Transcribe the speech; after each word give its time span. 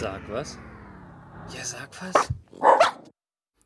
Sag 0.00 0.20
was? 0.30 0.56
Ja, 1.52 1.64
sag 1.64 1.90
was. 2.00 2.32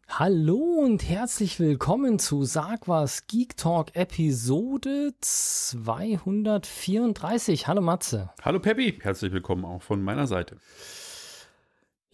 Hallo 0.08 0.80
und 0.82 1.06
herzlich 1.06 1.60
willkommen 1.60 2.18
zu 2.18 2.44
Sag 2.44 2.88
was 2.88 3.26
Geek 3.26 3.58
Talk 3.58 3.94
Episode 3.94 5.12
234. 5.20 7.68
Hallo 7.68 7.82
Matze. 7.82 8.30
Hallo 8.42 8.60
Peppi, 8.60 8.98
herzlich 9.02 9.30
willkommen 9.30 9.66
auch 9.66 9.82
von 9.82 10.02
meiner 10.02 10.26
Seite. 10.26 10.56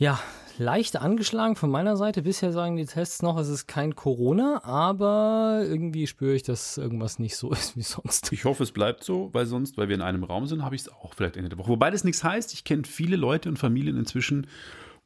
Ja, 0.01 0.21
leicht 0.59 0.97
angeschlagen 0.97 1.57
von 1.57 1.71
meiner 1.71 1.97
Seite. 1.97 2.23
Bisher 2.23 2.53
sagen 2.53 2.77
die 2.77 2.85
Tests 2.85 3.21
noch, 3.21 3.37
es 3.37 3.49
ist 3.49 3.67
kein 3.67 3.97
Corona, 3.97 4.63
aber 4.63 5.63
irgendwie 5.65 6.07
spüre 6.07 6.35
ich, 6.35 6.45
dass 6.45 6.79
irgendwas 6.79 7.19
nicht 7.19 7.35
so 7.35 7.51
ist 7.53 7.77
wie 7.77 7.83
sonst. 7.83 8.33
Ich 8.33 8.45
hoffe, 8.45 8.63
es 8.63 8.71
bleibt 8.71 9.03
so, 9.03 9.31
weil 9.33 9.47
sonst, 9.47 9.77
weil 9.77 9.89
wir 9.89 9.97
in 9.97 10.03
einem 10.03 10.23
Raum 10.23 10.47
sind, 10.47 10.63
habe 10.63 10.77
ich 10.77 10.83
es 10.83 10.93
auch 10.93 11.15
vielleicht 11.15 11.37
Ende 11.37 11.49
der 11.49 11.59
Woche. 11.59 11.71
Wobei 11.71 11.91
das 11.91 12.05
nichts 12.05 12.23
heißt, 12.23 12.55
ich 12.55 12.63
kenne 12.63 12.85
viele 12.85 13.17
Leute 13.17 13.49
und 13.49 13.59
Familien 13.59 13.97
inzwischen, 13.97 14.47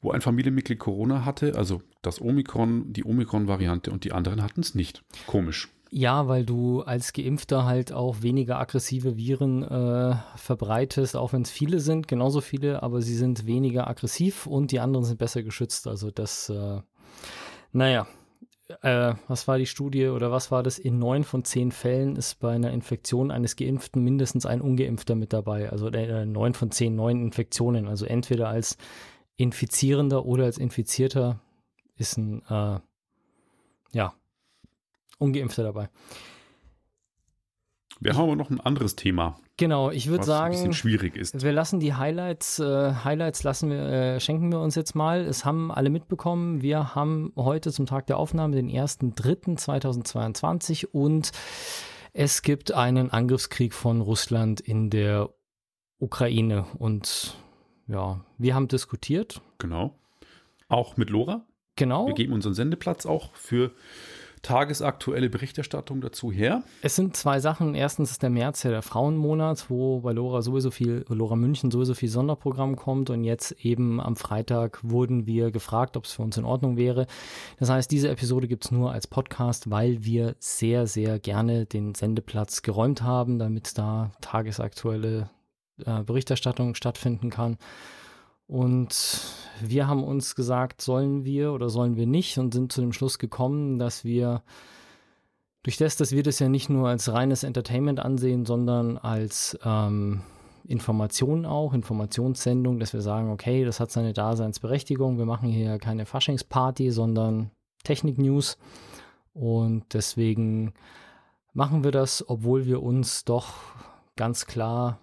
wo 0.03 0.11
ein 0.11 0.21
Familienmitglied 0.21 0.79
Corona 0.79 1.25
hatte, 1.25 1.57
also 1.57 1.81
das 2.03 2.21
Omikron, 2.21 2.93
die 2.93 3.05
Omikron-Variante 3.05 3.91
und 3.91 4.05
die 4.05 4.13
anderen 4.13 4.43
hatten 4.43 4.61
es 4.61 4.75
nicht. 4.75 5.03
Komisch. 5.27 5.71
Ja, 5.95 6.27
weil 6.27 6.47
du 6.47 6.81
als 6.81 7.13
Geimpfter 7.13 7.67
halt 7.67 7.93
auch 7.93 8.23
weniger 8.23 8.59
aggressive 8.59 9.19
Viren 9.19 9.63
äh, 9.63 10.17
verbreitest, 10.37 11.15
auch 11.19 11.35
wenn 11.35 11.43
es 11.43 11.51
viele 11.51 11.81
sind, 11.81 12.09
genauso 12.09 12.41
viele, 12.41 12.83
aber 12.83 13.03
sie 13.03 13.15
sind 13.15 13.45
weniger 13.45 13.89
aggressiv 13.89 14.47
und 14.47 14.73
die 14.73 14.81
anderen 14.81 15.05
sind 15.05 15.19
besser 15.19 15.43
geschützt. 15.43 15.87
Also 15.87 16.11
das, 16.11 16.49
äh, 16.49 16.81
naja, 17.73 18.07
äh, 18.81 19.13
was 19.29 19.47
war 19.47 19.59
die 19.59 19.67
Studie 19.67 20.07
oder 20.09 20.33
was 20.33 20.51
war 20.51 20.63
das? 20.63 20.79
In 20.79 20.99
neun 20.99 21.25
von 21.25 21.45
zehn 21.45 21.73
Fällen 21.73 22.17
ist 22.17 22.41
bei 22.41 22.55
einer 22.55 22.71
Infektion 22.71 23.31
eines 23.31 23.57
Geimpften 23.57 24.03
mindestens 24.03 24.47
ein 24.47 24.63
Ungeimpfter 24.63 25.15
mit 25.15 25.35
dabei. 25.35 25.69
Also 25.69 25.89
äh, 25.89 26.25
neun 26.25 26.55
von 26.55 26.71
zehn 26.71 26.97
neuen 26.97 27.21
Infektionen. 27.21 27.87
Also 27.87 28.07
entweder 28.07 28.49
als 28.49 28.79
Infizierender 29.37 30.25
oder 30.25 30.45
als 30.45 30.57
Infizierter 30.57 31.39
ist 31.99 32.17
ein, 32.17 32.41
äh, 32.49 32.81
ja, 33.93 34.15
Ungeimpfter 35.23 35.63
dabei. 35.63 35.89
Wir 38.01 38.15
haben 38.15 38.25
aber 38.25 38.37
noch 38.37 38.51
ein 38.51 38.61
anderes 38.61 38.97
Thema. 38.97 39.39
Genau, 39.57 39.93
ich 39.93 40.09
würde 40.09 40.25
sagen, 40.25 40.55
ein 40.55 40.59
bisschen 40.59 40.73
schwierig 40.73 41.15
ist. 41.15 41.41
wir 41.41 41.53
lassen 41.53 41.79
die 41.79 41.95
Highlights, 41.95 42.59
äh, 42.59 42.93
Highlights 43.05 43.45
lassen 43.45 43.71
wir, 43.71 43.79
äh, 43.79 44.19
schenken 44.19 44.51
wir 44.51 44.59
uns 44.59 44.75
jetzt 44.75 44.97
mal. 44.97 45.21
Es 45.21 45.45
haben 45.45 45.71
alle 45.71 45.89
mitbekommen. 45.89 46.63
Wir 46.63 46.97
haben 46.97 47.33
heute 47.37 47.71
zum 47.71 47.87
Tag 47.87 48.09
der 48.09 48.19
Aufnahme 48.19 48.57
den 48.57 48.69
1.3.2022 48.69 50.87
und 50.87 51.31
es 52.13 52.43
gibt 52.43 52.73
einen 52.73 53.11
Angriffskrieg 53.11 53.73
von 53.73 54.01
Russland 54.01 54.61
in 54.61 54.91
der 54.91 55.31
Ukraine 55.99 56.67
und 56.79 57.37
ja, 57.87 58.25
wir 58.37 58.57
haben 58.57 58.67
diskutiert. 58.67 59.41
Genau. 59.59 59.95
Auch 60.69 60.97
mit 60.97 61.09
Lora. 61.09 61.47
Genau. 61.77 62.09
Wir 62.09 62.15
geben 62.15 62.33
unseren 62.33 62.55
Sendeplatz 62.55 63.07
auch 63.07 63.33
für 63.35 63.71
tagesaktuelle 64.43 65.31
Berichterstattung 65.31 66.01
dazu 66.01 66.33
her. 66.33 66.63
Es 66.83 66.97
sind 66.97 67.17
zwei 67.17 67.39
Sachen. 67.39 67.75
Erstens 67.75 68.11
ist 68.11 68.23
der 68.23 68.31
März 68.31 68.65
ja 68.65 68.71
der 68.71 68.83
Frauenmonat, 68.83 69.71
wo 69.71 70.01
bei 70.01 70.13
Lora 70.13 70.43
sowieso 70.43 70.71
viel, 70.71 71.05
Lora 71.09 71.37
München 71.37 71.71
sowieso 71.71 71.95
viel 71.95 72.09
Sonderprogramm 72.09 72.77
kommt 72.77 73.09
und 73.11 73.23
jetzt 73.23 73.53
eben 73.65 74.01
am 74.01 74.17
Freitag 74.17 74.81
wurden 74.83 75.27
wir 75.27 75.53
gefragt, 75.53 75.97
ob 75.97 76.07
es 76.07 76.13
für 76.13 76.23
uns 76.23 76.37
in 76.37 76.45
Ordnung 76.45 76.77
wäre. 76.77 77.07
Das 77.59 77.71
heißt, 77.71 77.91
diese 77.91 78.09
Episode 78.09 78.49
gibt 78.49 78.65
es 78.65 78.73
nur 78.73 78.93
als 78.93 79.07
Podcast, 79.07 79.71
weil 79.71 80.05
wir 80.05 80.35
sehr, 80.41 80.89
sehr 80.89 81.21
gerne 81.21 81.65
den 81.65 81.95
Sendeplatz 81.95 82.63
geräumt 82.63 83.03
haben, 83.03 83.39
damit 83.39 83.79
da 83.79 84.11
tagesaktuelle 84.21 85.31
äh, 85.87 86.03
Berichterstattung 86.03 86.75
stattfinden 86.75 87.31
kann. 87.31 87.59
Und 88.53 89.23
wir 89.63 89.89
haben 89.89 90.05
uns 90.05 90.35
gesagt, 90.35 90.83
sollen 90.83 91.25
wir 91.25 91.55
oder 91.55 91.71
sollen 91.71 91.97
wir 91.97 92.07
nicht 92.07 92.37
und 92.37 92.53
sind 92.53 92.71
zu 92.71 92.83
dem 92.83 92.93
Schluss 92.93 93.19
gekommen, 93.19 93.79
dass 93.79 94.05
wir 94.05 94.43
durch 95.63 95.79
das, 95.79 95.97
dass 95.97 96.13
wir 96.13 96.23
das 96.23 96.39
ja 96.39 96.51
nicht 96.51 96.69
nur 96.69 96.87
als 96.87 97.11
reines 97.11 97.45
Entertainment 97.45 97.99
ansehen, 97.99 98.45
sondern 98.45 98.99
als 98.99 99.59
ähm, 99.65 100.21
Information 100.65 101.47
auch, 101.47 101.73
Informationssendung, 101.73 102.79
dass 102.79 102.93
wir 102.93 103.01
sagen, 103.01 103.31
okay, 103.31 103.65
das 103.65 103.81
hat 103.81 103.91
seine 103.91 104.13
Daseinsberechtigung. 104.13 105.17
Wir 105.17 105.25
machen 105.25 105.49
hier 105.49 105.79
keine 105.79 106.05
Faschingsparty, 106.05 106.91
sondern 106.91 107.53
Technik-News. 107.85 108.59
Und 109.33 109.95
deswegen 109.95 110.75
machen 111.55 111.85
wir 111.85 111.91
das, 111.91 112.23
obwohl 112.29 112.67
wir 112.67 112.83
uns 112.83 113.25
doch 113.25 113.55
ganz 114.15 114.45
klar 114.45 114.99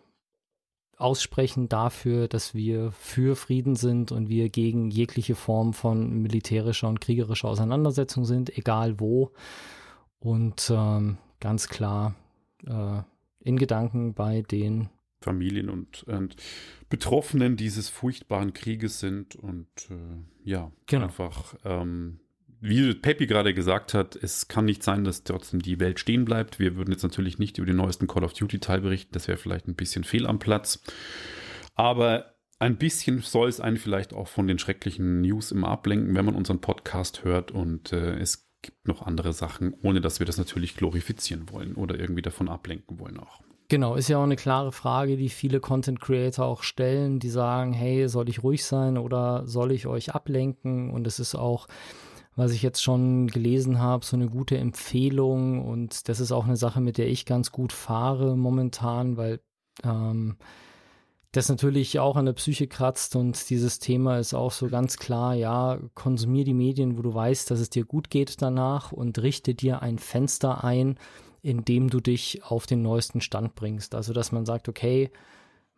aussprechen 0.99 1.69
dafür, 1.69 2.27
dass 2.27 2.53
wir 2.53 2.91
für 2.91 3.35
Frieden 3.35 3.75
sind 3.75 4.11
und 4.11 4.29
wir 4.29 4.49
gegen 4.49 4.91
jegliche 4.91 5.35
Form 5.35 5.73
von 5.73 6.21
militärischer 6.21 6.89
und 6.89 6.99
kriegerischer 7.01 7.47
Auseinandersetzung 7.47 8.25
sind, 8.25 8.55
egal 8.57 8.99
wo. 8.99 9.31
Und 10.19 10.71
ähm, 10.75 11.17
ganz 11.39 11.69
klar 11.69 12.15
äh, 12.67 13.01
in 13.39 13.57
Gedanken 13.57 14.13
bei 14.13 14.41
den 14.41 14.89
Familien 15.21 15.69
und, 15.69 16.03
und, 16.03 16.35
Betroffenen 16.89 17.55
dieses 17.57 17.89
furchtbaren 17.89 18.53
Krieges 18.53 18.99
sind 18.99 19.35
und 19.35 19.67
äh, 19.89 20.49
ja, 20.49 20.71
genau. 20.87 21.05
einfach 21.05 21.55
ähm, 21.65 22.19
wie 22.61 22.93
Peppi 22.93 23.27
gerade 23.27 23.53
gesagt 23.53 23.93
hat, 23.93 24.15
es 24.15 24.47
kann 24.47 24.65
nicht 24.65 24.83
sein, 24.83 25.03
dass 25.03 25.23
trotzdem 25.23 25.61
die 25.61 25.79
Welt 25.79 25.99
stehen 25.99 26.25
bleibt. 26.25 26.59
Wir 26.59 26.75
würden 26.75 26.91
jetzt 26.91 27.03
natürlich 27.03 27.39
nicht 27.39 27.57
über 27.57 27.67
den 27.67 27.77
neuesten 27.77 28.07
Call 28.07 28.23
of 28.23 28.33
Duty 28.33 28.59
Teil 28.59 28.81
berichten, 28.81 29.13
das 29.13 29.27
wäre 29.27 29.37
vielleicht 29.37 29.67
ein 29.67 29.75
bisschen 29.75 30.03
fehl 30.03 30.27
am 30.27 30.39
Platz. 30.39 30.81
Aber 31.75 32.33
ein 32.59 32.77
bisschen 32.77 33.21
soll 33.21 33.47
es 33.47 33.61
einen 33.61 33.77
vielleicht 33.77 34.13
auch 34.13 34.27
von 34.27 34.47
den 34.47 34.59
schrecklichen 34.59 35.21
News 35.21 35.51
immer 35.51 35.69
ablenken, 35.69 36.15
wenn 36.15 36.25
man 36.25 36.35
unseren 36.35 36.59
Podcast 36.59 37.23
hört 37.23 37.51
und 37.51 37.93
äh, 37.93 38.17
es 38.17 38.49
gibt 38.61 38.85
noch 38.87 39.01
andere 39.01 39.31
Sachen, 39.31 39.73
ohne 39.81 40.01
dass 40.01 40.19
wir 40.19 40.25
das 40.25 40.37
natürlich 40.37 40.75
glorifizieren 40.75 41.49
wollen 41.49 41.75
oder 41.75 41.97
irgendwie 41.97 42.21
davon 42.21 42.49
ablenken 42.49 42.99
wollen 42.99 43.19
auch. 43.19 43.41
Genau, 43.69 43.95
ist 43.95 44.09
ja 44.09 44.17
auch 44.17 44.23
eine 44.23 44.35
klare 44.35 44.71
Frage, 44.71 45.15
die 45.15 45.29
viele 45.29 45.59
Content 45.59 46.01
Creator 46.01 46.43
auch 46.43 46.63
stellen, 46.63 47.19
die 47.19 47.29
sagen, 47.29 47.71
hey, 47.71 48.09
soll 48.09 48.27
ich 48.27 48.41
ruhig 48.41 48.65
sein 48.65 48.97
oder 48.97 49.45
soll 49.45 49.71
ich 49.71 49.85
euch 49.85 50.15
ablenken? 50.15 50.89
Und 50.89 51.05
es 51.05 51.19
ist 51.19 51.35
auch 51.35 51.67
was 52.35 52.51
ich 52.51 52.61
jetzt 52.61 52.81
schon 52.81 53.27
gelesen 53.27 53.79
habe, 53.79 54.05
so 54.05 54.15
eine 54.15 54.29
gute 54.29 54.57
Empfehlung 54.57 55.65
und 55.65 56.07
das 56.07 56.19
ist 56.19 56.31
auch 56.31 56.45
eine 56.45 56.57
Sache, 56.57 56.81
mit 56.81 56.97
der 56.97 57.07
ich 57.07 57.25
ganz 57.25 57.51
gut 57.51 57.73
fahre 57.73 58.37
momentan, 58.37 59.17
weil 59.17 59.39
ähm, 59.83 60.37
das 61.31 61.47
natürlich 61.47 61.99
auch 61.99 62.15
an 62.15 62.25
der 62.25 62.33
Psyche 62.33 62.67
kratzt 62.67 63.15
und 63.15 63.49
dieses 63.49 63.77
Thema 63.77 64.17
ist 64.17 64.33
auch 64.33 64.51
so 64.51 64.67
ganz 64.67 64.97
klar, 64.97 65.35
ja, 65.35 65.79
konsumier 65.93 66.43
die 66.43 66.55
Medien, 66.55 66.97
wo 66.97 67.03
du 67.03 67.13
weißt, 67.13 67.51
dass 67.51 67.59
es 67.59 67.69
dir 67.69 67.85
gut 67.85 68.09
geht 68.09 68.41
danach 68.41 68.91
und 68.91 69.19
richte 69.19 69.53
dir 69.53 69.81
ein 69.83 69.99
Fenster 69.99 70.63
ein, 70.63 70.97
in 71.41 71.63
dem 71.65 71.89
du 71.89 71.99
dich 71.99 72.43
auf 72.43 72.65
den 72.65 72.81
neuesten 72.81 73.21
Stand 73.21 73.53
bringst. 73.55 73.93
Also, 73.93 74.11
dass 74.11 74.31
man 74.31 74.45
sagt, 74.45 74.67
okay, 74.67 75.11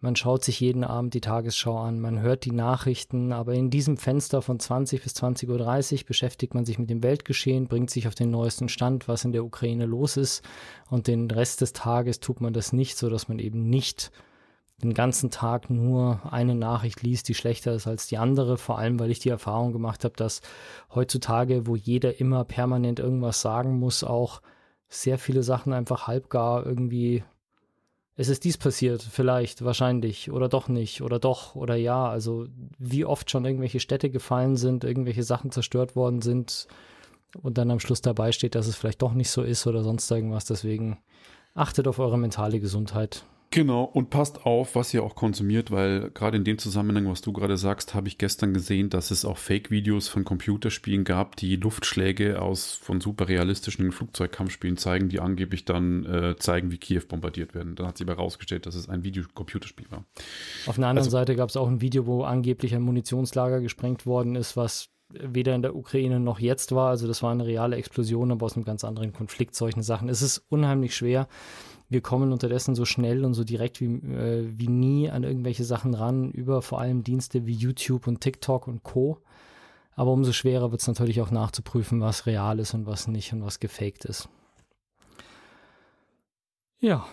man 0.01 0.15
schaut 0.15 0.43
sich 0.43 0.59
jeden 0.59 0.83
Abend 0.83 1.13
die 1.13 1.21
Tagesschau 1.21 1.77
an, 1.77 1.99
man 1.99 2.19
hört 2.21 2.43
die 2.45 2.51
Nachrichten, 2.51 3.31
aber 3.31 3.53
in 3.53 3.69
diesem 3.69 3.97
Fenster 3.97 4.41
von 4.41 4.59
20 4.59 5.03
bis 5.03 5.13
20.30 5.13 5.99
Uhr 5.99 6.07
beschäftigt 6.07 6.55
man 6.55 6.65
sich 6.65 6.79
mit 6.79 6.89
dem 6.89 7.03
Weltgeschehen, 7.03 7.67
bringt 7.67 7.91
sich 7.91 8.07
auf 8.07 8.15
den 8.15 8.31
neuesten 8.31 8.67
Stand, 8.67 9.07
was 9.07 9.25
in 9.25 9.31
der 9.31 9.45
Ukraine 9.45 9.85
los 9.85 10.17
ist 10.17 10.43
und 10.89 11.05
den 11.05 11.29
Rest 11.29 11.61
des 11.61 11.73
Tages 11.73 12.19
tut 12.19 12.41
man 12.41 12.51
das 12.51 12.73
nicht, 12.73 12.97
so 12.97 13.09
dass 13.09 13.27
man 13.27 13.37
eben 13.37 13.69
nicht 13.69 14.11
den 14.81 14.95
ganzen 14.95 15.29
Tag 15.29 15.69
nur 15.69 16.21
eine 16.31 16.55
Nachricht 16.55 17.03
liest, 17.03 17.27
die 17.29 17.35
schlechter 17.35 17.73
ist 17.73 17.85
als 17.85 18.07
die 18.07 18.17
andere, 18.17 18.57
vor 18.57 18.79
allem 18.79 18.99
weil 18.99 19.11
ich 19.11 19.19
die 19.19 19.29
Erfahrung 19.29 19.71
gemacht 19.71 20.03
habe, 20.03 20.15
dass 20.15 20.41
heutzutage, 20.95 21.67
wo 21.67 21.75
jeder 21.75 22.19
immer 22.19 22.43
permanent 22.43 22.99
irgendwas 22.99 23.41
sagen 23.41 23.77
muss, 23.77 24.03
auch 24.03 24.41
sehr 24.89 25.19
viele 25.19 25.43
Sachen 25.43 25.73
einfach 25.73 26.07
halbgar 26.07 26.65
irgendwie 26.65 27.23
es 28.21 28.29
ist 28.29 28.43
dies 28.43 28.57
passiert, 28.59 29.01
vielleicht, 29.01 29.65
wahrscheinlich, 29.65 30.31
oder 30.31 30.47
doch 30.47 30.67
nicht, 30.67 31.01
oder 31.01 31.17
doch, 31.17 31.55
oder 31.55 31.75
ja. 31.75 32.07
Also 32.07 32.45
wie 32.77 33.03
oft 33.03 33.31
schon 33.31 33.45
irgendwelche 33.45 33.79
Städte 33.79 34.11
gefallen 34.11 34.57
sind, 34.57 34.83
irgendwelche 34.83 35.23
Sachen 35.23 35.49
zerstört 35.49 35.95
worden 35.95 36.21
sind 36.21 36.67
und 37.41 37.57
dann 37.57 37.71
am 37.71 37.79
Schluss 37.79 38.01
dabei 38.01 38.31
steht, 38.31 38.53
dass 38.53 38.67
es 38.67 38.75
vielleicht 38.75 39.01
doch 39.01 39.13
nicht 39.13 39.31
so 39.31 39.41
ist 39.41 39.65
oder 39.65 39.83
sonst 39.83 40.09
irgendwas. 40.11 40.45
Deswegen 40.45 40.99
achtet 41.55 41.87
auf 41.87 41.97
eure 41.97 42.19
mentale 42.19 42.59
Gesundheit. 42.59 43.25
Genau, 43.53 43.83
und 43.83 44.09
passt 44.09 44.45
auf, 44.45 44.75
was 44.75 44.93
ihr 44.93 45.03
auch 45.03 45.13
konsumiert, 45.13 45.71
weil 45.71 46.09
gerade 46.11 46.37
in 46.37 46.45
dem 46.45 46.57
Zusammenhang, 46.57 47.09
was 47.09 47.19
du 47.19 47.33
gerade 47.33 47.57
sagst, 47.57 47.93
habe 47.93 48.07
ich 48.07 48.17
gestern 48.17 48.53
gesehen, 48.53 48.89
dass 48.89 49.11
es 49.11 49.25
auch 49.25 49.37
Fake-Videos 49.37 50.07
von 50.07 50.23
Computerspielen 50.23 51.03
gab, 51.03 51.35
die 51.35 51.57
Luftschläge 51.57 52.41
aus 52.41 52.75
von 52.75 53.01
super 53.01 53.27
realistischen 53.27 53.91
Flugzeugkampfspielen 53.91 54.77
zeigen, 54.77 55.09
die 55.09 55.19
angeblich 55.19 55.65
dann 55.65 56.05
äh, 56.05 56.37
zeigen, 56.37 56.71
wie 56.71 56.77
Kiew 56.77 57.01
bombardiert 57.09 57.53
werden. 57.53 57.75
Dann 57.75 57.87
hat 57.87 57.97
sich 57.97 58.07
aber 58.07 58.15
herausgestellt, 58.15 58.65
dass 58.65 58.75
es 58.75 58.87
ein 58.87 59.03
Videocomputerspiel 59.03 59.91
war. 59.91 60.05
Auf 60.65 60.77
einer 60.77 60.87
anderen 60.87 61.07
also, 61.07 61.09
Seite 61.09 61.35
gab 61.35 61.49
es 61.49 61.57
auch 61.57 61.67
ein 61.67 61.81
Video, 61.81 62.05
wo 62.05 62.23
angeblich 62.23 62.73
ein 62.73 62.81
Munitionslager 62.83 63.59
gesprengt 63.59 64.05
worden 64.05 64.37
ist, 64.37 64.55
was 64.55 64.91
weder 65.09 65.55
in 65.55 65.61
der 65.61 65.75
Ukraine 65.75 66.21
noch 66.21 66.39
jetzt 66.39 66.73
war. 66.73 66.89
Also 66.89 67.05
das 67.05 67.21
war 67.21 67.33
eine 67.33 67.45
reale 67.45 67.75
Explosion, 67.75 68.31
aber 68.31 68.45
aus 68.45 68.55
einem 68.55 68.63
ganz 68.63 68.85
anderen 68.85 69.11
Konflikt, 69.11 69.55
solchen 69.55 69.83
Sachen. 69.83 70.07
Es 70.07 70.21
ist 70.21 70.45
unheimlich 70.47 70.95
schwer 70.95 71.27
wir 71.91 71.99
kommen 71.99 72.31
unterdessen 72.31 72.73
so 72.73 72.85
schnell 72.85 73.25
und 73.25 73.33
so 73.33 73.43
direkt 73.43 73.81
wie, 73.81 73.85
äh, 73.85 74.49
wie 74.57 74.69
nie 74.69 75.09
an 75.09 75.23
irgendwelche 75.23 75.65
Sachen 75.65 75.93
ran, 75.93 76.31
über 76.31 76.61
vor 76.61 76.79
allem 76.79 77.03
Dienste 77.03 77.45
wie 77.45 77.53
YouTube 77.53 78.07
und 78.07 78.21
TikTok 78.21 78.69
und 78.69 78.81
Co. 78.83 79.17
Aber 79.93 80.11
umso 80.11 80.31
schwerer 80.31 80.71
wird 80.71 80.79
es 80.79 80.87
natürlich 80.87 81.19
auch 81.19 81.31
nachzuprüfen, 81.31 81.99
was 81.99 82.25
real 82.25 82.59
ist 82.59 82.73
und 82.73 82.85
was 82.85 83.09
nicht 83.09 83.33
und 83.33 83.43
was 83.43 83.59
gefaked 83.59 84.05
ist. 84.05 84.29
Ja, 86.79 87.05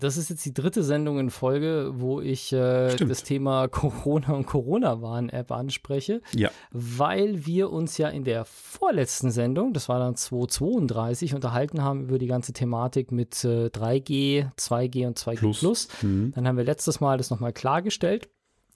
das 0.00 0.16
ist 0.16 0.30
jetzt 0.30 0.44
die 0.44 0.54
dritte 0.54 0.82
Sendung 0.82 1.18
in 1.18 1.30
Folge, 1.30 1.92
wo 1.94 2.20
ich 2.20 2.52
äh, 2.52 2.94
das 2.96 3.22
Thema 3.22 3.68
Corona 3.68 4.32
und 4.32 4.46
Corona-Warn-App 4.46 5.50
anspreche. 5.52 6.22
Ja. 6.34 6.50
Weil 6.70 7.46
wir 7.46 7.70
uns 7.70 7.98
ja 7.98 8.08
in 8.08 8.24
der 8.24 8.44
vorletzten 8.44 9.30
Sendung, 9.30 9.72
das 9.72 9.88
war 9.88 9.98
dann 9.98 10.16
232, 10.16 11.34
unterhalten 11.34 11.82
haben 11.82 12.04
über 12.04 12.18
die 12.18 12.26
ganze 12.26 12.52
Thematik 12.52 13.12
mit 13.12 13.44
äh, 13.44 13.66
3G, 13.66 14.50
2G 14.56 15.06
und 15.06 15.18
2G 15.18 15.36
Plus. 15.36 15.58
Plus. 15.60 15.88
Mhm. 16.02 16.32
Dann 16.34 16.46
haben 16.46 16.56
wir 16.56 16.64
letztes 16.64 17.00
Mal 17.00 17.18
das 17.18 17.30
nochmal 17.30 17.52
klargestellt. 17.52 18.28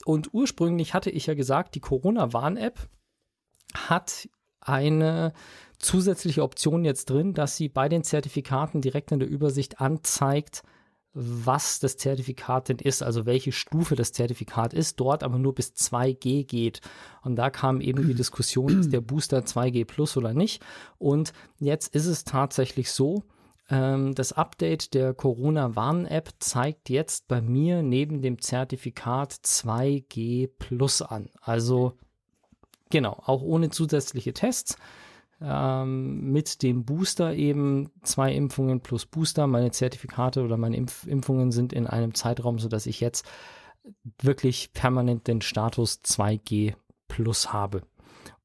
Und 0.05 0.33
ursprünglich 0.33 0.93
hatte 0.93 1.09
ich 1.09 1.27
ja 1.27 1.33
gesagt, 1.33 1.75
die 1.75 1.79
Corona-Warn-App 1.79 2.79
hat 3.73 4.27
eine 4.59 5.33
zusätzliche 5.79 6.43
Option 6.43 6.85
jetzt 6.85 7.09
drin, 7.09 7.33
dass 7.33 7.57
sie 7.57 7.69
bei 7.69 7.89
den 7.89 8.03
Zertifikaten 8.03 8.81
direkt 8.81 9.11
in 9.11 9.19
der 9.19 9.29
Übersicht 9.29 9.81
anzeigt, 9.81 10.63
was 11.13 11.79
das 11.79 11.97
Zertifikat 11.97 12.69
denn 12.69 12.77
ist, 12.77 13.03
also 13.03 13.25
welche 13.25 13.51
Stufe 13.51 13.95
das 13.95 14.13
Zertifikat 14.13 14.73
ist, 14.73 14.99
dort 14.99 15.23
aber 15.23 15.37
nur 15.37 15.53
bis 15.53 15.73
2G 15.73 16.45
geht. 16.45 16.81
Und 17.21 17.35
da 17.35 17.49
kam 17.49 17.81
eben 17.81 18.07
die 18.07 18.13
Diskussion, 18.13 18.79
ist 18.79 18.93
der 18.93 19.01
Booster 19.01 19.39
2G 19.39 19.85
plus 19.85 20.15
oder 20.15 20.33
nicht. 20.33 20.63
Und 20.97 21.33
jetzt 21.59 21.93
ist 21.93 22.05
es 22.05 22.23
tatsächlich 22.23 22.91
so, 22.91 23.23
ähm, 23.69 24.15
das 24.15 24.33
Update 24.33 24.93
der 24.93 25.13
Corona-Warn-App 25.13 26.29
zeigt 26.39 26.89
jetzt 26.89 27.27
bei 27.27 27.41
mir 27.41 27.83
neben 27.83 28.21
dem 28.21 28.39
Zertifikat 28.39 29.33
2G 29.33 30.49
plus 30.59 31.01
an. 31.01 31.29
Also 31.41 31.93
genau, 32.89 33.21
auch 33.25 33.41
ohne 33.41 33.69
zusätzliche 33.69 34.33
Tests 34.33 34.77
ähm, 35.41 36.31
mit 36.31 36.61
dem 36.61 36.85
Booster 36.85 37.33
eben 37.33 37.89
zwei 38.03 38.33
Impfungen 38.33 38.81
plus 38.81 39.05
Booster. 39.05 39.47
Meine 39.47 39.71
Zertifikate 39.71 40.43
oder 40.43 40.57
meine 40.57 40.77
Impf 40.77 41.07
Impfungen 41.07 41.51
sind 41.51 41.73
in 41.73 41.87
einem 41.87 42.13
Zeitraum, 42.13 42.59
sodass 42.59 42.85
ich 42.85 42.99
jetzt 42.99 43.25
wirklich 44.21 44.73
permanent 44.73 45.27
den 45.27 45.41
Status 45.41 46.01
2G 46.03 46.75
plus 47.07 47.51
habe. 47.51 47.81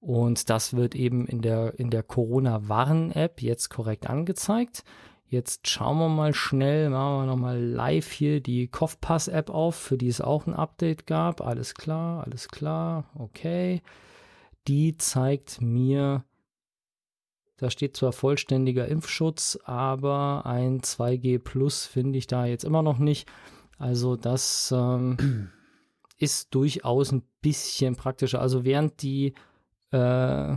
Und 0.01 0.51
das 0.51 0.75
wird 0.75 0.95
eben 0.95 1.27
in 1.27 1.43
der, 1.43 1.79
in 1.79 1.91
der 1.91 2.03
Corona-Warn-App 2.03 3.43
jetzt 3.43 3.71
korrekt 3.71 4.09
angezeigt. 4.09 4.85
Jetzt 5.29 5.69
schauen 5.69 5.99
wir 5.99 6.09
mal 6.09 6.33
schnell, 6.33 6.89
machen 6.91 7.23
wir 7.23 7.27
nochmal 7.27 7.61
live 7.61 8.13
hier 8.13 8.41
die 8.41 8.69
Kopfpass-App 8.69 9.51
auf, 9.51 9.75
für 9.75 9.99
die 9.99 10.07
es 10.07 10.21
auch 10.21 10.47
ein 10.47 10.55
Update 10.55 11.07
gab. 11.07 11.41
Alles 11.41 11.75
klar, 11.75 12.25
alles 12.25 12.49
klar, 12.49 13.05
okay. 13.19 13.83
Die 14.69 14.97
zeigt 14.97 15.61
mir 15.61 16.25
da 17.57 17.71
steht 17.71 17.97
zwar 17.97 18.13
vollständiger 18.13 18.87
Impfschutz, 18.87 19.59
aber 19.65 20.45
ein 20.45 20.81
2G 20.81 21.39
Plus 21.39 21.87
finde 21.87 22.19
ich 22.19 22.27
da 22.27 22.45
jetzt 22.45 22.65
immer 22.65 22.83
noch 22.83 22.99
nicht. 22.99 23.29
Also 23.79 24.17
das 24.17 24.73
ähm, 24.77 25.51
ist 26.19 26.55
durchaus 26.55 27.13
ein 27.13 27.23
bisschen 27.41 27.97
praktischer. 27.97 28.41
Also 28.41 28.65
während 28.65 29.03
die 29.03 29.35
äh, 29.91 30.57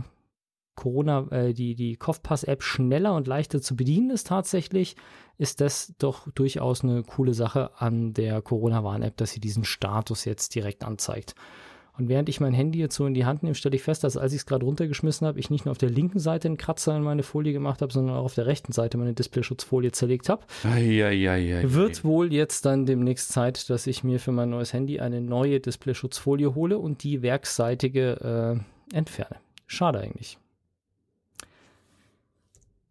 Corona, 0.74 1.26
äh, 1.30 1.52
die, 1.52 1.74
die 1.74 1.96
Kopfpass-App 1.96 2.62
schneller 2.62 3.14
und 3.14 3.26
leichter 3.26 3.60
zu 3.60 3.76
bedienen 3.76 4.10
ist 4.10 4.26
tatsächlich, 4.26 4.96
ist 5.36 5.60
das 5.60 5.94
doch 5.98 6.30
durchaus 6.32 6.82
eine 6.82 7.02
coole 7.02 7.34
Sache 7.34 7.70
an 7.80 8.12
der 8.12 8.42
Corona-Warn-App, 8.42 9.16
dass 9.16 9.32
sie 9.32 9.40
diesen 9.40 9.64
Status 9.64 10.24
jetzt 10.24 10.54
direkt 10.54 10.84
anzeigt. 10.84 11.34
Und 11.98 12.08
während 12.08 12.28
ich 12.28 12.40
mein 12.40 12.52
Handy 12.52 12.78
jetzt 12.78 12.94
so 12.94 13.06
in 13.06 13.14
die 13.14 13.24
Hand 13.24 13.42
nehme, 13.42 13.54
stelle 13.54 13.76
ich 13.76 13.82
fest, 13.82 14.04
dass 14.04 14.16
als 14.16 14.32
ich 14.32 14.40
es 14.40 14.46
gerade 14.46 14.64
runtergeschmissen 14.64 15.26
habe, 15.26 15.38
ich 15.38 15.50
nicht 15.50 15.64
nur 15.64 15.72
auf 15.72 15.78
der 15.78 15.90
linken 15.90 16.18
Seite 16.18 16.48
einen 16.48 16.56
Kratzer 16.56 16.96
in 16.96 17.02
meine 17.02 17.22
Folie 17.22 17.52
gemacht 17.52 17.82
habe, 17.82 17.92
sondern 17.92 18.16
auch 18.16 18.24
auf 18.24 18.34
der 18.34 18.46
rechten 18.46 18.72
Seite 18.72 18.96
meine 18.98 19.14
Displayschutzfolie 19.14 19.92
zerlegt 19.92 20.28
habe. 20.28 20.42
Wird 21.74 22.04
wohl 22.04 22.32
jetzt 22.32 22.64
dann 22.64 22.86
demnächst 22.86 23.32
Zeit, 23.32 23.68
dass 23.70 23.86
ich 23.86 24.04
mir 24.04 24.20
für 24.20 24.32
mein 24.32 24.50
neues 24.50 24.72
Handy 24.72 25.00
eine 25.00 25.20
neue 25.20 25.60
Displayschutzfolie 25.60 26.54
hole 26.54 26.78
und 26.78 27.02
die 27.02 27.22
werksseitige 27.22 28.60
äh, 28.92 28.96
entferne. 28.96 29.36
Schade 29.66 30.00
eigentlich. 30.00 30.38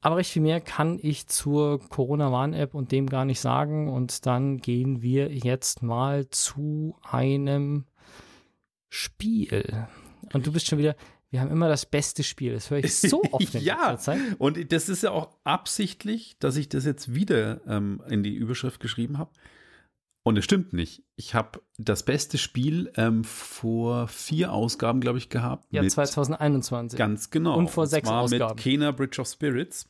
Aber 0.01 0.17
recht 0.17 0.31
viel 0.31 0.41
mehr 0.41 0.61
kann 0.61 0.97
ich 1.01 1.27
zur 1.27 1.79
Corona-Warn-App 1.89 2.73
und 2.73 2.91
dem 2.91 3.07
gar 3.07 3.25
nicht 3.25 3.41
sagen. 3.41 3.89
Und 3.89 4.25
dann 4.25 4.59
gehen 4.59 5.01
wir 5.01 5.29
jetzt 5.29 5.83
mal 5.83 6.29
zu 6.29 6.95
einem 7.03 7.85
Spiel. 8.89 9.87
Und 10.33 10.45
du 10.45 10.51
bist 10.51 10.67
schon 10.67 10.79
wieder, 10.79 10.95
wir 11.31 11.41
haben 11.41 11.51
immer 11.51 11.67
das 11.69 11.85
beste 11.85 12.23
Spiel. 12.23 12.53
Das 12.53 12.69
höre 12.71 12.79
ich 12.79 12.95
so 12.95 13.21
oft 13.31 13.55
in 13.55 13.61
ja, 13.61 13.97
Zeit. 13.97 14.19
Und 14.39 14.71
das 14.71 14.89
ist 14.89 15.03
ja 15.03 15.11
auch 15.11 15.29
absichtlich, 15.43 16.37
dass 16.39 16.55
ich 16.55 16.69
das 16.69 16.85
jetzt 16.85 17.13
wieder 17.13 17.61
ähm, 17.67 18.01
in 18.09 18.23
die 18.23 18.33
Überschrift 18.33 18.79
geschrieben 18.79 19.17
habe. 19.17 19.31
Und 20.23 20.37
es 20.37 20.45
stimmt 20.45 20.73
nicht. 20.73 21.03
Ich 21.15 21.33
habe 21.33 21.61
das 21.77 22.03
beste 22.03 22.37
Spiel 22.37 22.91
ähm, 22.97 23.23
vor 23.23 24.07
vier 24.07 24.51
Ausgaben, 24.53 24.99
glaube 24.99 25.17
ich, 25.17 25.29
gehabt. 25.29 25.65
Ja, 25.71 25.87
2021. 25.87 26.97
Ganz 26.97 27.29
genau. 27.29 27.57
Und 27.57 27.69
vor 27.69 27.87
sechs 27.87 28.07
Und 28.07 28.13
zwar 28.13 28.23
Ausgaben. 28.23 28.55
Mit 28.55 28.63
Kena 28.63 28.91
Bridge 28.91 29.21
of 29.21 29.27
Spirits. 29.27 29.89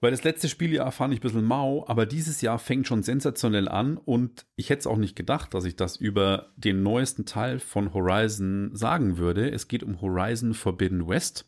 Weil 0.00 0.12
das 0.12 0.24
letzte 0.24 0.48
Spieljahr 0.48 0.92
fand 0.92 1.12
ich 1.12 1.20
ein 1.20 1.22
bisschen 1.22 1.44
mau, 1.44 1.84
aber 1.86 2.06
dieses 2.06 2.40
Jahr 2.40 2.58
fängt 2.58 2.86
schon 2.86 3.02
sensationell 3.02 3.68
an 3.68 3.98
und 3.98 4.46
ich 4.56 4.70
hätte 4.70 4.80
es 4.80 4.86
auch 4.86 4.96
nicht 4.96 5.14
gedacht, 5.14 5.52
dass 5.52 5.66
ich 5.66 5.76
das 5.76 5.96
über 5.96 6.46
den 6.56 6.82
neuesten 6.82 7.26
Teil 7.26 7.58
von 7.58 7.92
Horizon 7.92 8.70
sagen 8.74 9.18
würde. 9.18 9.50
Es 9.50 9.68
geht 9.68 9.82
um 9.82 10.00
Horizon 10.00 10.54
Forbidden 10.54 11.06
West. 11.06 11.44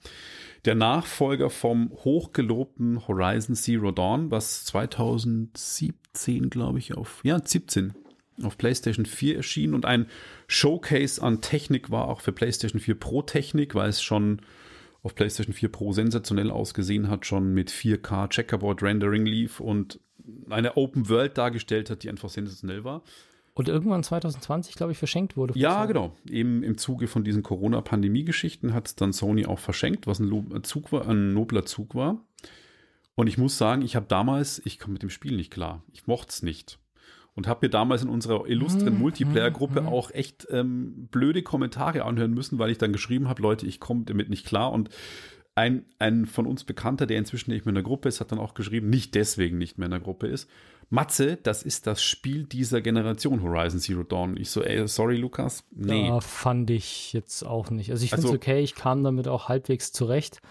Der 0.67 0.75
Nachfolger 0.75 1.49
vom 1.49 1.91
hochgelobten 2.05 3.09
Horizon 3.09 3.57
Zero 3.57 3.91
Dawn, 3.91 4.31
was 4.31 4.67
2017, 4.67 6.51
glaube 6.51 6.79
ich, 6.79 6.95
auf, 6.95 7.21
ja, 7.25 7.41
17 7.43 7.95
auf 8.43 8.59
PlayStation 8.59 9.07
4 9.07 9.37
erschien 9.37 9.75
und 9.75 9.85
ein 9.87 10.07
Showcase 10.47 11.23
an 11.23 11.41
Technik 11.41 11.91
war 11.91 12.09
auch 12.09 12.21
für 12.21 12.33
PlayStation 12.33 12.81
4 12.81 12.95
Pro 12.99 13.23
Technik, 13.23 13.75
weil 13.75 13.89
es 13.89 14.03
schon 14.03 14.41
auf 15.03 15.15
PlayStation 15.15 15.55
4 15.55 15.71
Pro 15.71 15.93
sensationell 15.93 16.51
ausgesehen 16.51 17.09
hat, 17.09 17.27
schon 17.27 17.53
mit 17.53 17.71
4K 17.71 18.29
Checkerboard 18.29 18.83
Rendering 18.83 19.27
lief 19.27 19.61
und 19.61 20.01
eine 20.49 20.77
Open 20.77 21.09
World 21.09 21.37
dargestellt 21.37 21.91
hat, 21.91 22.03
die 22.05 22.11
einfach 22.11 22.29
sensationell 22.29 22.85
war. 22.85 23.03
Und 23.55 23.69
irgendwann 23.69 24.03
2020, 24.03 24.77
glaube 24.77 24.93
ich, 24.93 24.99
verschenkt 24.99 25.37
wurde. 25.37 25.59
Ja, 25.59 25.85
genau. 25.85 26.17
Eben 26.31 26.63
im 26.63 26.79
Zuge 26.79 27.07
von 27.07 27.23
diesen 27.23 27.43
Corona-Pandemie-Geschichten 27.43 28.73
hat 28.73 28.87
es 28.87 28.95
dann 28.95 29.13
Sony 29.13 29.45
auch 29.45 29.59
verschenkt, 29.59 30.07
was 30.07 30.21
ein, 30.21 30.63
Zug 30.63 30.91
war, 30.91 31.07
ein 31.07 31.35
nobler 31.35 31.67
Zug 31.67 31.95
war. 31.95 32.25
Und 33.15 33.27
ich 33.27 33.37
muss 33.37 33.59
sagen, 33.59 33.83
ich 33.83 33.95
habe 33.95 34.07
damals, 34.09 34.63
ich 34.65 34.79
komme 34.79 34.95
mit 34.95 35.03
dem 35.03 35.11
Spiel 35.11 35.37
nicht 35.37 35.53
klar. 35.53 35.83
Ich 35.93 36.07
mochte 36.07 36.31
es 36.31 36.43
nicht 36.43 36.79
und 37.35 37.47
habe 37.47 37.67
mir 37.67 37.71
damals 37.71 38.03
in 38.03 38.09
unserer 38.09 38.47
illustren 38.47 38.95
mhm, 38.95 39.01
Multiplayer-Gruppe 39.01 39.83
mhm. 39.83 39.89
auch 39.89 40.11
echt 40.11 40.47
ähm, 40.51 41.09
blöde 41.11 41.43
Kommentare 41.43 42.05
anhören 42.05 42.33
müssen, 42.33 42.59
weil 42.59 42.71
ich 42.71 42.79
dann 42.79 42.93
geschrieben 42.93 43.29
habe, 43.29 43.43
Leute, 43.43 43.67
ich 43.67 43.81
komme 43.81 44.05
damit 44.05 44.29
nicht 44.29 44.47
klar 44.47 44.73
und 44.73 44.91
ein, 45.55 45.85
ein 45.99 46.27
von 46.27 46.47
uns 46.47 46.65
Bekannter, 46.65 47.07
der 47.07 47.19
inzwischen 47.19 47.51
nicht 47.51 47.67
mehr 47.67 47.73
in 47.73 47.77
der 47.77 47.85
Gruppe 47.85 48.09
ist, 48.09 48.21
hat 48.21 48.33
dann 48.33 48.39
auch 48.39 48.55
geschrieben, 48.55 48.89
nicht 48.89 49.15
deswegen 49.15 49.59
nicht 49.59 49.77
mehr 49.77 49.87
in 49.87 49.93
der 49.93 50.01
Gruppe 50.01 50.27
ist. 50.27 50.49
Matze, 50.89 51.39
das 51.43 51.63
ist 51.63 51.87
das 51.87 52.03
Spiel 52.03 52.45
dieser 52.45 52.81
Generation 52.81 53.43
Horizon 53.43 53.81
Zero 53.81 54.03
Dawn. 54.03 54.37
Ich 54.37 54.51
so, 54.51 54.63
ey, 54.63 54.87
sorry, 54.89 55.17
Lukas. 55.17 55.65
Nee. 55.71 56.09
Da 56.09 56.21
fand 56.21 56.71
ich 56.71 57.13
jetzt 57.13 57.45
auch 57.45 57.71
nicht. 57.71 57.91
Also 57.91 58.05
ich 58.05 58.11
finde 58.11 58.27
es 58.27 58.27
also, 58.27 58.37
okay, 58.37 58.61
ich 58.61 58.75
kam 58.75 59.03
damit 59.03 59.29
auch 59.29 59.49
halbwegs 59.49 59.93
zurecht. 59.93 60.43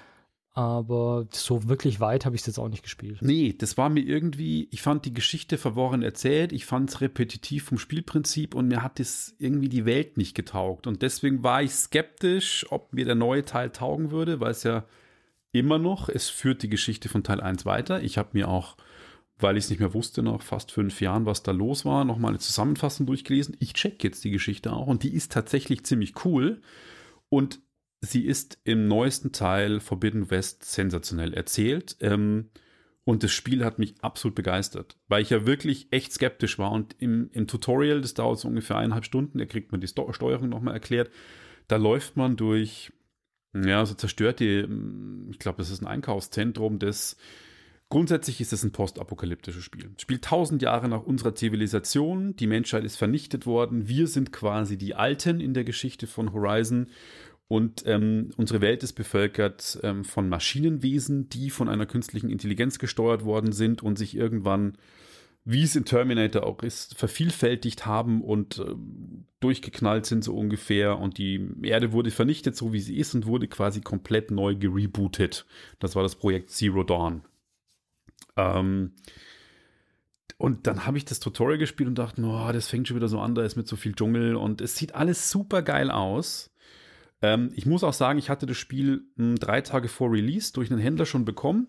Aber 0.53 1.27
so 1.31 1.69
wirklich 1.69 2.01
weit 2.01 2.25
habe 2.25 2.35
ich 2.35 2.41
es 2.41 2.47
jetzt 2.47 2.59
auch 2.59 2.67
nicht 2.67 2.83
gespielt. 2.83 3.19
Nee, 3.21 3.55
das 3.57 3.77
war 3.77 3.89
mir 3.89 4.01
irgendwie, 4.01 4.67
ich 4.71 4.81
fand 4.81 5.05
die 5.05 5.13
Geschichte 5.13 5.57
verworren 5.57 6.01
erzählt, 6.01 6.51
ich 6.51 6.65
fand 6.65 6.89
es 6.89 6.99
repetitiv 6.99 7.63
vom 7.65 7.77
Spielprinzip 7.77 8.53
und 8.53 8.67
mir 8.67 8.83
hat 8.83 8.99
das 8.99 9.33
irgendwie 9.39 9.69
die 9.69 9.85
Welt 9.85 10.17
nicht 10.17 10.35
getaugt. 10.35 10.87
Und 10.87 11.03
deswegen 11.03 11.41
war 11.41 11.63
ich 11.63 11.71
skeptisch, 11.71 12.65
ob 12.69 12.91
mir 12.91 13.05
der 13.05 13.15
neue 13.15 13.45
Teil 13.45 13.69
taugen 13.69 14.11
würde, 14.11 14.41
weil 14.41 14.51
es 14.51 14.63
ja 14.63 14.85
immer 15.53 15.79
noch, 15.79 16.09
es 16.09 16.29
führt 16.29 16.63
die 16.63 16.69
Geschichte 16.69 17.07
von 17.07 17.23
Teil 17.23 17.39
1 17.39 17.65
weiter. 17.65 18.01
Ich 18.03 18.17
habe 18.17 18.29
mir 18.33 18.49
auch, 18.49 18.75
weil 19.37 19.55
ich 19.55 19.65
es 19.65 19.69
nicht 19.69 19.79
mehr 19.79 19.93
wusste, 19.93 20.21
nach 20.21 20.41
fast 20.41 20.73
fünf 20.73 20.99
Jahren, 20.99 21.25
was 21.25 21.43
da 21.43 21.51
los 21.51 21.85
war, 21.85 22.03
nochmal 22.03 22.31
eine 22.31 22.39
Zusammenfassung 22.39 23.05
durchgelesen. 23.05 23.55
Ich 23.59 23.73
check 23.73 24.03
jetzt 24.03 24.25
die 24.25 24.31
Geschichte 24.31 24.73
auch 24.73 24.87
und 24.87 25.03
die 25.03 25.13
ist 25.13 25.31
tatsächlich 25.31 25.85
ziemlich 25.85 26.25
cool. 26.25 26.61
Und 27.29 27.61
sie 28.01 28.25
ist 28.25 28.59
im 28.63 28.87
neuesten 28.87 29.31
Teil 29.31 29.79
Forbidden 29.79 30.29
West 30.31 30.65
sensationell 30.65 31.33
erzählt. 31.33 31.95
Ähm, 32.01 32.49
und 33.03 33.23
das 33.23 33.31
Spiel 33.31 33.65
hat 33.65 33.79
mich 33.79 33.95
absolut 34.01 34.35
begeistert, 34.35 34.97
weil 35.07 35.23
ich 35.23 35.31
ja 35.31 35.45
wirklich 35.45 35.87
echt 35.91 36.13
skeptisch 36.13 36.59
war. 36.59 36.71
Und 36.71 36.95
im, 36.99 37.29
im 37.31 37.47
Tutorial, 37.47 38.01
das 38.01 38.13
dauert 38.13 38.39
so 38.39 38.47
ungefähr 38.47 38.77
eineinhalb 38.77 39.05
Stunden, 39.05 39.39
da 39.39 39.45
kriegt 39.45 39.71
man 39.71 39.81
die 39.81 39.87
Sto 39.87 40.11
Steuerung 40.13 40.49
nochmal 40.49 40.73
erklärt. 40.73 41.09
Da 41.67 41.77
läuft 41.77 42.17
man 42.17 42.35
durch, 42.35 42.91
ja, 43.55 43.85
so 43.85 43.95
zerstört 43.95 44.39
die, 44.39 44.67
ich 45.31 45.39
glaube, 45.39 45.57
das 45.57 45.71
ist 45.71 45.81
ein 45.81 45.87
Einkaufszentrum, 45.87 46.79
das 46.79 47.17
Grundsätzlich 47.91 48.39
ist 48.39 48.53
es 48.53 48.63
ein 48.63 48.71
postapokalyptisches 48.71 49.65
Spiel. 49.65 49.91
Spielt 49.97 50.23
tausend 50.23 50.61
Jahre 50.61 50.87
nach 50.87 51.03
unserer 51.03 51.35
Zivilisation. 51.35 52.37
Die 52.37 52.47
Menschheit 52.47 52.85
ist 52.85 52.95
vernichtet 52.95 53.45
worden. 53.45 53.89
Wir 53.89 54.07
sind 54.07 54.31
quasi 54.31 54.77
die 54.77 54.95
Alten 54.95 55.41
in 55.41 55.53
der 55.53 55.65
Geschichte 55.65 56.07
von 56.07 56.31
Horizon. 56.31 56.87
Und 57.51 57.83
ähm, 57.85 58.29
unsere 58.37 58.61
Welt 58.61 58.81
ist 58.81 58.93
bevölkert 58.93 59.77
ähm, 59.83 60.05
von 60.05 60.29
Maschinenwesen, 60.29 61.27
die 61.27 61.49
von 61.49 61.67
einer 61.67 61.85
künstlichen 61.85 62.29
Intelligenz 62.29 62.79
gesteuert 62.79 63.25
worden 63.25 63.51
sind 63.51 63.83
und 63.83 63.97
sich 63.97 64.15
irgendwann, 64.15 64.77
wie 65.43 65.63
es 65.63 65.75
in 65.75 65.83
Terminator 65.83 66.43
auch 66.43 66.63
ist, 66.63 66.97
vervielfältigt 66.97 67.85
haben 67.85 68.21
und 68.21 68.59
äh, 68.59 68.73
durchgeknallt 69.41 70.05
sind 70.05 70.23
so 70.23 70.33
ungefähr. 70.33 70.97
Und 70.97 71.17
die 71.17 71.45
Erde 71.63 71.91
wurde 71.91 72.09
vernichtet, 72.09 72.55
so 72.55 72.71
wie 72.71 72.79
sie 72.79 72.95
ist, 72.95 73.15
und 73.15 73.25
wurde 73.25 73.49
quasi 73.49 73.81
komplett 73.81 74.31
neu 74.31 74.55
gerebootet. 74.55 75.45
Das 75.79 75.97
war 75.97 76.03
das 76.03 76.15
Projekt 76.15 76.51
Zero 76.51 76.85
Dawn. 76.85 77.25
Ähm, 78.37 78.93
und 80.37 80.67
dann 80.67 80.85
habe 80.85 80.97
ich 80.97 81.03
das 81.03 81.19
Tutorial 81.19 81.57
gespielt 81.57 81.89
und 81.89 81.95
dachte, 81.95 82.23
oh, 82.23 82.49
das 82.53 82.69
fängt 82.69 82.87
schon 82.87 82.95
wieder 82.95 83.09
so 83.09 83.19
an, 83.19 83.35
da 83.35 83.43
ist 83.43 83.57
mit 83.57 83.67
so 83.67 83.75
viel 83.75 83.93
Dschungel 83.93 84.37
und 84.37 84.61
es 84.61 84.77
sieht 84.77 84.95
alles 84.95 85.29
super 85.29 85.63
geil 85.63 85.91
aus. 85.91 86.50
Ähm, 87.21 87.51
ich 87.55 87.65
muss 87.65 87.83
auch 87.83 87.93
sagen, 87.93 88.19
ich 88.19 88.29
hatte 88.29 88.45
das 88.45 88.57
Spiel 88.57 89.03
mh, 89.15 89.23
hm, 89.23 89.35
drei 89.37 89.61
Tage 89.61 89.87
vor 89.87 90.11
Release 90.11 90.53
durch 90.53 90.71
einen 90.71 90.79
Händler 90.79 91.05
schon 91.05 91.25
bekommen. 91.25 91.67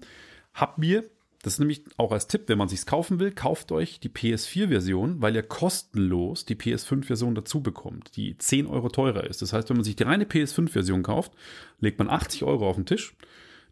Hab 0.54 0.78
mir, 0.78 1.04
das 1.42 1.54
ist 1.54 1.59
nämlich 1.59 1.85
auch 1.97 2.12
als 2.12 2.26
Tipp, 2.26 2.42
wenn 2.47 2.59
man 2.59 2.68
sich's 2.68 2.87
kaufen 2.87 3.18
will, 3.18 3.32
kauft 3.32 3.73
euch 3.73 4.00
die 4.00 4.11
PS4-Version, 4.11 5.21
weil 5.21 5.35
ihr 5.35 5.42
kostenlos 5.42 6.44
die 6.44 6.54
PS5-Version 6.54 7.35
dazu 7.35 7.62
bekommt, 7.62 8.16
die 8.16 8.37
10 8.37 8.66
Euro 8.66 8.88
teurer 8.88 9.25
ist. 9.25 9.42
Das 9.42 9.52
heißt, 9.52 9.68
wenn 9.68 9.76
man 9.76 9.85
sich 9.85 9.97
die 9.97 10.04
reine 10.04 10.25
PS5-Version 10.25 11.02
kauft, 11.02 11.32
legt 11.80 11.99
man 11.99 12.09
80 12.09 12.44
Euro 12.44 12.68
auf 12.68 12.76
den 12.76 12.87
Tisch 12.87 13.14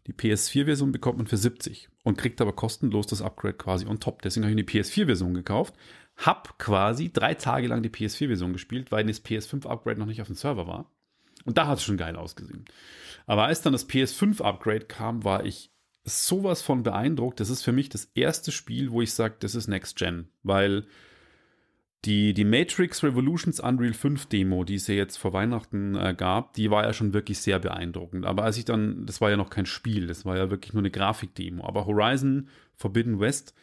die 0.07 0.13
PS4-Version 0.13 0.91
bekommt 0.91 1.17
man 1.17 1.27
für 1.27 1.37
70 1.37 1.89
und 2.03 2.17
kriegt 2.17 2.41
aber 2.41 2.53
kostenlos 2.53 3.07
das 3.07 3.21
Upgrade 3.21 3.53
quasi 3.53 3.85
on 3.85 3.99
top. 3.99 4.21
Deswegen 4.21 4.45
habe 4.45 4.59
ich 4.59 4.65
die 4.65 4.79
PS4-Version 4.79 5.33
gekauft, 5.33 5.75
hab 6.17 6.57
quasi 6.57 7.11
drei 7.11 7.35
Tage 7.35 7.67
lang 7.67 7.83
die 7.83 7.89
PS4-Version 7.89 8.53
gespielt, 8.53 8.91
weil 8.91 9.05
das 9.05 9.23
PS5-Upgrade 9.23 9.99
noch 9.99 10.07
nicht 10.07 10.21
auf 10.21 10.27
dem 10.27 10.35
Server 10.35 10.67
war. 10.67 10.91
Und 11.45 11.57
da 11.57 11.67
hat 11.67 11.79
es 11.79 11.83
schon 11.83 11.97
geil 11.97 12.15
ausgesehen. 12.15 12.65
Aber 13.25 13.45
als 13.45 13.61
dann 13.61 13.73
das 13.73 13.89
PS5-Upgrade 13.89 14.85
kam, 14.85 15.23
war 15.23 15.45
ich 15.45 15.71
sowas 16.03 16.61
von 16.61 16.83
beeindruckt. 16.83 17.39
Das 17.39 17.49
ist 17.49 17.63
für 17.63 17.71
mich 17.71 17.89
das 17.89 18.05
erste 18.15 18.51
Spiel, 18.51 18.91
wo 18.91 19.01
ich 19.01 19.13
sage, 19.13 19.35
das 19.39 19.55
ist 19.55 19.67
Next 19.67 19.97
Gen, 19.97 20.27
weil 20.43 20.85
die, 22.05 22.33
die 22.33 22.45
Matrix 22.45 23.03
Revolutions 23.03 23.59
Unreal 23.59 23.93
5 23.93 24.25
Demo, 24.25 24.63
die 24.63 24.75
es 24.75 24.87
ja 24.87 24.95
jetzt 24.95 25.17
vor 25.17 25.33
Weihnachten 25.33 25.95
äh, 25.95 26.15
gab, 26.17 26.53
die 26.53 26.71
war 26.71 26.83
ja 26.83 26.93
schon 26.93 27.13
wirklich 27.13 27.39
sehr 27.39 27.59
beeindruckend. 27.59 28.25
Aber 28.25 28.43
als 28.43 28.57
ich 28.57 28.65
dann, 28.65 29.05
das 29.05 29.21
war 29.21 29.29
ja 29.29 29.37
noch 29.37 29.51
kein 29.51 29.67
Spiel, 29.67 30.07
das 30.07 30.25
war 30.25 30.35
ja 30.35 30.49
wirklich 30.49 30.73
nur 30.73 30.81
eine 30.81 30.89
Grafikdemo. 30.89 31.63
Aber 31.63 31.85
Horizon 31.85 32.49
Forbidden 32.75 33.19
West 33.19 33.53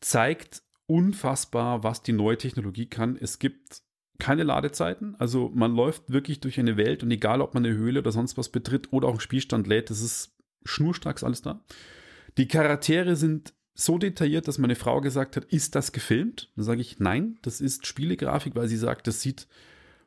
zeigt 0.00 0.62
unfassbar, 0.86 1.82
was 1.82 2.02
die 2.02 2.12
neue 2.12 2.38
Technologie 2.38 2.86
kann. 2.86 3.18
Es 3.20 3.38
gibt 3.38 3.82
keine 4.18 4.44
Ladezeiten, 4.44 5.14
also 5.18 5.50
man 5.54 5.74
läuft 5.74 6.10
wirklich 6.10 6.40
durch 6.40 6.58
eine 6.58 6.76
Welt 6.76 7.02
und 7.02 7.10
egal, 7.10 7.40
ob 7.40 7.54
man 7.54 7.64
eine 7.64 7.74
Höhle 7.76 8.00
oder 8.00 8.12
sonst 8.12 8.36
was 8.38 8.48
betritt 8.48 8.92
oder 8.92 9.08
auch 9.08 9.12
einen 9.12 9.20
Spielstand 9.20 9.66
lädt, 9.66 9.90
das 9.90 10.00
ist 10.00 10.34
schnurstracks 10.64 11.24
alles 11.24 11.42
da. 11.42 11.60
Die 12.38 12.48
Charaktere 12.48 13.16
sind 13.16 13.54
so 13.74 13.98
detailliert, 13.98 14.48
dass 14.48 14.58
meine 14.58 14.74
Frau 14.74 15.00
gesagt 15.00 15.36
hat, 15.36 15.44
ist 15.44 15.74
das 15.74 15.92
gefilmt? 15.92 16.50
Dann 16.56 16.64
sage 16.64 16.80
ich, 16.80 16.98
nein, 16.98 17.38
das 17.42 17.60
ist 17.60 17.86
Spielegrafik, 17.86 18.54
weil 18.54 18.68
sie 18.68 18.76
sagt, 18.76 19.06
das 19.06 19.20
sieht 19.20 19.46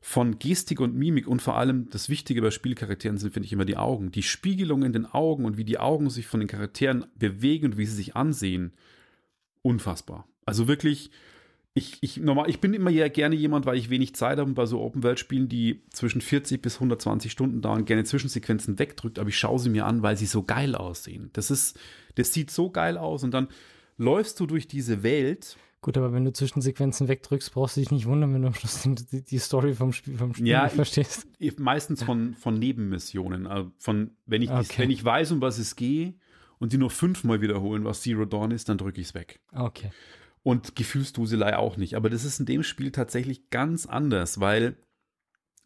von 0.02 0.40
Gestik 0.40 0.80
und 0.80 0.96
Mimik 0.96 1.28
und 1.28 1.42
vor 1.42 1.58
allem 1.58 1.90
das 1.90 2.10
Wichtige 2.10 2.42
bei 2.42 2.52
Spielcharakteren 2.52 3.18
sind, 3.18 3.34
finde 3.34 3.46
ich, 3.46 3.54
immer 3.54 3.66
die 3.66 3.78
Augen. 3.78 4.12
Die 4.12 4.24
Spiegelung 4.24 4.84
in 4.84 4.94
den 4.94 5.06
Augen 5.06 5.46
und 5.46 5.58
wie 5.58 5.66
die 5.66 5.78
Augen 5.78 6.10
sich 6.10 6.26
von 6.26 6.40
den 6.40 6.48
Charakteren 6.48 7.06
bewegen 7.16 7.68
und 7.68 7.78
wie 7.78 7.86
sie 7.86 7.96
sich 7.96 8.16
ansehen, 8.16 8.72
unfassbar. 9.62 10.28
Also 10.46 10.68
wirklich, 10.68 11.12
ich, 11.80 11.98
ich, 12.02 12.18
normal, 12.18 12.50
ich 12.50 12.60
bin 12.60 12.74
immer 12.74 12.92
ja 12.92 13.08
gerne 13.08 13.36
jemand, 13.36 13.66
weil 13.66 13.78
ich 13.78 13.90
wenig 13.90 14.14
Zeit 14.14 14.38
habe 14.38 14.52
bei 14.52 14.66
so 14.66 14.82
Open-World-Spielen, 14.82 15.50
die 15.50 15.82
zwischen 15.92 16.22
40 16.22 16.62
bis 16.62 16.76
120 16.76 17.32
Stunden 17.32 17.62
dauern, 17.62 17.86
gerne 17.86 18.04
Zwischensequenzen 18.04 18.78
wegdrückt, 18.78 19.18
aber 19.18 19.30
ich 19.30 19.38
schaue 19.38 19.60
sie 19.60 19.70
mir 19.70 19.86
an, 19.86 20.04
weil 20.04 20.18
sie 20.18 20.26
so 20.26 20.44
geil 20.44 20.76
aussehen. 20.76 21.30
Das 21.34 21.50
ist, 21.50 21.80
das 22.16 22.34
sieht 22.34 22.52
so 22.52 22.70
geil 22.70 22.98
aus 22.98 23.24
und 23.24 23.32
dann 23.32 23.48
läufst 23.98 24.40
du 24.40 24.46
durch 24.46 24.68
diese 24.68 25.04
Welt. 25.04 25.58
Gut, 25.82 25.98
aber 25.98 26.12
wenn 26.12 26.26
du 26.26 26.34
Zwischensequenzen 26.34 27.08
wegdrückst, 27.08 27.54
brauchst 27.54 27.78
du 27.78 27.82
dich 27.82 27.92
nicht 27.92 28.06
wundern, 28.06 28.34
wenn 28.34 28.42
du 28.42 28.50
am 28.50 28.54
Schluss 28.54 28.82
die, 28.84 29.24
die 29.24 29.40
Story 29.40 29.74
vom 29.74 29.94
Spiel, 29.94 30.18
vom 30.18 30.34
Spiel 30.34 30.48
ja, 30.48 30.66
nicht 30.66 30.76
verstehst. 30.76 31.26
Ich, 31.40 31.58
meistens 31.58 32.04
von, 32.04 32.34
von 32.34 32.56
Nebenmissionen. 32.56 33.48
Also 33.48 33.72
von, 33.78 34.12
wenn 34.26 34.42
ich, 34.42 34.52
okay. 34.52 34.84
wenn 34.84 34.92
ich 34.92 35.04
weiß, 35.04 35.32
um 35.32 35.42
was 35.42 35.58
es 35.58 35.78
geht 35.78 36.16
und 36.58 36.74
die 36.74 36.78
nur 36.78 36.90
fünfmal 36.90 37.40
wiederholen, 37.40 37.86
was 37.86 38.02
Zero 38.02 38.26
Dawn 38.26 38.52
ist, 38.52 38.68
dann 38.68 38.78
drücke 38.78 39.00
ich 39.00 39.08
es 39.08 39.14
weg. 39.14 39.40
Okay. 39.54 39.92
Und 40.50 40.76
Gefühlsduselei 40.76 41.56
auch 41.58 41.78
nicht. 41.78 41.94
Aber 41.94 42.10
das 42.10 42.26
ist 42.26 42.40
in 42.40 42.48
dem 42.48 42.64
Spiel 42.64 42.92
tatsächlich 42.92 43.52
ganz 43.52 43.86
anders, 43.86 44.40
weil 44.40 44.78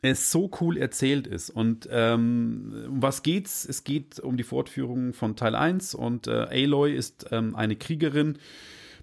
es 0.01 0.29
so 0.29 0.51
cool 0.59 0.75
erzählt 0.75 1.25
ist. 1.25 1.49
Und 1.49 1.87
ähm, 1.89 2.83
um 2.89 3.01
was 3.01 3.23
geht's? 3.23 3.63
Es 3.63 3.85
geht 3.85 4.19
um 4.19 4.35
die 4.35 4.43
Fortführung 4.43 5.13
von 5.13 5.37
Teil 5.37 5.55
1 5.55 5.95
und 5.95 6.27
äh, 6.27 6.65
Aloy 6.65 6.93
ist 6.93 7.27
ähm, 7.31 7.55
eine 7.55 7.77
Kriegerin 7.77 8.37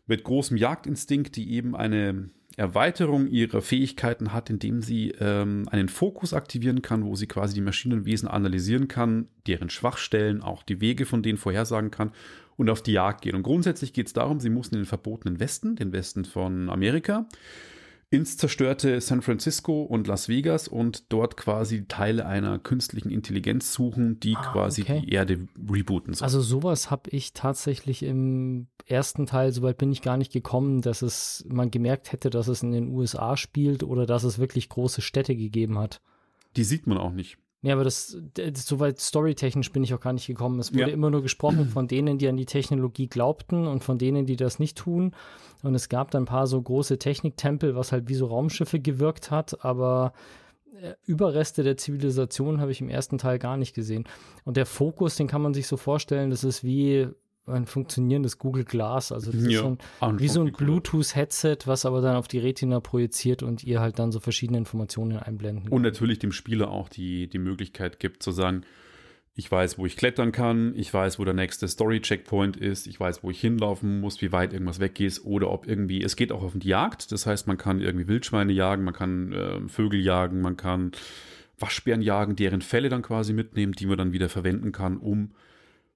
mit 0.06 0.22
großem 0.22 0.58
Jagdinstinkt, 0.58 1.34
die 1.36 1.50
eben 1.52 1.74
eine 1.74 2.28
Erweiterung 2.58 3.26
ihrer 3.26 3.62
Fähigkeiten 3.62 4.34
hat, 4.34 4.50
indem 4.50 4.82
sie 4.82 5.14
ähm, 5.18 5.66
einen 5.70 5.88
Fokus 5.88 6.34
aktivieren 6.34 6.82
kann, 6.82 7.06
wo 7.06 7.16
sie 7.16 7.26
quasi 7.26 7.54
die 7.54 7.62
Maschinenwesen 7.62 8.28
analysieren 8.28 8.86
kann, 8.86 9.28
deren 9.46 9.70
Schwachstellen, 9.70 10.42
auch 10.42 10.62
die 10.62 10.82
Wege 10.82 11.06
von 11.06 11.22
denen 11.22 11.38
vorhersagen 11.38 11.90
kann 11.90 12.12
und 12.60 12.68
auf 12.68 12.82
die 12.82 12.92
Jagd 12.92 13.22
geht. 13.22 13.32
Und 13.32 13.42
grundsätzlich 13.42 13.94
geht 13.94 14.08
es 14.08 14.12
darum, 14.12 14.38
sie 14.38 14.50
muss 14.50 14.68
in 14.68 14.76
den 14.76 14.84
verbotenen 14.84 15.40
Westen, 15.40 15.76
den 15.76 15.92
Westen 15.92 16.26
von 16.26 16.68
Amerika, 16.68 17.26
ins 18.10 18.36
zerstörte 18.36 19.00
San 19.00 19.22
Francisco 19.22 19.82
und 19.82 20.06
Las 20.06 20.28
Vegas 20.28 20.68
und 20.68 21.10
dort 21.10 21.38
quasi 21.38 21.86
Teile 21.86 22.26
einer 22.26 22.58
künstlichen 22.58 23.08
Intelligenz 23.08 23.72
suchen, 23.72 24.20
die 24.20 24.36
ah, 24.36 24.52
quasi 24.52 24.82
okay. 24.82 25.00
die 25.06 25.12
Erde 25.12 25.48
rebooten 25.70 26.12
soll. 26.12 26.26
Also 26.26 26.42
sowas 26.42 26.90
habe 26.90 27.08
ich 27.10 27.32
tatsächlich 27.32 28.02
im 28.02 28.66
ersten 28.84 29.24
Teil, 29.24 29.52
soweit 29.52 29.78
bin 29.78 29.90
ich 29.90 30.02
gar 30.02 30.18
nicht 30.18 30.32
gekommen, 30.32 30.82
dass 30.82 31.00
es 31.00 31.46
man 31.48 31.70
gemerkt 31.70 32.12
hätte, 32.12 32.28
dass 32.28 32.48
es 32.48 32.62
in 32.62 32.72
den 32.72 32.88
USA 32.88 33.38
spielt 33.38 33.84
oder 33.84 34.04
dass 34.04 34.24
es 34.24 34.38
wirklich 34.38 34.68
große 34.68 35.00
Städte 35.00 35.34
gegeben 35.34 35.78
hat. 35.78 36.02
Die 36.56 36.64
sieht 36.64 36.86
man 36.86 36.98
auch 36.98 37.12
nicht. 37.12 37.38
Ja, 37.62 37.74
aber 37.74 37.84
das, 37.84 38.16
das 38.34 38.64
soweit 38.64 38.98
storytechnisch 39.00 39.70
bin 39.70 39.84
ich 39.84 39.92
auch 39.92 40.00
gar 40.00 40.14
nicht 40.14 40.26
gekommen. 40.26 40.58
Es 40.60 40.72
wurde 40.72 40.88
ja. 40.88 40.88
immer 40.88 41.10
nur 41.10 41.22
gesprochen 41.22 41.68
von 41.68 41.88
denen, 41.88 42.16
die 42.16 42.26
an 42.28 42.38
die 42.38 42.46
Technologie 42.46 43.06
glaubten 43.06 43.66
und 43.66 43.84
von 43.84 43.98
denen, 43.98 44.24
die 44.24 44.36
das 44.36 44.58
nicht 44.58 44.78
tun. 44.78 45.14
Und 45.62 45.74
es 45.74 45.90
gab 45.90 46.10
dann 46.10 46.22
ein 46.22 46.26
paar 46.26 46.46
so 46.46 46.60
große 46.60 46.98
Techniktempel, 46.98 47.74
was 47.74 47.92
halt 47.92 48.08
wie 48.08 48.14
so 48.14 48.26
Raumschiffe 48.26 48.80
gewirkt 48.80 49.30
hat, 49.30 49.62
aber 49.62 50.14
äh, 50.80 50.94
Überreste 51.04 51.62
der 51.62 51.76
Zivilisation 51.76 52.62
habe 52.62 52.72
ich 52.72 52.80
im 52.80 52.88
ersten 52.88 53.18
Teil 53.18 53.38
gar 53.38 53.58
nicht 53.58 53.74
gesehen. 53.74 54.04
Und 54.44 54.56
der 54.56 54.66
Fokus, 54.66 55.16
den 55.16 55.26
kann 55.26 55.42
man 55.42 55.52
sich 55.52 55.66
so 55.66 55.76
vorstellen, 55.76 56.30
das 56.30 56.44
ist 56.44 56.64
wie 56.64 57.08
ein 57.50 57.66
funktionierendes 57.66 58.38
Google 58.38 58.64
Glass. 58.64 59.12
Also 59.12 59.32
das 59.32 59.42
ja, 59.42 59.48
ist 59.50 59.58
so 59.58 59.78
ein, 60.00 60.18
wie 60.18 60.28
so 60.28 60.42
ein 60.42 60.52
Bluetooth-Headset, 60.52 61.58
was 61.66 61.84
aber 61.84 62.00
dann 62.00 62.16
auf 62.16 62.28
die 62.28 62.38
Retina 62.38 62.80
projiziert 62.80 63.42
und 63.42 63.64
ihr 63.64 63.80
halt 63.80 63.98
dann 63.98 64.12
so 64.12 64.20
verschiedene 64.20 64.58
Informationen 64.58 65.18
einblenden 65.18 65.64
kann. 65.64 65.72
Und 65.72 65.82
natürlich 65.82 66.18
dem 66.18 66.32
Spieler 66.32 66.70
auch 66.70 66.88
die, 66.88 67.28
die 67.28 67.38
Möglichkeit 67.38 68.00
gibt 68.00 68.22
zu 68.22 68.30
sagen, 68.32 68.62
ich 69.34 69.50
weiß, 69.50 69.78
wo 69.78 69.86
ich 69.86 69.96
klettern 69.96 70.32
kann, 70.32 70.74
ich 70.76 70.92
weiß, 70.92 71.18
wo 71.18 71.24
der 71.24 71.34
nächste 71.34 71.66
Story-Checkpoint 71.66 72.56
ist, 72.56 72.86
ich 72.86 72.98
weiß, 72.98 73.22
wo 73.22 73.30
ich 73.30 73.40
hinlaufen 73.40 74.00
muss, 74.00 74.20
wie 74.20 74.32
weit 74.32 74.52
irgendwas 74.52 74.80
weggeht 74.80 75.20
oder 75.24 75.50
ob 75.50 75.66
irgendwie, 75.66 76.02
es 76.02 76.16
geht 76.16 76.32
auch 76.32 76.42
auf 76.42 76.52
die 76.54 76.68
Jagd, 76.68 77.10
das 77.12 77.26
heißt, 77.26 77.46
man 77.46 77.56
kann 77.56 77.80
irgendwie 77.80 78.08
Wildschweine 78.08 78.52
jagen, 78.52 78.84
man 78.84 78.92
kann 78.94 79.32
äh, 79.32 79.68
Vögel 79.68 80.00
jagen, 80.00 80.40
man 80.40 80.56
kann 80.56 80.92
Waschbären 81.58 82.02
jagen, 82.02 82.36
deren 82.36 82.60
Fälle 82.60 82.88
dann 82.88 83.02
quasi 83.02 83.32
mitnehmen, 83.32 83.72
die 83.72 83.86
man 83.86 83.98
dann 83.98 84.12
wieder 84.12 84.28
verwenden 84.28 84.72
kann, 84.72 84.96
um 84.96 85.30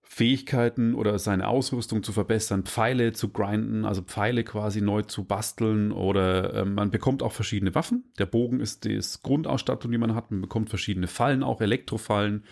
Fähigkeiten 0.06 0.94
oder 0.94 1.18
seine 1.18 1.48
Ausrüstung 1.48 2.02
zu 2.02 2.12
verbessern, 2.12 2.64
Pfeile 2.64 3.14
zu 3.14 3.30
grinden, 3.30 3.84
also 3.84 4.02
Pfeile 4.02 4.44
quasi 4.44 4.80
neu 4.80 5.02
zu 5.02 5.24
basteln 5.24 5.90
oder 5.90 6.54
äh, 6.54 6.64
man 6.64 6.90
bekommt 6.90 7.22
auch 7.22 7.32
verschiedene 7.32 7.74
Waffen. 7.74 8.04
Der 8.18 8.26
Bogen 8.26 8.60
ist 8.60 8.84
die 8.84 9.00
Grundausstattung, 9.22 9.90
die 9.90 9.98
man 9.98 10.14
hat. 10.14 10.30
Man 10.30 10.42
bekommt 10.42 10.68
verschiedene 10.68 11.08
Fallen, 11.08 11.42
auch 11.42 11.60
Elektrofallen, 11.60 12.44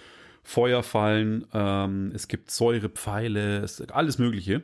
Feuerfallen, 0.42 1.47
ähm, 1.52 2.11
es 2.14 2.26
gibt 2.26 2.50
Säurepfeile, 2.50 3.59
es, 3.59 3.80
alles 3.80 4.18
Mögliche. 4.18 4.62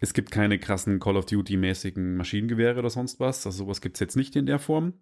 Es 0.00 0.12
gibt 0.12 0.30
keine 0.30 0.58
krassen 0.58 1.00
Call 1.00 1.16
of 1.16 1.24
Duty-mäßigen 1.24 2.16
Maschinengewehre 2.16 2.80
oder 2.80 2.90
sonst 2.90 3.20
was. 3.20 3.46
Also 3.46 3.64
sowas 3.64 3.80
gibt 3.80 3.96
es 3.96 4.00
jetzt 4.00 4.16
nicht 4.16 4.36
in 4.36 4.44
der 4.44 4.58
Form. 4.58 4.92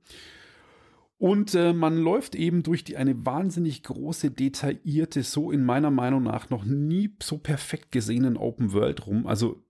Und 1.23 1.55
äh, 1.55 1.73
man 1.73 1.99
läuft 1.99 2.35
eben 2.35 2.65
durch 2.65 2.83
die, 2.83 2.97
eine 2.97 3.25
wahnsinnig 3.25 3.85
große, 3.85 4.33
detaillierte, 4.33 5.23
so 5.23 5.53
in 5.53 5.65
meiner 5.65 5.93
Meinung 5.93 6.25
nach 6.25 6.51
noch 6.51 6.65
nie 6.65 7.15
so 7.23 7.39
perfekt 7.39 7.93
gesehenen 7.93 8.37
Open 8.37 8.73
World 8.73 9.07
rum. 9.07 9.29
Also 9.29 9.63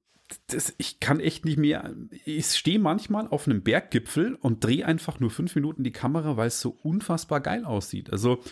das, 0.46 0.72
ich 0.78 0.98
kann 0.98 1.20
echt 1.20 1.44
nicht 1.44 1.58
mehr. 1.58 1.94
Ich 2.24 2.46
stehe 2.46 2.78
manchmal 2.78 3.28
auf 3.28 3.46
einem 3.46 3.62
Berggipfel 3.62 4.34
und 4.36 4.64
drehe 4.64 4.86
einfach 4.86 5.20
nur 5.20 5.28
fünf 5.28 5.54
Minuten 5.54 5.84
die 5.84 5.92
Kamera, 5.92 6.38
weil 6.38 6.46
es 6.46 6.58
so 6.58 6.70
unfassbar 6.70 7.42
geil 7.42 7.66
aussieht. 7.66 8.10
Also 8.10 8.42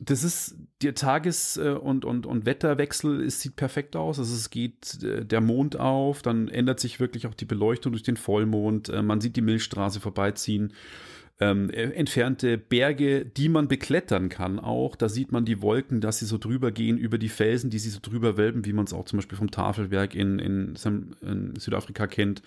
das 0.00 0.24
ist 0.24 0.56
der 0.82 0.96
Tages- 0.96 1.56
äh, 1.56 1.70
und, 1.70 2.04
und, 2.04 2.26
und 2.26 2.46
Wetterwechsel, 2.46 3.22
es 3.22 3.40
sieht 3.40 3.54
perfekt 3.54 3.94
aus. 3.94 4.18
Also 4.18 4.34
es 4.34 4.50
geht 4.50 5.04
äh, 5.04 5.24
der 5.24 5.40
Mond 5.40 5.78
auf, 5.78 6.22
dann 6.22 6.48
ändert 6.48 6.80
sich 6.80 6.98
wirklich 6.98 7.28
auch 7.28 7.34
die 7.34 7.44
Beleuchtung 7.44 7.92
durch 7.92 8.02
den 8.02 8.16
Vollmond. 8.16 8.88
Äh, 8.88 9.02
man 9.02 9.20
sieht 9.20 9.36
die 9.36 9.40
Milchstraße 9.40 10.00
vorbeiziehen. 10.00 10.72
Ähm, 11.42 11.70
entfernte 11.70 12.58
Berge, 12.58 13.24
die 13.24 13.48
man 13.48 13.66
beklettern 13.66 14.28
kann 14.28 14.58
auch. 14.58 14.94
Da 14.94 15.08
sieht 15.08 15.32
man 15.32 15.46
die 15.46 15.62
Wolken, 15.62 16.02
dass 16.02 16.18
sie 16.18 16.26
so 16.26 16.36
drüber 16.36 16.70
gehen 16.70 16.98
über 16.98 17.16
die 17.16 17.30
Felsen, 17.30 17.70
die 17.70 17.78
sie 17.78 17.88
so 17.88 17.98
drüber 18.02 18.36
wölben, 18.36 18.66
wie 18.66 18.74
man 18.74 18.84
es 18.84 18.92
auch 18.92 19.06
zum 19.06 19.16
Beispiel 19.16 19.38
vom 19.38 19.50
Tafelwerk 19.50 20.14
in, 20.14 20.38
in, 20.38 20.74
in 21.22 21.56
Südafrika 21.56 22.06
kennt. 22.06 22.42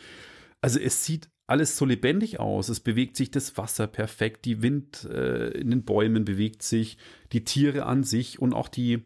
Also 0.62 0.80
es 0.80 1.04
sieht 1.04 1.28
alles 1.48 1.76
so 1.76 1.86
lebendig 1.86 2.40
aus. 2.40 2.70
Es 2.70 2.80
bewegt 2.80 3.18
sich 3.18 3.32
das 3.32 3.58
Wasser 3.58 3.88
perfekt, 3.88 4.46
die 4.46 4.62
Wind 4.62 5.06
äh, 5.06 5.50
in 5.50 5.72
den 5.72 5.84
Bäumen 5.84 6.24
bewegt 6.24 6.62
sich, 6.62 6.98
die 7.32 7.44
Tiere 7.44 7.86
an 7.88 8.04
sich 8.04 8.40
und 8.40 8.54
auch 8.54 8.68
die, 8.68 9.02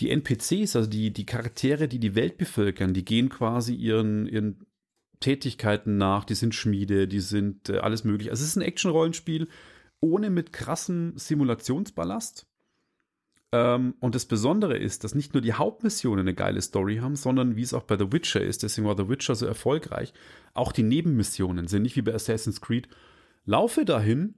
die 0.00 0.10
NPCs, 0.10 0.74
also 0.74 0.88
die, 0.88 1.12
die 1.12 1.26
Charaktere, 1.26 1.86
die 1.86 1.98
die 1.98 2.14
Welt 2.14 2.38
bevölkern, 2.38 2.94
die 2.94 3.04
gehen 3.04 3.28
quasi 3.28 3.74
ihren, 3.74 4.26
ihren 4.26 4.66
Tätigkeiten 5.22 5.96
nach, 5.96 6.24
die 6.24 6.34
sind 6.34 6.54
Schmiede, 6.54 7.08
die 7.08 7.20
sind 7.20 7.70
äh, 7.70 7.78
alles 7.78 8.04
mögliche. 8.04 8.30
Also 8.30 8.42
es 8.42 8.50
ist 8.50 8.56
ein 8.56 8.62
Action-Rollenspiel 8.62 9.48
ohne 10.00 10.28
mit 10.28 10.52
krassem 10.52 11.14
Simulationsballast. 11.16 12.46
Ähm, 13.52 13.94
und 14.00 14.14
das 14.14 14.26
Besondere 14.26 14.76
ist, 14.76 15.04
dass 15.04 15.14
nicht 15.14 15.34
nur 15.34 15.40
die 15.40 15.52
Hauptmissionen 15.52 16.20
eine 16.20 16.34
geile 16.34 16.60
Story 16.60 16.96
haben, 16.96 17.16
sondern 17.16 17.56
wie 17.56 17.62
es 17.62 17.74
auch 17.74 17.84
bei 17.84 17.96
The 17.96 18.12
Witcher 18.12 18.42
ist, 18.42 18.62
deswegen 18.62 18.86
war 18.86 18.96
The 18.96 19.08
Witcher 19.08 19.34
so 19.34 19.46
erfolgreich, 19.46 20.12
auch 20.54 20.72
die 20.72 20.82
Nebenmissionen 20.82 21.68
sind 21.68 21.82
nicht 21.82 21.96
wie 21.96 22.02
bei 22.02 22.14
Assassin's 22.14 22.60
Creed. 22.60 22.88
Laufe 23.44 23.84
dahin, 23.84 24.34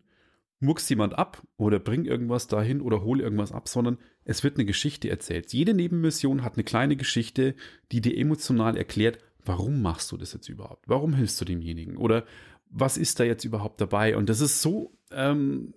muckst 0.61 0.91
jemand 0.91 1.17
ab 1.19 1.43
oder 1.57 1.79
bring 1.79 2.05
irgendwas 2.05 2.47
dahin 2.47 2.81
oder 2.81 3.03
hol 3.03 3.21
irgendwas 3.21 3.53
ab, 3.53 3.69
sondern 3.69 3.99
es 4.25 4.43
wird 4.43 4.57
eine 4.57 4.65
Geschichte 4.65 5.11
erzählt. 5.11 5.53
Jede 5.53 5.75
Nebenmission 5.75 6.43
hat 6.43 6.55
eine 6.55 6.65
kleine 6.65 6.97
Geschichte, 6.97 7.55
die 7.93 8.01
dir 8.01 8.17
emotional 8.17 8.77
erklärt, 8.77 9.19
warum 9.45 9.83
machst 9.83 10.11
du 10.13 10.17
das 10.17 10.33
jetzt 10.33 10.49
überhaupt? 10.49 10.89
Warum 10.89 11.15
hilfst 11.15 11.41
du 11.41 11.45
demjenigen? 11.45 11.97
Oder 11.97 12.25
was 12.71 12.97
ist 12.97 13.21
da 13.21 13.25
jetzt 13.25 13.45
überhaupt 13.45 13.81
dabei? 13.81 14.17
Und 14.17 14.29
das 14.29 14.41
ist 14.41 14.63
so 14.63 14.97
ähm, 15.11 15.75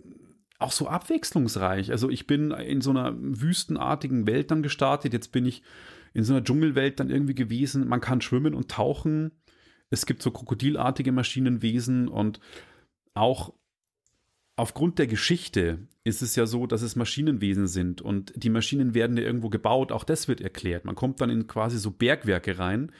auch 0.59 0.71
so 0.71 0.87
abwechslungsreich. 0.87 1.91
Also 1.91 2.09
ich 2.09 2.27
bin 2.27 2.51
in 2.51 2.81
so 2.81 2.89
einer 2.89 3.15
wüstenartigen 3.17 4.25
Welt 4.25 4.51
dann 4.51 4.63
gestartet. 4.63 5.13
Jetzt 5.13 5.31
bin 5.31 5.45
ich 5.45 5.61
in 6.13 6.23
so 6.23 6.33
einer 6.33 6.43
Dschungelwelt 6.43 6.99
dann 6.99 7.09
irgendwie 7.09 7.35
gewesen. 7.35 7.87
Man 7.87 8.01
kann 8.01 8.21
schwimmen 8.21 8.55
und 8.55 8.69
tauchen. 8.69 9.31
Es 9.89 10.05
gibt 10.05 10.23
so 10.23 10.31
krokodilartige 10.31 11.11
Maschinenwesen 11.11 12.07
und 12.07 12.39
auch 13.13 13.53
aufgrund 14.55 14.99
der 14.99 15.07
Geschichte 15.07 15.87
ist 16.03 16.21
es 16.21 16.35
ja 16.35 16.45
so, 16.45 16.65
dass 16.65 16.81
es 16.81 16.95
Maschinenwesen 16.95 17.67
sind 17.67 18.01
und 18.01 18.33
die 18.35 18.49
Maschinen 18.49 18.93
werden 18.93 19.15
ja 19.15 19.23
irgendwo 19.23 19.49
gebaut. 19.49 19.91
Auch 19.91 20.03
das 20.03 20.27
wird 20.27 20.41
erklärt. 20.41 20.85
Man 20.85 20.95
kommt 20.95 21.21
dann 21.21 21.29
in 21.29 21.47
quasi 21.47 21.77
so 21.77 21.91
Bergwerke 21.91 22.57
rein, 22.57 22.91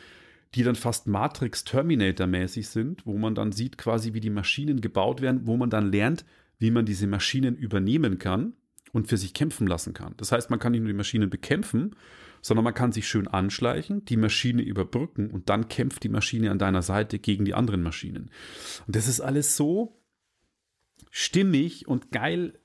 die 0.55 0.63
dann 0.63 0.75
fast 0.75 1.07
Matrix 1.07 1.63
Terminator 1.63 2.27
mäßig 2.27 2.69
sind, 2.69 3.05
wo 3.05 3.17
man 3.17 3.35
dann 3.35 3.51
sieht 3.51 3.77
quasi, 3.77 4.13
wie 4.13 4.19
die 4.19 4.29
Maschinen 4.29 4.81
gebaut 4.81 5.21
werden, 5.21 5.45
wo 5.45 5.57
man 5.57 5.69
dann 5.69 5.91
lernt, 5.91 6.25
wie 6.59 6.71
man 6.71 6.85
diese 6.85 7.07
Maschinen 7.07 7.55
übernehmen 7.55 8.17
kann 8.17 8.53
und 8.91 9.07
für 9.07 9.17
sich 9.17 9.33
kämpfen 9.33 9.67
lassen 9.67 9.93
kann. 9.93 10.13
Das 10.17 10.31
heißt, 10.31 10.49
man 10.49 10.59
kann 10.59 10.71
nicht 10.71 10.81
nur 10.81 10.89
die 10.89 10.97
Maschinen 10.97 11.29
bekämpfen, 11.29 11.95
sondern 12.41 12.63
man 12.63 12.73
kann 12.73 12.91
sich 12.91 13.07
schön 13.07 13.27
anschleichen, 13.27 14.05
die 14.05 14.17
Maschine 14.17 14.61
überbrücken 14.61 15.29
und 15.29 15.49
dann 15.49 15.67
kämpft 15.67 16.03
die 16.03 16.09
Maschine 16.09 16.51
an 16.51 16.59
deiner 16.59 16.81
Seite 16.81 17.19
gegen 17.19 17.45
die 17.45 17.53
anderen 17.53 17.83
Maschinen. 17.83 18.31
Und 18.85 18.95
das 18.95 19.07
ist 19.07 19.21
alles 19.21 19.57
so 19.57 20.01
stimmig 21.11 21.87
und 21.87 22.11
geil 22.11 22.59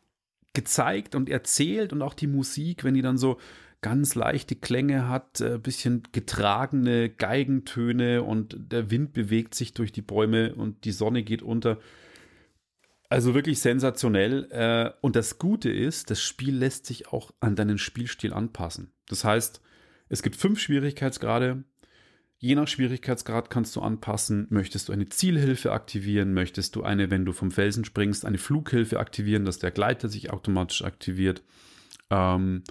gezeigt 0.52 1.14
und 1.14 1.28
erzählt 1.28 1.92
und 1.92 2.02
auch 2.02 2.14
die 2.14 2.26
Musik, 2.26 2.84
wenn 2.84 2.94
die 2.94 3.02
dann 3.02 3.18
so 3.18 3.38
ganz 3.82 4.14
leichte 4.14 4.56
Klänge 4.56 5.08
hat, 5.08 5.40
ein 5.40 5.56
äh, 5.56 5.58
bisschen 5.58 6.04
getragene 6.12 7.10
Geigentöne 7.10 8.22
und 8.22 8.56
der 8.72 8.90
Wind 8.90 9.12
bewegt 9.12 9.54
sich 9.54 9.74
durch 9.74 9.92
die 9.92 10.02
Bäume 10.02 10.54
und 10.54 10.84
die 10.84 10.92
Sonne 10.92 11.22
geht 11.22 11.42
unter. 11.42 11.78
Also 13.10 13.34
wirklich 13.34 13.60
sensationell. 13.60 14.48
Äh, 14.50 14.92
und 15.02 15.16
das 15.16 15.38
Gute 15.38 15.70
ist, 15.70 16.10
das 16.10 16.22
Spiel 16.22 16.56
lässt 16.56 16.86
sich 16.86 17.08
auch 17.08 17.32
an 17.40 17.56
deinen 17.56 17.76
Spielstil 17.76 18.32
anpassen. 18.32 18.92
Das 19.08 19.24
heißt, 19.24 19.60
es 20.08 20.22
gibt 20.22 20.36
fünf 20.36 20.60
Schwierigkeitsgrade. 20.60 21.64
Je 22.38 22.54
nach 22.54 22.68
Schwierigkeitsgrad 22.68 23.50
kannst 23.50 23.76
du 23.76 23.80
anpassen. 23.80 24.46
Möchtest 24.50 24.88
du 24.88 24.92
eine 24.92 25.08
Zielhilfe 25.08 25.72
aktivieren? 25.72 26.34
Möchtest 26.34 26.74
du 26.76 26.82
eine, 26.82 27.10
wenn 27.10 27.24
du 27.24 27.32
vom 27.32 27.50
Felsen 27.50 27.84
springst, 27.84 28.24
eine 28.24 28.38
Flughilfe 28.38 28.98
aktivieren, 28.98 29.44
dass 29.44 29.58
der 29.58 29.70
Gleiter 29.70 30.08
sich 30.08 30.30
automatisch 30.30 30.82
aktiviert? 30.82 31.42
Ähm, 32.10 32.62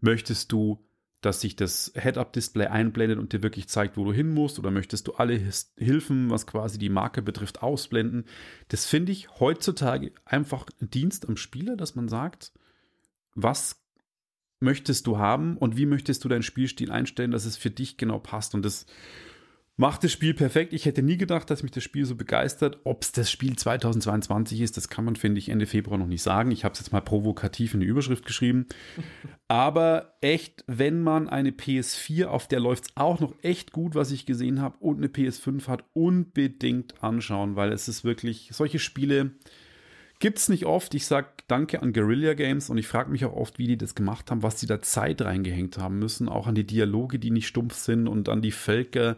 möchtest 0.00 0.52
du 0.52 0.84
dass 1.20 1.42
sich 1.42 1.54
das 1.54 1.92
Head-Up-Display 1.94 2.66
einblendet 2.66 3.18
und 3.18 3.32
dir 3.32 3.42
wirklich 3.42 3.68
zeigt, 3.68 3.96
wo 3.96 4.04
du 4.04 4.12
hin 4.12 4.32
musst, 4.32 4.58
oder 4.58 4.70
möchtest 4.70 5.06
du 5.06 5.12
alle 5.14 5.38
Hilfen, 5.76 6.30
was 6.30 6.46
quasi 6.46 6.78
die 6.78 6.88
Marke 6.88 7.20
betrifft, 7.20 7.62
ausblenden. 7.62 8.24
Das 8.68 8.86
finde 8.86 9.12
ich 9.12 9.28
heutzutage 9.38 10.12
einfach 10.24 10.66
ein 10.80 10.90
Dienst 10.90 11.28
am 11.28 11.36
Spieler, 11.36 11.76
dass 11.76 11.94
man 11.94 12.08
sagt, 12.08 12.52
was 13.34 13.82
möchtest 14.60 15.06
du 15.06 15.18
haben 15.18 15.56
und 15.58 15.76
wie 15.76 15.86
möchtest 15.86 16.24
du 16.24 16.28
deinen 16.28 16.42
Spielstil 16.42 16.90
einstellen, 16.90 17.30
dass 17.30 17.44
es 17.44 17.56
für 17.56 17.70
dich 17.70 17.96
genau 17.96 18.18
passt. 18.18 18.54
Und 18.54 18.64
das 18.64 18.86
macht 19.80 20.04
das 20.04 20.12
Spiel 20.12 20.34
perfekt. 20.34 20.74
Ich 20.74 20.84
hätte 20.84 21.02
nie 21.02 21.16
gedacht, 21.16 21.48
dass 21.48 21.62
mich 21.62 21.72
das 21.72 21.82
Spiel 21.82 22.04
so 22.04 22.14
begeistert. 22.14 22.80
Ob 22.84 23.02
es 23.02 23.12
das 23.12 23.30
Spiel 23.30 23.56
2022 23.56 24.60
ist, 24.60 24.76
das 24.76 24.90
kann 24.90 25.06
man, 25.06 25.16
finde 25.16 25.38
ich, 25.38 25.48
Ende 25.48 25.64
Februar 25.64 25.96
noch 25.96 26.06
nicht 26.06 26.22
sagen. 26.22 26.50
Ich 26.50 26.64
habe 26.64 26.74
es 26.74 26.80
jetzt 26.80 26.92
mal 26.92 27.00
provokativ 27.00 27.72
in 27.72 27.80
die 27.80 27.86
Überschrift 27.86 28.26
geschrieben. 28.26 28.66
Aber 29.48 30.18
echt, 30.20 30.64
wenn 30.66 31.02
man 31.02 31.30
eine 31.30 31.50
PS4, 31.52 32.26
auf 32.26 32.46
der 32.46 32.60
läuft 32.60 32.84
es 32.84 32.90
auch 32.94 33.20
noch 33.20 33.34
echt 33.40 33.72
gut, 33.72 33.94
was 33.94 34.10
ich 34.10 34.26
gesehen 34.26 34.60
habe, 34.60 34.76
und 34.80 34.98
eine 34.98 35.08
PS5 35.08 35.66
hat, 35.66 35.84
unbedingt 35.94 37.02
anschauen, 37.02 37.56
weil 37.56 37.72
es 37.72 37.88
ist 37.88 38.04
wirklich, 38.04 38.50
solche 38.52 38.78
Spiele 38.78 39.32
gibt 40.18 40.36
es 40.36 40.50
nicht 40.50 40.66
oft. 40.66 40.94
Ich 40.94 41.06
sage 41.06 41.28
danke 41.48 41.80
an 41.80 41.94
Guerilla 41.94 42.34
Games 42.34 42.68
und 42.68 42.76
ich 42.76 42.86
frage 42.86 43.10
mich 43.10 43.24
auch 43.24 43.34
oft, 43.34 43.58
wie 43.58 43.66
die 43.66 43.78
das 43.78 43.94
gemacht 43.94 44.30
haben, 44.30 44.42
was 44.42 44.56
die 44.56 44.66
da 44.66 44.82
Zeit 44.82 45.22
reingehängt 45.22 45.78
haben 45.78 45.98
müssen, 45.98 46.28
auch 46.28 46.46
an 46.46 46.54
die 46.54 46.66
Dialoge, 46.66 47.18
die 47.18 47.30
nicht 47.30 47.46
stumpf 47.46 47.74
sind 47.76 48.08
und 48.08 48.28
an 48.28 48.42
die 48.42 48.52
Völker, 48.52 49.16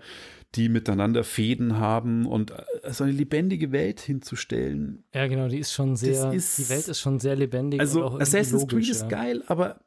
die 0.54 0.68
miteinander 0.68 1.24
Fäden 1.24 1.78
haben 1.78 2.26
und 2.26 2.50
äh, 2.50 2.92
so 2.92 3.04
eine 3.04 3.12
lebendige 3.12 3.72
Welt 3.72 4.00
hinzustellen. 4.00 5.04
Ja, 5.14 5.26
genau, 5.26 5.48
die 5.48 5.58
ist 5.58 5.72
schon 5.72 5.96
sehr, 5.96 6.32
ist, 6.32 6.58
die 6.58 6.68
Welt 6.68 6.88
ist 6.88 7.00
schon 7.00 7.20
sehr 7.20 7.36
lebendig. 7.36 7.80
Also 7.80 8.18
Assassin's 8.18 8.62
logisch, 8.62 8.86
Creed 8.86 8.88
ist 8.90 9.08
geil, 9.08 9.42
aber 9.46 9.80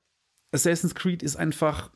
Assassin's 0.51 0.95
Creed 0.95 1.21
ist 1.21 1.35
einfach, 1.35 1.91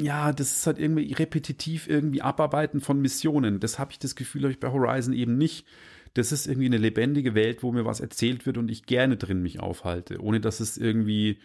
ja, 0.00 0.32
das 0.32 0.52
ist 0.52 0.66
halt 0.66 0.78
irgendwie 0.78 1.12
repetitiv 1.12 1.88
irgendwie 1.88 2.22
Abarbeiten 2.22 2.80
von 2.80 3.00
Missionen. 3.00 3.60
Das 3.60 3.78
habe 3.78 3.92
ich 3.92 3.98
das 3.98 4.14
Gefühl, 4.14 4.42
habe 4.42 4.52
ich 4.52 4.60
bei 4.60 4.70
Horizon 4.70 5.12
eben 5.12 5.36
nicht. 5.36 5.66
Das 6.14 6.32
ist 6.32 6.46
irgendwie 6.46 6.66
eine 6.66 6.78
lebendige 6.78 7.34
Welt, 7.34 7.62
wo 7.62 7.72
mir 7.72 7.84
was 7.84 8.00
erzählt 8.00 8.46
wird 8.46 8.56
und 8.56 8.70
ich 8.70 8.86
gerne 8.86 9.18
drin 9.18 9.42
mich 9.42 9.60
aufhalte, 9.60 10.20
ohne 10.22 10.40
dass 10.40 10.60
es 10.60 10.78
irgendwie 10.78 11.38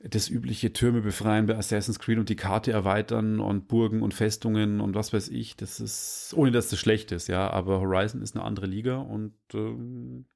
das 0.00 0.28
übliche 0.28 0.72
Türme 0.72 1.00
befreien 1.00 1.46
bei 1.46 1.56
Assassin's 1.56 1.98
Creed 1.98 2.18
und 2.18 2.28
die 2.28 2.36
Karte 2.36 2.70
erweitern 2.70 3.40
und 3.40 3.66
Burgen 3.66 4.02
und 4.02 4.14
Festungen 4.14 4.80
und 4.80 4.94
was 4.94 5.12
weiß 5.12 5.28
ich. 5.28 5.56
Das 5.56 5.80
ist, 5.80 6.32
ohne 6.36 6.52
dass 6.52 6.68
das 6.68 6.78
schlecht 6.78 7.10
ist, 7.10 7.26
ja. 7.26 7.50
Aber 7.50 7.80
Horizon 7.80 8.22
ist 8.22 8.36
eine 8.36 8.44
andere 8.44 8.66
Liga 8.66 8.98
und 8.98 9.34
ähm, 9.54 10.26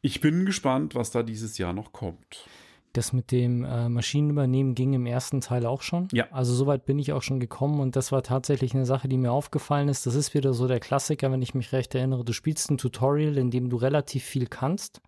ich 0.00 0.20
bin 0.20 0.46
gespannt, 0.46 0.94
was 0.94 1.10
da 1.10 1.22
dieses 1.22 1.58
Jahr 1.58 1.72
noch 1.72 1.92
kommt. 1.92 2.46
Das 2.92 3.12
mit 3.12 3.30
dem 3.30 3.64
äh, 3.64 3.88
Maschinenübernehmen 3.88 4.74
ging 4.74 4.94
im 4.94 5.06
ersten 5.06 5.40
Teil 5.40 5.66
auch 5.66 5.82
schon. 5.82 6.08
Ja. 6.12 6.26
Also 6.32 6.54
soweit 6.54 6.84
bin 6.84 6.98
ich 6.98 7.12
auch 7.12 7.22
schon 7.22 7.38
gekommen 7.38 7.80
und 7.80 7.94
das 7.94 8.10
war 8.10 8.24
tatsächlich 8.24 8.74
eine 8.74 8.86
Sache, 8.86 9.08
die 9.08 9.18
mir 9.18 9.30
aufgefallen 9.30 9.88
ist. 9.88 10.06
Das 10.06 10.16
ist 10.16 10.34
wieder 10.34 10.54
so 10.54 10.66
der 10.66 10.80
Klassiker, 10.80 11.30
wenn 11.30 11.42
ich 11.42 11.54
mich 11.54 11.72
recht 11.72 11.94
erinnere. 11.94 12.24
Du 12.24 12.32
spielst 12.32 12.70
ein 12.70 12.78
Tutorial, 12.78 13.38
in 13.38 13.50
dem 13.50 13.70
du 13.70 13.76
relativ 13.76 14.24
viel 14.24 14.46
kannst 14.46 15.02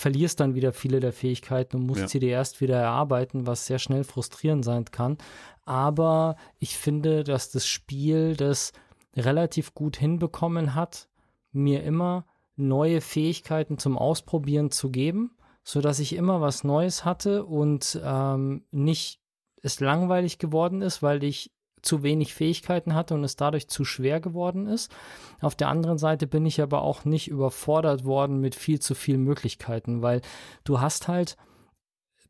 verlierst 0.00 0.40
dann 0.40 0.54
wieder 0.54 0.72
viele 0.72 0.98
der 0.98 1.12
Fähigkeiten 1.12 1.76
und 1.76 1.86
musst 1.86 2.00
ja. 2.00 2.08
sie 2.08 2.20
dir 2.20 2.30
erst 2.30 2.62
wieder 2.62 2.76
erarbeiten, 2.76 3.46
was 3.46 3.66
sehr 3.66 3.78
schnell 3.78 4.02
frustrierend 4.02 4.64
sein 4.64 4.86
kann. 4.86 5.18
Aber 5.66 6.36
ich 6.58 6.78
finde, 6.78 7.22
dass 7.22 7.50
das 7.50 7.66
Spiel 7.66 8.34
das 8.34 8.72
relativ 9.14 9.74
gut 9.74 9.98
hinbekommen 9.98 10.74
hat, 10.74 11.10
mir 11.52 11.82
immer 11.82 12.24
neue 12.56 13.02
Fähigkeiten 13.02 13.76
zum 13.76 13.98
Ausprobieren 13.98 14.70
zu 14.70 14.90
geben, 14.90 15.36
sodass 15.64 15.98
ich 15.98 16.14
immer 16.14 16.40
was 16.40 16.64
Neues 16.64 17.04
hatte 17.04 17.44
und 17.44 18.00
ähm, 18.02 18.64
nicht 18.70 19.20
es 19.62 19.80
langweilig 19.80 20.38
geworden 20.38 20.80
ist, 20.80 21.02
weil 21.02 21.22
ich 21.22 21.52
zu 21.82 22.02
wenig 22.02 22.34
Fähigkeiten 22.34 22.94
hatte 22.94 23.14
und 23.14 23.24
es 23.24 23.36
dadurch 23.36 23.68
zu 23.68 23.84
schwer 23.84 24.20
geworden 24.20 24.66
ist. 24.66 24.90
Auf 25.40 25.54
der 25.54 25.68
anderen 25.68 25.98
Seite 25.98 26.26
bin 26.26 26.46
ich 26.46 26.60
aber 26.60 26.82
auch 26.82 27.04
nicht 27.04 27.28
überfordert 27.28 28.04
worden 28.04 28.40
mit 28.40 28.54
viel 28.54 28.80
zu 28.80 28.94
vielen 28.94 29.24
Möglichkeiten, 29.24 30.02
weil 30.02 30.20
du 30.64 30.80
hast 30.80 31.08
halt 31.08 31.36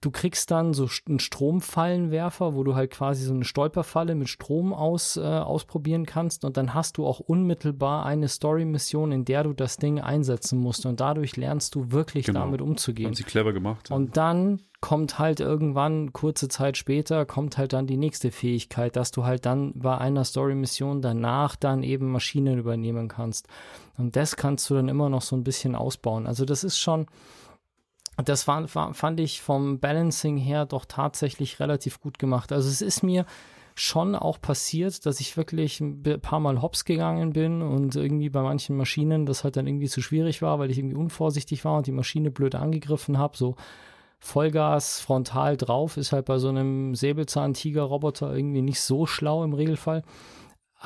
du 0.00 0.10
kriegst 0.10 0.50
dann 0.50 0.72
so 0.72 0.88
einen 1.06 1.18
Stromfallenwerfer, 1.20 2.54
wo 2.54 2.64
du 2.64 2.74
halt 2.74 2.90
quasi 2.90 3.24
so 3.24 3.34
eine 3.34 3.44
Stolperfalle 3.44 4.14
mit 4.14 4.28
Strom 4.28 4.72
aus, 4.72 5.16
äh, 5.16 5.20
ausprobieren 5.20 6.06
kannst 6.06 6.44
und 6.44 6.56
dann 6.56 6.74
hast 6.74 6.96
du 6.96 7.06
auch 7.06 7.20
unmittelbar 7.20 8.06
eine 8.06 8.28
Story-Mission, 8.28 9.12
in 9.12 9.24
der 9.24 9.44
du 9.44 9.52
das 9.52 9.76
Ding 9.76 10.00
einsetzen 10.00 10.58
musst 10.58 10.86
und 10.86 11.00
dadurch 11.00 11.36
lernst 11.36 11.74
du 11.74 11.92
wirklich 11.92 12.26
Genau. 12.26 12.40
damit 12.40 12.62
umzugehen. 12.62 13.08
Haben 13.08 13.14
sie 13.14 13.24
clever 13.24 13.52
gemacht. 13.52 13.90
Und 13.90 14.16
dann 14.16 14.60
kommt 14.80 15.18
halt 15.18 15.40
irgendwann, 15.40 16.14
kurze 16.14 16.48
Zeit 16.48 16.78
später, 16.78 17.26
kommt 17.26 17.58
halt 17.58 17.74
dann 17.74 17.86
die 17.86 17.98
nächste 17.98 18.30
Fähigkeit, 18.30 18.96
dass 18.96 19.10
du 19.10 19.24
halt 19.24 19.44
dann 19.44 19.72
bei 19.74 19.98
einer 19.98 20.24
Story-Mission 20.24 21.02
danach 21.02 21.56
dann 21.56 21.82
eben 21.82 22.10
Maschinen 22.10 22.58
übernehmen 22.58 23.08
kannst. 23.08 23.46
Und 23.98 24.16
das 24.16 24.36
kannst 24.36 24.70
du 24.70 24.74
dann 24.74 24.88
immer 24.88 25.10
noch 25.10 25.20
so 25.20 25.36
ein 25.36 25.44
bisschen 25.44 25.74
ausbauen. 25.74 26.26
Also 26.26 26.46
das 26.46 26.64
ist 26.64 26.78
schon, 26.78 27.06
das 28.22 28.46
war, 28.48 28.74
war, 28.74 28.94
fand 28.94 29.20
ich 29.20 29.40
vom 29.40 29.78
Balancing 29.78 30.36
her 30.36 30.66
doch 30.66 30.84
tatsächlich 30.84 31.60
relativ 31.60 32.00
gut 32.00 32.18
gemacht. 32.18 32.52
Also 32.52 32.68
es 32.68 32.82
ist 32.82 33.02
mir 33.02 33.26
schon 33.74 34.14
auch 34.14 34.40
passiert, 34.40 35.06
dass 35.06 35.20
ich 35.20 35.36
wirklich 35.36 35.80
ein 35.80 36.02
paar 36.20 36.40
Mal 36.40 36.60
hops 36.60 36.84
gegangen 36.84 37.32
bin 37.32 37.62
und 37.62 37.96
irgendwie 37.96 38.28
bei 38.28 38.42
manchen 38.42 38.76
Maschinen 38.76 39.26
das 39.26 39.44
halt 39.44 39.56
dann 39.56 39.66
irgendwie 39.66 39.88
zu 39.88 40.02
schwierig 40.02 40.42
war, 40.42 40.58
weil 40.58 40.70
ich 40.70 40.78
irgendwie 40.78 40.96
unvorsichtig 40.96 41.64
war 41.64 41.78
und 41.78 41.86
die 41.86 41.92
Maschine 41.92 42.30
blöd 42.30 42.54
angegriffen 42.54 43.16
habe. 43.16 43.36
So 43.36 43.56
Vollgas 44.18 45.00
frontal 45.00 45.56
drauf 45.56 45.96
ist 45.96 46.12
halt 46.12 46.26
bei 46.26 46.38
so 46.38 46.48
einem 46.48 46.94
Säbelzahn-Tiger-Roboter 46.94 48.34
irgendwie 48.34 48.60
nicht 48.62 48.80
so 48.80 49.06
schlau 49.06 49.44
im 49.44 49.54
Regelfall. 49.54 50.02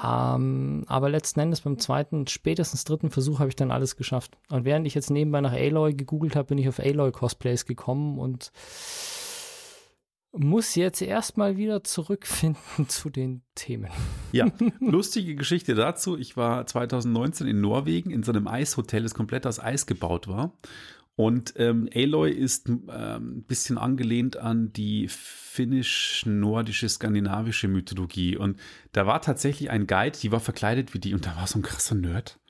Ähm, 0.02 0.84
aber 0.86 1.08
letzten 1.08 1.40
Endes 1.40 1.60
beim 1.60 1.78
zweiten, 1.78 2.26
spätestens 2.26 2.84
dritten 2.84 3.10
Versuch 3.10 3.38
habe 3.38 3.48
ich 3.48 3.56
dann 3.56 3.70
alles 3.70 3.96
geschafft. 3.96 4.36
Und 4.50 4.64
während 4.64 4.86
ich 4.86 4.94
jetzt 4.94 5.10
nebenbei 5.10 5.40
nach 5.40 5.52
Aloy 5.52 5.94
gegoogelt 5.94 6.34
habe, 6.34 6.48
bin 6.48 6.58
ich 6.58 6.68
auf 6.68 6.80
Aloy-Cosplays 6.80 7.64
gekommen 7.64 8.18
und 8.18 8.50
muss 10.36 10.74
jetzt 10.74 11.00
erstmal 11.00 11.56
wieder 11.56 11.84
zurückfinden 11.84 12.88
zu 12.88 13.08
den 13.08 13.42
Themen. 13.54 13.90
Ja, 14.32 14.48
lustige 14.80 15.36
Geschichte 15.36 15.74
dazu. 15.74 16.18
Ich 16.18 16.36
war 16.36 16.66
2019 16.66 17.46
in 17.46 17.60
Norwegen 17.60 18.10
in 18.10 18.24
so 18.24 18.32
einem 18.32 18.48
Eishotel, 18.48 19.04
das 19.04 19.14
komplett 19.14 19.46
aus 19.46 19.60
Eis 19.60 19.86
gebaut 19.86 20.26
war. 20.26 20.52
Und 21.16 21.54
ähm, 21.56 21.88
Aloy 21.94 22.30
ist 22.32 22.68
ähm, 22.68 23.44
bisschen 23.44 23.78
angelehnt 23.78 24.36
an 24.36 24.72
die 24.72 25.06
finnisch-nordische, 25.08 26.88
skandinavische 26.88 27.68
Mythologie. 27.68 28.36
Und 28.36 28.58
da 28.92 29.06
war 29.06 29.20
tatsächlich 29.20 29.70
ein 29.70 29.86
Guide, 29.86 30.18
die 30.18 30.32
war 30.32 30.40
verkleidet 30.40 30.92
wie 30.92 30.98
die 30.98 31.14
und 31.14 31.24
da 31.26 31.36
war 31.36 31.46
so 31.46 31.60
ein 31.60 31.62
krasser 31.62 31.94
Nerd. 31.94 32.40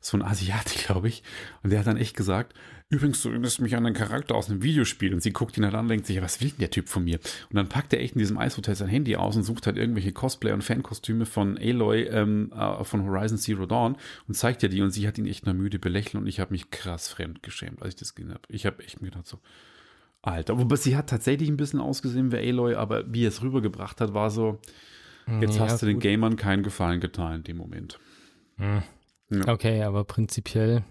So 0.00 0.16
ein 0.16 0.22
Asiate, 0.22 0.78
glaube 0.84 1.08
ich. 1.08 1.22
Und 1.62 1.70
der 1.70 1.78
hat 1.80 1.86
dann 1.86 1.96
echt 1.96 2.16
gesagt, 2.16 2.54
übrigens, 2.90 3.22
du 3.22 3.28
erinnerst 3.30 3.60
mich 3.60 3.76
an 3.76 3.84
einen 3.86 3.94
Charakter 3.94 4.34
aus 4.34 4.50
einem 4.50 4.62
Videospiel. 4.62 5.12
Und 5.12 5.22
sie 5.22 5.32
guckt 5.32 5.56
ihn 5.58 5.64
halt 5.64 5.74
an 5.74 5.86
und 5.86 5.88
denkt 5.88 6.06
sich, 6.06 6.20
was 6.22 6.40
will 6.40 6.48
denn 6.50 6.58
der 6.60 6.70
Typ 6.70 6.88
von 6.88 7.04
mir? 7.04 7.18
Und 7.50 7.56
dann 7.56 7.68
packt 7.68 7.92
er 7.92 8.00
echt 8.00 8.14
in 8.14 8.18
diesem 8.20 8.38
Eishotel 8.38 8.74
sein 8.74 8.88
Handy 8.88 9.16
aus 9.16 9.36
und 9.36 9.42
sucht 9.42 9.66
halt 9.66 9.76
irgendwelche 9.76 10.12
Cosplay- 10.12 10.52
und 10.52 10.62
Fankostüme 10.64 11.26
von 11.26 11.58
Aloy 11.58 12.02
ähm, 12.04 12.52
äh, 12.54 12.84
von 12.84 13.04
Horizon 13.04 13.38
Zero 13.38 13.66
Dawn 13.66 13.96
und 14.26 14.34
zeigt 14.34 14.62
ihr 14.62 14.68
die. 14.68 14.82
Und 14.82 14.90
sie 14.90 15.06
hat 15.06 15.18
ihn 15.18 15.26
echt 15.26 15.44
nur 15.46 15.54
müde 15.54 15.78
belächelt 15.78 16.14
und 16.16 16.26
ich 16.26 16.40
habe 16.40 16.52
mich 16.52 16.70
krass 16.70 17.08
fremd 17.08 17.42
geschämt, 17.42 17.82
als 17.82 17.94
ich 17.94 18.00
das 18.00 18.14
gesehen 18.14 18.32
habe. 18.32 18.42
Ich 18.48 18.64
habe 18.66 18.82
echt 18.82 19.00
mir 19.02 19.10
gedacht 19.10 19.26
so, 19.26 19.38
Alter, 20.22 20.58
wobei 20.58 20.76
sie 20.76 20.96
hat 20.96 21.08
tatsächlich 21.08 21.48
ein 21.48 21.56
bisschen 21.56 21.80
ausgesehen 21.80 22.32
wie 22.32 22.36
Aloy, 22.38 22.74
aber 22.74 23.04
wie 23.12 23.24
er 23.24 23.28
es 23.28 23.42
rübergebracht 23.42 24.00
hat, 24.00 24.14
war 24.14 24.30
so, 24.30 24.58
jetzt 25.40 25.56
Ja, 25.56 25.62
hast 25.68 25.82
du 25.82 25.86
den 25.86 25.96
gut. 25.96 26.02
Gamern 26.02 26.36
keinen 26.36 26.62
Gefallen 26.62 27.00
getan 27.00 27.36
in 27.36 27.42
dem 27.44 27.56
Moment. 27.56 27.98
Ja. 28.58 28.82
Okay, 29.46 29.82
aber 29.82 30.04
prinzipiell, 30.04 30.84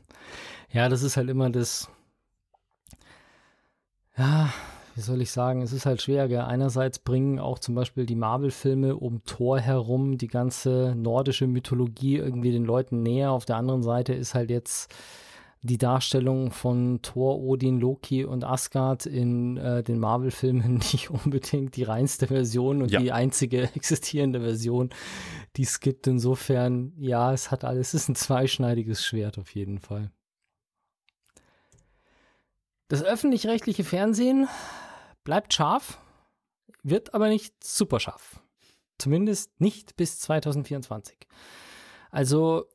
ja, 0.72 0.90
das 0.90 1.04
ist 1.04 1.18
halt 1.18 1.30
immer 1.30 1.50
das, 1.50 1.90
ja, 4.18 4.52
wie 4.96 5.02
soll 5.02 5.22
ich 5.22 5.32
sagen, 5.32 5.62
es 5.62 5.74
ist 5.74 5.86
halt 5.86 6.02
schwer, 6.02 6.28
gell? 6.28 6.42
Einerseits 6.42 6.98
bringen 6.98 7.38
auch 7.40 7.60
zum 7.60 7.76
Beispiel 7.76 8.08
die 8.08 8.16
Marvel-Filme 8.16 8.96
um 8.96 9.24
Thor 9.26 9.60
herum 9.60 10.18
die 10.18 10.28
ganze 10.28 10.96
nordische 10.96 11.46
Mythologie 11.46 12.18
irgendwie 12.18 12.52
den 12.52 12.66
Leuten 12.66 13.04
näher. 13.04 13.32
Auf 13.32 13.46
der 13.46 13.58
anderen 13.58 13.84
Seite 13.84 14.14
ist 14.14 14.34
halt 14.34 14.50
jetzt 14.50 14.94
die 15.62 15.78
Darstellung 15.78 16.52
von 16.52 17.00
Thor, 17.04 17.40
Odin, 17.40 17.80
Loki 17.80 18.26
und 18.26 18.44
Asgard 18.44 19.06
in 19.06 19.58
äh, 19.58 19.84
den 19.84 20.00
Marvel-Filmen 20.00 20.76
nicht 20.92 21.12
unbedingt 21.12 21.76
die 21.76 21.84
reinste 21.84 22.26
Version 22.28 22.82
und 22.82 22.90
Ja. 22.92 23.00
die 23.00 23.12
einzige 23.12 23.64
existierende 23.76 24.40
Version, 24.42 24.90
die 25.58 25.64
es 25.64 25.80
gibt. 25.80 26.08
Insofern, 26.08 26.94
ja, 26.98 27.34
es 27.34 27.52
hat 27.52 27.64
alles, 27.66 27.90
es 27.94 28.02
ist 28.04 28.10
ein 28.10 28.16
zweischneidiges 28.16 29.06
Schwert 29.06 29.38
auf 29.38 29.54
jeden 29.54 29.78
Fall. 29.78 30.10
Das 32.88 33.04
öffentlich-rechtliche 33.04 33.84
Fernsehen 33.84 34.48
bleibt 35.24 35.54
scharf, 35.54 36.00
wird 36.84 37.14
aber 37.14 37.28
nicht 37.28 37.64
super 37.64 38.00
scharf. 38.00 38.42
Zumindest 38.98 39.60
nicht 39.60 39.98
bis 39.98 40.20
2024. 40.20 41.18
Also, 42.12 42.66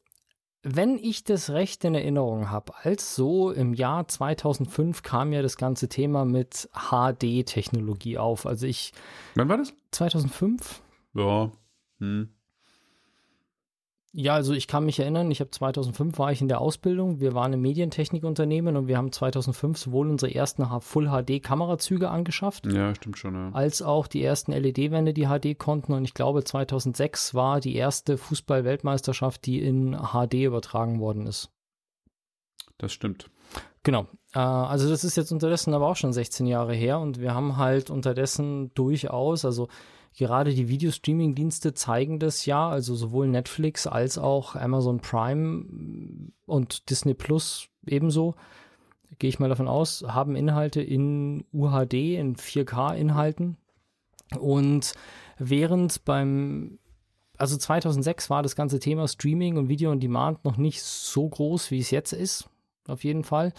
wenn 0.63 0.99
ich 0.99 1.25
das 1.25 1.51
recht 1.51 1.83
in 1.85 1.95
Erinnerung 1.95 2.51
habe, 2.51 2.75
als 2.83 3.17
so 3.17 3.51
im 3.51 3.75
Jahr 3.75 4.07
2005 4.07 5.03
kam 5.03 5.33
ja 5.33 5.43
das 5.43 5.57
ganze 5.57 5.89
Thema 5.89 6.25
mit 6.25 6.69
HD-Technologie 6.73 8.19
auf. 8.19 8.47
Also 8.47 8.67
ich, 8.67 8.93
Wann 9.35 9.49
war 9.49 9.57
das? 9.57 9.73
2005? 9.91 10.83
Ja. 11.15 11.51
Hm. 11.99 12.29
Ja, 14.15 14.35
also 14.35 14.53
ich 14.53 14.67
kann 14.67 14.85
mich 14.85 14.99
erinnern, 14.99 15.31
ich 15.31 15.41
habe 15.41 15.51
2005 15.51 16.19
war 16.19 16.31
ich 16.33 16.43
in 16.43 16.49
der 16.49 16.61
Ausbildung. 16.61 17.21
Wir 17.21 17.33
waren 17.33 17.55
im 17.55 17.63
Medientechnikunternehmen 17.63 18.77
und 18.77 18.87
wir 18.87 18.99
haben 18.99 19.11
2005 19.11 19.79
sowohl 19.79 20.11
unsere 20.11 20.35
ersten 20.35 20.67
Full 20.83 21.09
HD 21.09 21.43
Kamerazüge 21.43 22.11
angeschafft, 22.11 22.67
Ja, 22.67 22.95
stimmt 22.95 23.17
schon. 23.17 23.35
Ja. 23.35 23.51
als 23.53 23.81
auch 23.81 24.07
die 24.07 24.23
ersten 24.23 24.53
LED-Wände, 24.53 25.15
die 25.15 25.27
HD 25.27 25.59
konnten. 25.59 25.95
Und 25.95 26.05
ich 26.05 26.13
glaube, 26.13 26.45
2006 26.45 27.35
war 27.35 27.61
die 27.61 27.75
erste 27.75 28.19
Fußball-Weltmeisterschaft, 28.19 29.47
die 29.47 29.63
in 29.63 29.97
HD 29.97 30.35
übertragen 30.35 31.01
worden 31.01 31.27
ist. 31.27 31.51
Das 32.77 32.93
stimmt. 32.93 33.31
Genau. 33.83 34.09
Äh, 34.35 34.41
also 34.41 34.91
das 34.91 35.05
ist 35.05 35.17
jetzt 35.17 35.33
unterdessen 35.33 35.73
aber 35.73 35.89
auch 35.89 35.97
schon 35.97 36.13
16 36.13 36.47
Jahre 36.47 36.75
her 36.75 36.99
und 36.99 37.19
wir 37.19 37.35
haben 37.35 37.57
halt 37.57 37.89
unterdessen 37.89 38.75
durchaus, 38.75 39.47
also 39.47 39.69
gerade 40.17 40.55
die 40.55 40.69
Videostreaming-Dienste 40.69 41.75
zeigen 41.75 42.19
das 42.19 42.47
ja, 42.47 42.69
also 42.69 42.95
sowohl 42.95 43.29
Netflix 43.29 43.87
als 43.87 44.19
auch 44.19 44.55
Amazon 44.55 45.01
Prime 45.01 45.65
und 46.47 46.91
Disney 46.91 47.15
Plus 47.15 47.69
ebenso, 47.87 48.35
gehe 49.19 49.29
ich 49.29 49.39
mal 49.39 49.49
davon 49.49 49.69
aus, 49.69 50.05
haben 50.07 50.37
Inhalte 50.37 50.83
in 50.83 51.45
UHD, 51.53 52.17
in 52.17 52.37
4K-Inhalten. 52.37 53.57
Und 54.39 54.95
während 55.39 56.05
beim 56.05 56.79
also 57.43 57.57
2006 57.57 58.31
war 58.31 58.43
das 58.43 58.55
ganze 58.55 58.79
Thema 58.79 59.09
Streaming 59.09 59.57
und 59.57 59.69
Video 59.69 59.91
on 59.91 59.99
Demand 59.99 60.45
noch 60.45 60.57
nicht 60.57 60.83
so 60.83 61.29
groß, 61.29 61.73
wie 61.73 61.81
es 61.81 61.91
jetzt 61.91 62.13
ist, 62.13 62.49
auf 62.87 63.03
jeden 63.05 63.25
Fall. 63.25 63.53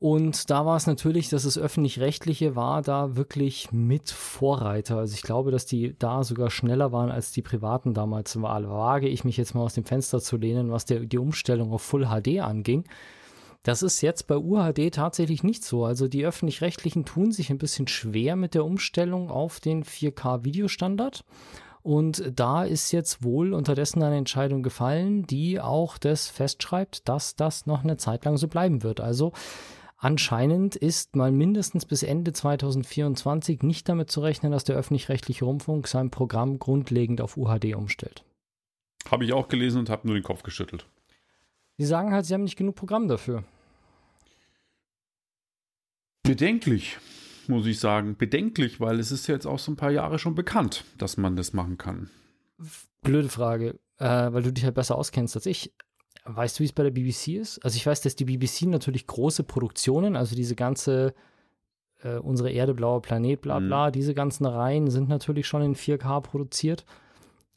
Und 0.00 0.48
da 0.48 0.64
war 0.64 0.76
es 0.76 0.86
natürlich, 0.86 1.28
dass 1.28 1.42
das 1.42 1.58
öffentlich-rechtliche 1.58 2.54
war 2.54 2.82
da 2.82 3.16
wirklich 3.16 3.72
mit 3.72 4.10
Vorreiter. 4.10 4.98
Also 4.98 5.14
ich 5.14 5.22
glaube, 5.22 5.50
dass 5.50 5.66
die 5.66 5.96
da 5.98 6.22
sogar 6.22 6.50
schneller 6.50 6.92
waren 6.92 7.10
als 7.10 7.32
die 7.32 7.42
privaten 7.42 7.94
damals. 7.94 8.40
War, 8.40 8.62
wage 8.68 9.08
ich 9.08 9.24
mich 9.24 9.36
jetzt 9.36 9.54
mal 9.54 9.62
aus 9.62 9.74
dem 9.74 9.84
Fenster 9.84 10.20
zu 10.20 10.36
lehnen, 10.36 10.70
was 10.70 10.84
der, 10.84 11.00
die 11.00 11.18
Umstellung 11.18 11.72
auf 11.72 11.82
Full 11.82 12.06
HD 12.06 12.38
anging. 12.40 12.84
Das 13.64 13.82
ist 13.82 14.00
jetzt 14.00 14.28
bei 14.28 14.36
UHD 14.36 14.94
tatsächlich 14.94 15.42
nicht 15.42 15.64
so. 15.64 15.84
Also 15.84 16.06
die 16.06 16.24
öffentlich-rechtlichen 16.24 17.04
tun 17.04 17.32
sich 17.32 17.50
ein 17.50 17.58
bisschen 17.58 17.88
schwer 17.88 18.36
mit 18.36 18.54
der 18.54 18.64
Umstellung 18.64 19.30
auf 19.30 19.58
den 19.58 19.82
4K-Videostandard. 19.82 21.24
Und 21.82 22.32
da 22.36 22.62
ist 22.62 22.92
jetzt 22.92 23.24
wohl 23.24 23.52
unterdessen 23.52 24.02
eine 24.02 24.16
Entscheidung 24.16 24.62
gefallen, 24.62 25.26
die 25.26 25.60
auch 25.60 25.98
das 25.98 26.28
festschreibt, 26.28 27.08
dass 27.08 27.34
das 27.34 27.66
noch 27.66 27.82
eine 27.82 27.96
Zeit 27.96 28.24
lang 28.24 28.36
so 28.36 28.46
bleiben 28.46 28.84
wird. 28.84 29.00
Also 29.00 29.32
anscheinend 29.98 30.76
ist 30.76 31.16
mal 31.16 31.30
mindestens 31.32 31.84
bis 31.84 32.02
Ende 32.02 32.32
2024 32.32 33.62
nicht 33.62 33.88
damit 33.88 34.10
zu 34.10 34.20
rechnen, 34.20 34.52
dass 34.52 34.64
der 34.64 34.76
öffentlich-rechtliche 34.76 35.44
Rundfunk 35.44 35.86
sein 35.86 36.10
Programm 36.10 36.58
grundlegend 36.58 37.20
auf 37.20 37.36
UHD 37.36 37.74
umstellt. 37.74 38.24
Habe 39.10 39.24
ich 39.24 39.32
auch 39.32 39.48
gelesen 39.48 39.80
und 39.80 39.90
habe 39.90 40.06
nur 40.06 40.16
den 40.16 40.22
Kopf 40.22 40.42
geschüttelt. 40.42 40.86
Sie 41.76 41.86
sagen 41.86 42.12
halt, 42.12 42.26
sie 42.26 42.34
haben 42.34 42.44
nicht 42.44 42.56
genug 42.56 42.74
Programm 42.74 43.08
dafür. 43.08 43.44
Bedenklich, 46.22 46.98
muss 47.46 47.66
ich 47.66 47.80
sagen. 47.80 48.16
Bedenklich, 48.16 48.80
weil 48.80 48.98
es 48.98 49.12
ist 49.12 49.26
ja 49.28 49.34
jetzt 49.34 49.46
auch 49.46 49.58
so 49.58 49.72
ein 49.72 49.76
paar 49.76 49.90
Jahre 49.90 50.18
schon 50.18 50.34
bekannt, 50.34 50.84
dass 50.98 51.16
man 51.16 51.36
das 51.36 51.52
machen 51.52 51.78
kann. 51.78 52.10
Blöde 53.02 53.28
Frage, 53.28 53.78
äh, 53.98 54.32
weil 54.32 54.42
du 54.42 54.52
dich 54.52 54.64
halt 54.64 54.74
besser 54.74 54.96
auskennst 54.96 55.36
als 55.36 55.46
ich. 55.46 55.72
Weißt 56.30 56.58
du, 56.58 56.60
wie 56.60 56.66
es 56.66 56.72
bei 56.72 56.82
der 56.82 56.90
BBC 56.90 57.28
ist? 57.28 57.58
Also 57.64 57.76
ich 57.76 57.86
weiß, 57.86 58.02
dass 58.02 58.14
die 58.14 58.26
BBC 58.26 58.62
natürlich 58.62 59.06
große 59.06 59.44
Produktionen, 59.44 60.14
also 60.14 60.36
diese 60.36 60.54
ganze 60.54 61.14
äh, 62.02 62.18
unsere 62.18 62.50
Erde, 62.50 62.74
blauer 62.74 63.02
Planet, 63.02 63.40
bla 63.40 63.58
bla, 63.58 63.90
diese 63.90 64.14
ganzen 64.14 64.46
Reihen 64.46 64.90
sind 64.90 65.08
natürlich 65.08 65.46
schon 65.46 65.62
in 65.62 65.74
4K 65.74 66.20
produziert. 66.20 66.84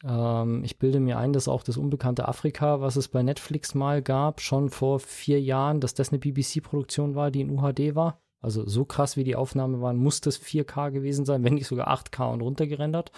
Ähm, 0.03 0.63
ich 0.63 0.79
bilde 0.79 0.99
mir 0.99 1.17
ein, 1.17 1.34
dass 1.34 1.47
auch 1.47 1.63
das 1.63 1.77
unbekannte 1.77 2.27
Afrika, 2.27 2.81
was 2.81 2.95
es 2.95 3.07
bei 3.07 3.23
Netflix 3.23 3.75
mal 3.75 4.01
gab, 4.01 4.41
schon 4.41 4.69
vor 4.69 4.99
vier 4.99 5.41
Jahren, 5.41 5.79
dass 5.79 5.93
das 5.93 6.10
eine 6.10 6.19
BBC-Produktion 6.19 7.15
war, 7.15 7.31
die 7.31 7.41
in 7.41 7.51
UHD 7.51 7.95
war. 7.95 8.19
Also 8.39 8.67
so 8.67 8.86
krass 8.86 9.17
wie 9.17 9.23
die 9.23 9.36
Aufnahme 9.36 9.81
waren, 9.81 9.97
muss 9.97 10.21
das 10.21 10.41
4K 10.41 10.91
gewesen 10.91 11.25
sein, 11.25 11.43
wenn 11.43 11.53
nicht 11.53 11.67
sogar 11.67 11.89
8K 11.89 12.31
und 12.34 12.41
runtergerendert. 12.41 13.12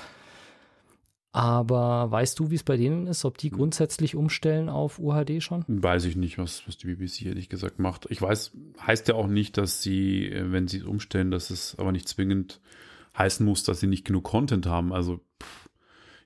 Aber 1.34 2.12
weißt 2.12 2.40
du, 2.40 2.52
wie 2.52 2.56
es 2.56 2.64
bei 2.64 2.78
denen 2.78 3.08
ist, 3.08 3.26
ob 3.26 3.40
die 3.40 3.50
Hm. 3.50 3.58
grundsätzlich 3.58 4.16
umstellen 4.16 4.70
auf 4.70 5.00
UHD 5.00 5.42
schon? 5.42 5.66
Weiß 5.68 6.06
ich 6.06 6.16
nicht, 6.16 6.38
was, 6.38 6.66
was 6.68 6.78
die 6.78 6.88
BBC 6.88 7.24
ehrlich 7.26 7.50
gesagt 7.50 7.80
macht. 7.80 8.06
Ich 8.10 8.22
weiß, 8.22 8.52
heißt 8.86 9.08
ja 9.08 9.16
auch 9.16 9.26
nicht, 9.28 9.58
dass 9.58 9.82
sie, 9.82 10.28
äh, 10.28 10.52
wenn 10.52 10.68
sie 10.68 10.78
es 10.78 10.84
umstellen, 10.84 11.32
dass 11.32 11.50
es 11.50 11.76
aber 11.80 11.92
nicht 11.92 12.08
zwingend 12.08 12.62
heißen 13.18 13.44
muss, 13.44 13.64
dass 13.64 13.80
sie 13.80 13.88
nicht 13.88 14.06
genug 14.06 14.26
Content 14.26 14.68
haben. 14.68 14.94
Also 14.94 15.22
pff, 15.42 15.70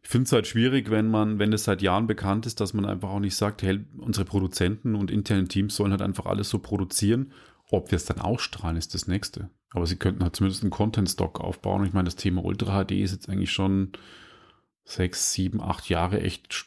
ich 0.03 0.09
finde 0.09 0.25
es 0.25 0.33
halt 0.33 0.45
schwierig, 0.45 0.91
wenn 0.91 1.09
man, 1.09 1.39
wenn 1.39 1.53
es 1.53 1.63
seit 1.63 1.81
Jahren 1.81 2.05
bekannt 2.07 2.45
ist, 2.45 2.59
dass 2.59 2.73
man 2.73 2.85
einfach 2.85 3.09
auch 3.09 3.21
nicht 3.21 3.35
sagt, 3.35 3.61
hey, 3.61 3.85
unsere 3.97 4.25
Produzenten 4.25 4.93
und 4.93 5.09
internen 5.09 5.47
Teams 5.47 5.75
sollen 5.77 5.91
halt 5.91 6.01
einfach 6.01 6.25
alles 6.25 6.49
so 6.49 6.59
produzieren. 6.59 7.31
Ob 7.71 7.91
wir 7.91 7.95
es 7.95 8.05
dann 8.05 8.19
ausstrahlen, 8.19 8.77
ist 8.77 8.93
das 8.93 9.07
nächste. 9.07 9.49
Aber 9.71 9.87
sie 9.87 9.95
könnten 9.97 10.23
halt 10.23 10.35
zumindest 10.35 10.63
einen 10.63 10.71
Content-Stock 10.71 11.39
aufbauen. 11.39 11.81
Und 11.81 11.87
ich 11.87 11.93
meine, 11.93 12.05
das 12.05 12.15
Thema 12.17 12.43
Ultra 12.43 12.83
HD 12.83 12.91
ist 12.91 13.11
jetzt 13.11 13.29
eigentlich 13.29 13.51
schon 13.51 13.91
sechs, 14.87 15.33
sieben, 15.33 15.61
acht 15.61 15.89
Jahre 15.89 16.21
echt 16.21 16.65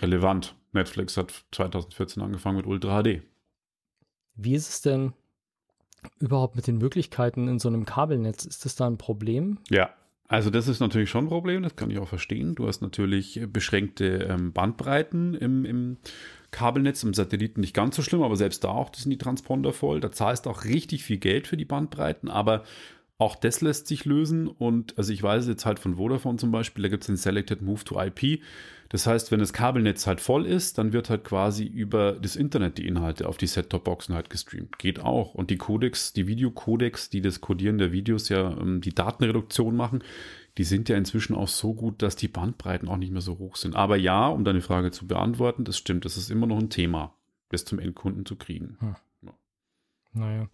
relevant. 0.00 0.54
Netflix 0.72 1.16
hat 1.16 1.32
2014 1.52 2.22
angefangen 2.22 2.58
mit 2.58 2.66
Ultra 2.66 3.02
HD. 3.02 3.22
Wie 4.34 4.54
ist 4.54 4.68
es 4.68 4.82
denn 4.82 5.14
überhaupt 6.20 6.54
mit 6.54 6.66
den 6.66 6.76
Möglichkeiten 6.76 7.48
in 7.48 7.58
so 7.58 7.68
einem 7.68 7.86
Kabelnetz? 7.86 8.44
Ist 8.44 8.66
das 8.66 8.76
da 8.76 8.86
ein 8.86 8.98
Problem? 8.98 9.58
Ja, 9.70 9.90
also 10.28 10.50
das 10.50 10.68
ist 10.68 10.80
natürlich 10.80 11.08
schon 11.08 11.26
ein 11.26 11.30
Problem, 11.30 11.62
das 11.62 11.76
kann 11.76 11.90
ich 11.90 11.98
auch 11.98 12.08
verstehen. 12.08 12.54
Du 12.54 12.66
hast 12.66 12.82
natürlich 12.82 13.40
beschränkte 13.50 14.26
ähm, 14.28 14.52
Bandbreiten 14.52 15.34
im, 15.34 15.64
im 15.64 15.96
Kabelnetz, 16.50 17.02
im 17.04 17.14
Satelliten 17.14 17.60
nicht 17.60 17.74
ganz 17.74 17.96
so 17.96 18.02
schlimm, 18.02 18.22
aber 18.22 18.36
selbst 18.36 18.64
da 18.64 18.68
auch 18.68 18.94
sind 18.94 19.10
die 19.10 19.18
Transponder 19.18 19.72
voll. 19.72 20.00
Da 20.00 20.12
zahlst 20.12 20.46
du 20.46 20.50
auch 20.50 20.64
richtig 20.64 21.04
viel 21.04 21.18
Geld 21.18 21.46
für 21.46 21.56
die 21.56 21.64
Bandbreiten, 21.64 22.28
aber 22.28 22.64
auch 23.18 23.34
das 23.34 23.62
lässt 23.62 23.86
sich 23.86 24.04
lösen 24.04 24.46
und 24.46 24.98
also 24.98 25.12
ich 25.12 25.22
weiß 25.22 25.48
jetzt 25.48 25.64
halt 25.64 25.78
von 25.78 25.96
Vodafone 25.96 26.36
zum 26.36 26.52
Beispiel, 26.52 26.82
da 26.82 26.88
gibt 26.88 27.02
es 27.02 27.06
den 27.06 27.16
Selected 27.16 27.62
Move 27.62 27.82
to 27.84 28.00
IP. 28.00 28.42
Das 28.90 29.06
heißt, 29.06 29.32
wenn 29.32 29.40
das 29.40 29.52
Kabelnetz 29.52 30.06
halt 30.06 30.20
voll 30.20 30.46
ist, 30.46 30.78
dann 30.78 30.92
wird 30.92 31.10
halt 31.10 31.24
quasi 31.24 31.64
über 31.64 32.12
das 32.12 32.36
Internet 32.36 32.78
die 32.78 32.86
Inhalte 32.86 33.28
auf 33.28 33.36
die 33.36 33.48
Set-Top-Boxen 33.48 34.14
halt 34.14 34.30
gestreamt. 34.30 34.78
Geht 34.78 35.00
auch. 35.00 35.34
Und 35.34 35.50
die 35.50 35.56
Codecs, 35.56 36.12
die 36.12 36.28
Videocodecs, 36.28 37.10
die 37.10 37.20
das 37.20 37.40
Codieren 37.40 37.78
der 37.78 37.90
Videos 37.90 38.28
ja 38.28 38.56
ähm, 38.60 38.80
die 38.80 38.94
Datenreduktion 38.94 39.74
machen, 39.74 40.04
die 40.58 40.64
sind 40.64 40.88
ja 40.88 40.96
inzwischen 40.96 41.34
auch 41.34 41.48
so 41.48 41.74
gut, 41.74 42.00
dass 42.02 42.16
die 42.16 42.28
Bandbreiten 42.28 42.88
auch 42.88 42.96
nicht 42.96 43.12
mehr 43.12 43.22
so 43.22 43.38
hoch 43.38 43.56
sind. 43.56 43.74
Aber 43.74 43.96
ja, 43.96 44.28
um 44.28 44.44
deine 44.44 44.60
Frage 44.60 44.90
zu 44.90 45.06
beantworten, 45.06 45.64
das 45.64 45.76
stimmt, 45.76 46.04
das 46.04 46.16
ist 46.16 46.30
immer 46.30 46.46
noch 46.46 46.58
ein 46.58 46.70
Thema, 46.70 47.14
das 47.48 47.64
zum 47.64 47.78
Endkunden 47.78 48.24
zu 48.24 48.36
kriegen. 48.36 48.78
Naja. 50.16 50.46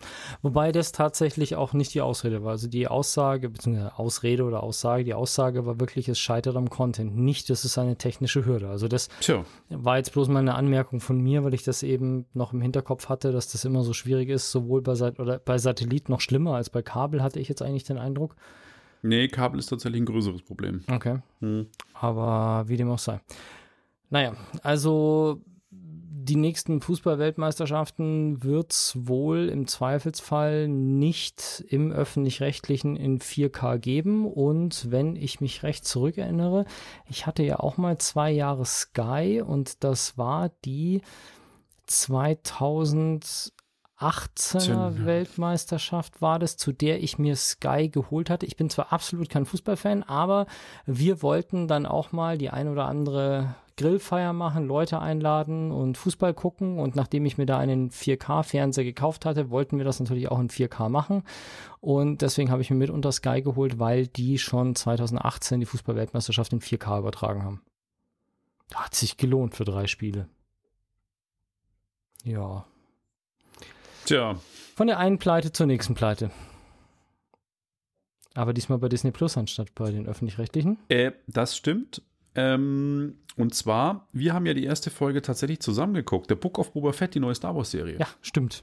Wobei 0.43 0.73
das 0.73 0.91
tatsächlich 0.91 1.55
auch 1.55 1.73
nicht 1.73 1.95
die 1.95 2.01
Ausrede 2.01 2.43
war. 2.43 2.51
Also 2.51 2.69
die 2.69 2.89
Aussage, 2.89 3.49
beziehungsweise 3.49 3.97
Ausrede 3.97 4.43
oder 4.45 4.63
Aussage, 4.63 5.05
die 5.05 5.15
Aussage 5.15 5.65
war 5.67 5.79
wirklich, 5.79 6.09
es 6.09 6.19
scheitert 6.19 6.57
am 6.57 6.69
Content. 6.69 7.17
Nicht, 7.17 7.49
das 7.49 7.65
ist 7.65 7.79
eine 7.79 7.97
technische 7.97 8.45
Hürde. 8.45 8.69
Also 8.69 8.89
das 8.89 9.09
Tja, 9.21 9.45
war 9.69 9.99
jetzt 9.99 10.13
bloß 10.13 10.29
mal 10.29 10.41
eine 10.41 10.55
Anmerkung 10.55 11.01
von 11.01 11.21
mir, 11.21 11.45
weil 11.45 11.55
ich 11.55 11.63
das 11.63 11.83
eben 11.83 12.27
noch 12.35 12.53
im 12.53 12.61
Hinterkopf 12.61 13.09
hatte, 13.09 13.31
dass 13.31 13.53
das 13.53 13.65
immer 13.65 13.85
so 13.85 13.93
schwierig 13.93 14.29
ist, 14.29 14.51
sowohl 14.51 14.83
bei, 14.83 14.97
Sat 14.97 15.21
oder 15.21 15.39
bei 15.39 15.59
Satellit 15.59 16.09
noch 16.09 16.21
schlimmer 16.21 16.57
als 16.57 16.69
bei 16.69 16.83
Kabel, 16.83 17.23
hatte 17.23 17.39
ich 17.39 17.49
jetzt 17.49 17.63
eigentlich 17.63 17.85
den 17.85 17.99
Eindruck. 17.99 18.35
nee, 19.03 19.29
Kabel 19.29 19.61
ist 19.61 19.67
tatsächlich 19.67 20.03
ein 20.03 20.07
größeres 20.07 20.43
Problem. 20.43 20.83
Okay. 20.91 21.19
Hm. 21.41 21.69
Aber 21.95 22.65
wie 22.67 22.77
dem 22.77 22.91
auch 22.91 22.99
sei. 22.99 23.21
Naja, 24.11 24.35
also 24.63 25.41
die 26.25 26.37
nächsten 26.37 26.81
Fußball-Weltmeisterschaften 26.81 28.45
wird 28.45 28.73
es 28.73 28.97
wohl 28.97 29.49
im 29.49 29.67
Zweifelsfall 29.67 30.69
nicht 30.69 31.65
im 31.69 31.91
öffentlich-rechtlichen 31.91 32.97
in 32.97 33.19
4K 33.19 33.79
geben. 33.79 34.27
Und 34.27 34.91
wenn 34.91 35.17
ich 35.17 35.41
mich 35.41 35.63
recht 35.63 35.85
zurückerinnere, 35.85 36.65
ich 37.09 37.27
hatte 37.27 37.43
ja 37.43 37.59
auch 37.59 37.77
mal 37.77 37.99
zwei 37.99 38.31
Jahre 38.31 38.65
Sky 38.65 39.43
und 39.45 39.83
das 39.83 40.17
war 40.17 40.51
die 40.65 41.03
2018er 41.89 43.51
Ja. 44.69 45.05
Weltmeisterschaft 45.05 46.23
war 46.23 46.39
das, 46.39 46.57
zu 46.57 46.73
der 46.73 47.03
ich 47.03 47.19
mir 47.19 47.35
Sky 47.37 47.89
geholt 47.89 48.31
hatte. 48.31 48.47
Ich 48.47 48.57
bin 48.57 48.71
zwar 48.71 48.93
absolut 48.93 49.29
kein 49.29 49.45
Fußballfan, 49.47 50.05
aber 50.05 50.47
wir 50.87 51.23
wollten 51.23 51.67
dann 51.67 51.85
auch 51.87 52.13
mal 52.13 52.39
die 52.39 52.51
ein 52.51 52.69
oder 52.69 52.87
andere 52.87 53.57
Grillfeier 53.77 54.33
machen, 54.33 54.67
Leute 54.67 55.01
einladen 55.01 55.71
und 55.71 55.99
Fußball 55.99 56.35
gucken. 56.35 56.79
Und 56.79 56.97
nachdem 56.97 57.25
ich 57.25 57.39
mir 57.39 57.47
da 57.47 57.59
einen 57.59 57.91
4K-Fernseher 57.91 58.85
gekauft 58.85 59.25
hatte, 59.25 59.51
wollten 59.51 59.79
wir 59.79 59.85
das 59.85 60.01
natürlich 60.01 60.31
auch 60.31 60.39
in 60.39 60.49
4K 60.49 60.89
machen. 60.89 61.23
Und 61.81 62.23
deswegen 62.23 62.51
habe 62.51 62.63
ich 62.63 62.71
mir 62.71 62.77
mit 62.77 62.91
unter 62.91 63.13
Sky 63.13 63.43
geholt, 63.43 63.79
weil 63.79 64.07
die 64.07 64.39
schon 64.39 64.75
2018 64.75 65.61
die 65.61 65.67
Fußball-Weltmeisterschaft 65.67 66.53
in 66.53 66.61
4K 66.61 66.99
übertragen 66.99 67.45
haben. 67.45 67.63
Hat 68.75 68.95
sich 68.95 69.17
gelohnt 69.17 69.55
für 69.55 69.65
drei 69.65 69.87
Spiele. 69.87 70.29
Ja. 72.25 72.65
Tja, 74.05 74.37
Von 74.75 74.87
der 74.87 74.99
einen 74.99 75.19
Pleite 75.19 75.53
zur 75.53 75.67
nächsten 75.67 75.95
Pleite. 75.95 76.31
Aber 78.35 78.53
diesmal 78.53 78.79
bei 78.79 78.89
Disney 78.89 79.11
Plus 79.11 79.37
anstatt 79.37 79.75
bei 79.75 79.91
den 79.91 80.07
öffentlich-rechtlichen. 80.07 80.79
Äh, 80.89 81.13
das 81.27 81.57
stimmt. 81.57 82.03
Ähm, 82.35 83.17
und 83.37 83.55
zwar, 83.55 84.09
wir 84.13 84.35
haben 84.35 84.47
ja 84.47 84.55
die 84.55 84.65
erste 84.65 84.91
Folge 84.91 85.23
tatsächlich 85.23 85.61
zusammengeguckt. 85.61 86.29
Der 86.29 86.35
Book 86.35 86.59
of 86.59 86.73
Boba 86.73 86.93
Fett, 86.93 87.15
die 87.15 87.21
neue 87.21 87.35
Star 87.35 87.55
Wars-Serie. 87.55 87.99
Ja, 87.99 88.07
stimmt. 88.21 88.63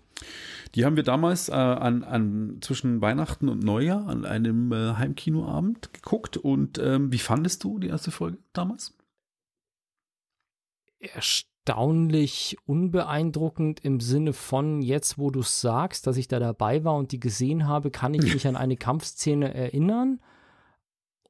Die 0.76 0.86
haben 0.86 0.96
wir 0.96 1.04
damals 1.04 1.50
äh, 1.50 1.54
an, 1.54 2.04
an 2.04 2.58
zwischen 2.62 3.02
Weihnachten 3.02 3.50
und 3.50 3.64
Neujahr 3.64 4.08
an 4.08 4.26
einem 4.26 4.72
äh, 4.72 4.94
Heimkinoabend 4.94 5.94
geguckt. 5.94 6.38
Und 6.38 6.78
ähm, 6.78 7.12
wie 7.12 7.18
fandest 7.18 7.64
du 7.64 7.80
die 7.80 7.88
erste 7.88 8.12
Folge 8.12 8.38
damals? 8.54 8.96
Erstaunlich 11.00 12.58
unbeeindruckend 12.66 13.84
im 13.84 14.00
Sinne 14.00 14.34
von 14.34 14.82
jetzt, 14.82 15.18
wo 15.18 15.32
du 15.32 15.40
es 15.40 15.62
sagst, 15.62 16.06
dass 16.06 16.18
ich 16.18 16.28
da 16.28 16.40
dabei 16.40 16.84
war 16.84 16.96
und 16.96 17.12
die 17.12 17.20
gesehen 17.20 17.68
habe, 17.68 17.90
kann 17.90 18.14
ich 18.14 18.22
mich 18.34 18.46
an 18.48 18.56
eine 18.56 18.78
Kampfszene 18.78 19.54
erinnern. 19.54 20.20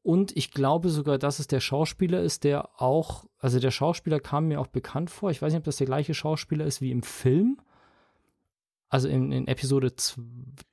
Und 0.01 0.35
ich 0.37 0.51
glaube 0.51 0.89
sogar, 0.89 1.17
dass 1.17 1.39
es 1.39 1.47
der 1.47 1.59
Schauspieler 1.59 2.21
ist, 2.21 2.43
der 2.43 2.81
auch, 2.81 3.25
also 3.37 3.59
der 3.59 3.71
Schauspieler 3.71 4.19
kam 4.19 4.47
mir 4.47 4.59
auch 4.61 4.67
bekannt 4.67 5.09
vor. 5.09 5.29
Ich 5.29 5.41
weiß 5.41 5.51
nicht, 5.51 5.59
ob 5.59 5.65
das 5.65 5.77
der 5.77 5.87
gleiche 5.87 6.13
Schauspieler 6.13 6.65
ist 6.65 6.81
wie 6.81 6.91
im 6.91 7.03
Film. 7.03 7.59
Also 8.87 9.07
in, 9.07 9.31
in 9.31 9.47
Episode 9.47 9.91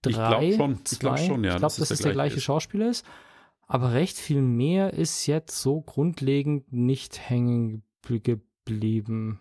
3. 0.02 0.08
Ich 0.08 0.14
glaub 0.14 0.42
schon. 0.54 0.80
Ich 0.90 0.98
glaub 0.98 1.18
schon, 1.18 1.44
ja, 1.44 1.52
Ich 1.52 1.56
glaube, 1.58 1.74
dass 1.76 1.90
es 1.90 1.98
der 1.98 2.04
der 2.04 2.12
gleiche 2.12 2.36
ist. 2.36 2.44
Schauspieler 2.44 2.88
ist. 2.88 3.04
Aber 3.66 3.92
recht 3.92 4.16
viel 4.16 4.40
mehr 4.42 4.94
ist 4.94 5.26
jetzt 5.26 5.60
so 5.60 5.80
grundlegend 5.82 6.72
nicht 6.72 7.18
hängen 7.28 7.82
gebl- 8.04 8.20
geblieben. 8.64 9.40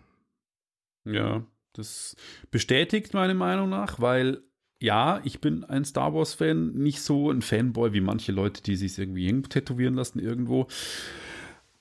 Ja, 1.04 1.44
das 1.72 2.16
bestätigt 2.50 3.14
meine 3.14 3.34
Meinung 3.34 3.68
nach, 3.70 4.00
weil 4.00 4.42
ja, 4.80 5.20
ich 5.24 5.40
bin 5.40 5.64
ein 5.64 5.84
Star 5.84 6.14
Wars-Fan, 6.14 6.74
nicht 6.74 7.00
so 7.00 7.30
ein 7.30 7.42
Fanboy 7.42 7.92
wie 7.92 8.00
manche 8.00 8.32
Leute, 8.32 8.62
die 8.62 8.76
sich 8.76 8.98
irgendwie 8.98 9.42
tätowieren 9.42 9.94
lassen 9.94 10.18
irgendwo. 10.18 10.66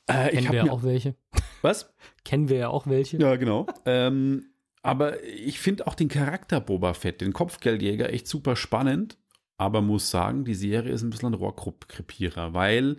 Äh, 0.09 0.29
ich 0.29 0.39
Kennen 0.39 0.51
wir 0.51 0.65
ja 0.65 0.71
auch 0.71 0.83
welche. 0.83 1.15
was? 1.61 1.93
Kennen 2.23 2.49
wir 2.49 2.57
ja 2.57 2.69
auch 2.69 2.87
welche. 2.87 3.17
Ja, 3.17 3.35
genau. 3.35 3.67
ähm, 3.85 4.45
aber 4.81 5.23
ich 5.23 5.59
finde 5.59 5.87
auch 5.87 5.95
den 5.95 6.09
Charakter 6.09 6.61
Boba 6.61 6.93
Fett, 6.93 7.21
den 7.21 7.33
Kopfgeldjäger, 7.33 8.13
echt 8.13 8.27
super 8.27 8.55
spannend. 8.55 9.17
Aber 9.57 9.81
muss 9.81 10.11
sagen, 10.11 10.43
die 10.43 10.53
Serie 10.53 10.91
ist 10.91 11.01
ein 11.01 11.09
bisschen 11.09 11.29
ein 11.29 11.33
Rohrkrepierer, 11.33 12.53
weil 12.53 12.97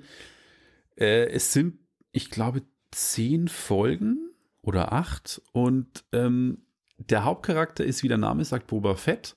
äh, 0.96 1.26
es 1.28 1.52
sind, 1.52 1.78
ich 2.12 2.30
glaube, 2.30 2.62
zehn 2.90 3.48
Folgen 3.48 4.30
oder 4.62 4.92
acht 4.92 5.42
und 5.52 6.04
ähm, 6.12 6.62
der 6.98 7.24
Hauptcharakter 7.24 7.85
ist, 7.85 8.02
wie 8.02 8.09
der 8.09 8.18
Name 8.18 8.44
sagt, 8.44 8.68
Boba 8.68 8.94
Fett. 8.94 9.37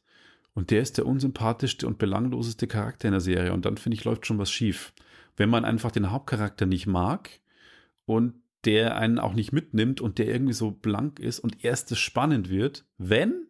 Und 0.54 0.72
der 0.72 0.82
ist 0.82 0.98
der 0.98 1.06
unsympathischste 1.06 1.88
und 1.88 1.98
belangloseste 1.98 2.68
Charakter 2.68 3.08
in 3.08 3.14
der 3.14 3.22
Serie. 3.22 3.54
Und 3.54 3.66
dann 3.66 3.78
finde 3.78 3.96
ich, 3.96 4.04
läuft 4.04 4.26
schon 4.26 4.40
was 4.40 4.52
schief. 4.52 4.94
Wenn 5.38 5.50
man 5.50 5.66
einfach 5.66 5.92
den 5.92 6.12
Hauptcharakter 6.12 6.66
nicht 6.66 6.88
mag 6.88 7.30
und 8.06 8.34
der 8.66 8.98
einen 8.98 9.20
auch 9.20 9.34
nicht 9.34 9.54
mitnimmt 9.54 10.02
und 10.02 10.18
der 10.18 10.28
irgendwie 10.28 10.54
so 10.54 10.72
blank 10.72 11.20
ist 11.20 11.40
und 11.40 11.64
erst 11.64 11.96
spannend 11.98 12.50
wird, 12.50 12.86
wenn, 12.98 13.48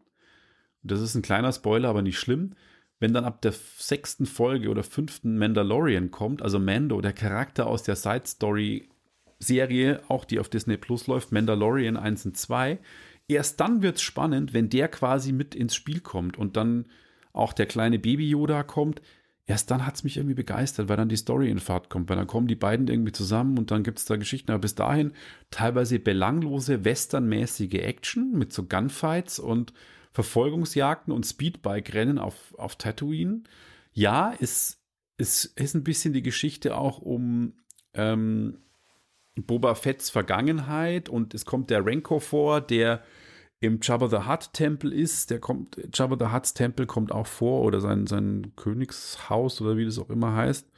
das 0.84 1.02
ist 1.02 1.16
ein 1.16 1.24
kleiner 1.24 1.52
Spoiler, 1.52 1.90
aber 1.90 2.02
nicht 2.02 2.20
schlimm, 2.20 2.54
wenn 3.00 3.14
dann 3.14 3.26
ab 3.26 3.42
der 3.42 3.54
sechsten 3.54 4.26
Folge 4.26 4.70
oder 4.70 4.84
fünften 4.84 5.38
Mandalorian 5.38 6.12
kommt, 6.12 6.42
also 6.42 6.60
Mando, 6.60 7.02
der 7.02 7.14
Charakter 7.14 7.66
aus 7.66 7.84
der 7.84 7.96
Side 7.96 8.24
Story 8.26 8.90
Serie, 9.40 10.02
auch 10.10 10.26
die 10.26 10.40
auf 10.40 10.50
Disney 10.50 10.78
Plus 10.78 11.08
läuft, 11.08 11.32
Mandalorian 11.32 11.96
1 11.96 12.26
und 12.26 12.38
2, 12.38 12.78
erst 13.30 13.60
dann 13.60 13.82
wird 13.82 13.98
es 13.98 14.02
spannend, 14.02 14.54
wenn 14.54 14.70
der 14.70 14.88
quasi 14.90 15.32
mit 15.32 15.56
ins 15.56 15.76
Spiel 15.76 16.02
kommt 16.02 16.38
und 16.38 16.58
dann 16.58 16.86
auch 17.32 17.54
der 17.54 17.68
kleine 17.68 18.00
Baby 18.00 18.30
Yoda 18.30 18.64
kommt. 18.64 19.02
erst 19.46 19.72
dann 19.72 19.86
hat 19.86 19.96
es 19.96 20.04
mich 20.04 20.18
irgendwie 20.18 20.36
begeistert, 20.36 20.90
weil 20.90 20.98
dann 20.98 21.10
die 21.10 21.16
Story 21.16 21.50
in 21.50 21.60
Fahrt 21.60 21.90
kommt, 21.90 22.10
weil 22.10 22.18
dann 22.18 22.28
kommen 22.28 22.48
die 22.48 22.56
beiden 22.56 22.88
irgendwie 22.88 23.12
zusammen 23.12 23.58
und 23.58 23.72
dann 23.72 23.84
gibt 23.84 24.00
es 24.00 24.06
da 24.06 24.16
Geschichten. 24.16 24.52
Aber 24.52 24.62
bis 24.62 24.76
dahin 24.76 25.14
teilweise 25.50 26.00
belanglose, 26.00 26.86
westernmäßige 26.86 27.76
Action 27.76 28.38
mit 28.38 28.54
so 28.54 28.66
Gunfights 28.66 29.40
und 29.40 29.74
Verfolgungsjagden 30.12 31.14
und 31.14 31.26
Speedbike-Rennen 31.26 32.18
auf, 32.18 32.54
auf 32.58 32.76
Tatooine. 32.76 33.44
Ja, 33.94 34.34
es, 34.40 34.82
es 35.18 35.46
ist 35.46 35.76
ein 35.76 35.84
bisschen 35.84 36.14
die 36.14 36.24
Geschichte 36.24 36.76
auch 36.78 37.00
um 37.00 37.54
ähm, 37.94 38.60
Boba 39.36 39.76
Fetts 39.76 40.10
Vergangenheit 40.10 41.10
und 41.10 41.34
es 41.34 41.46
kommt 41.46 41.70
der 41.70 41.86
Renko 41.86 42.20
vor, 42.20 42.62
der 42.62 43.04
im 43.60 43.80
Jabba 43.82 44.08
the 44.08 44.30
Hutt 44.30 44.54
Tempel 44.54 44.94
ist. 44.94 45.32
Der 45.32 45.40
kommt, 45.40 45.78
Jabba 45.94 46.18
the 46.20 46.34
Hutts 46.34 46.54
Tempel 46.54 46.86
kommt 46.86 47.12
auch 47.12 47.28
vor 47.28 47.64
oder 47.64 47.82
sein, 47.82 48.08
sein 48.08 48.54
Königshaus 48.56 49.62
oder 49.62 49.78
wie 49.78 49.86
das 49.86 50.00
auch 50.00 50.10
immer 50.10 50.36
heißt. 50.36 50.70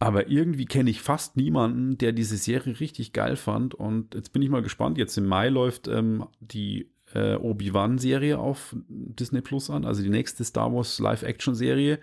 Aber 0.00 0.28
irgendwie 0.28 0.66
kenne 0.66 0.90
ich 0.90 1.02
fast 1.02 1.36
niemanden, 1.36 1.98
der 1.98 2.12
diese 2.12 2.36
Serie 2.36 2.78
richtig 2.78 3.12
geil 3.12 3.36
fand. 3.36 3.74
Und 3.74 4.14
jetzt 4.14 4.32
bin 4.32 4.42
ich 4.42 4.48
mal 4.48 4.62
gespannt. 4.62 4.96
Jetzt 4.96 5.18
im 5.18 5.26
Mai 5.26 5.48
läuft 5.48 5.88
ähm, 5.88 6.26
die 6.40 6.90
äh, 7.14 7.34
Obi-Wan-Serie 7.34 8.38
auf 8.38 8.76
Disney 8.88 9.40
Plus 9.40 9.70
an, 9.70 9.84
also 9.84 10.02
die 10.02 10.10
nächste 10.10 10.44
Star 10.44 10.72
Wars 10.72 10.98
Live-Action-Serie. 11.00 11.98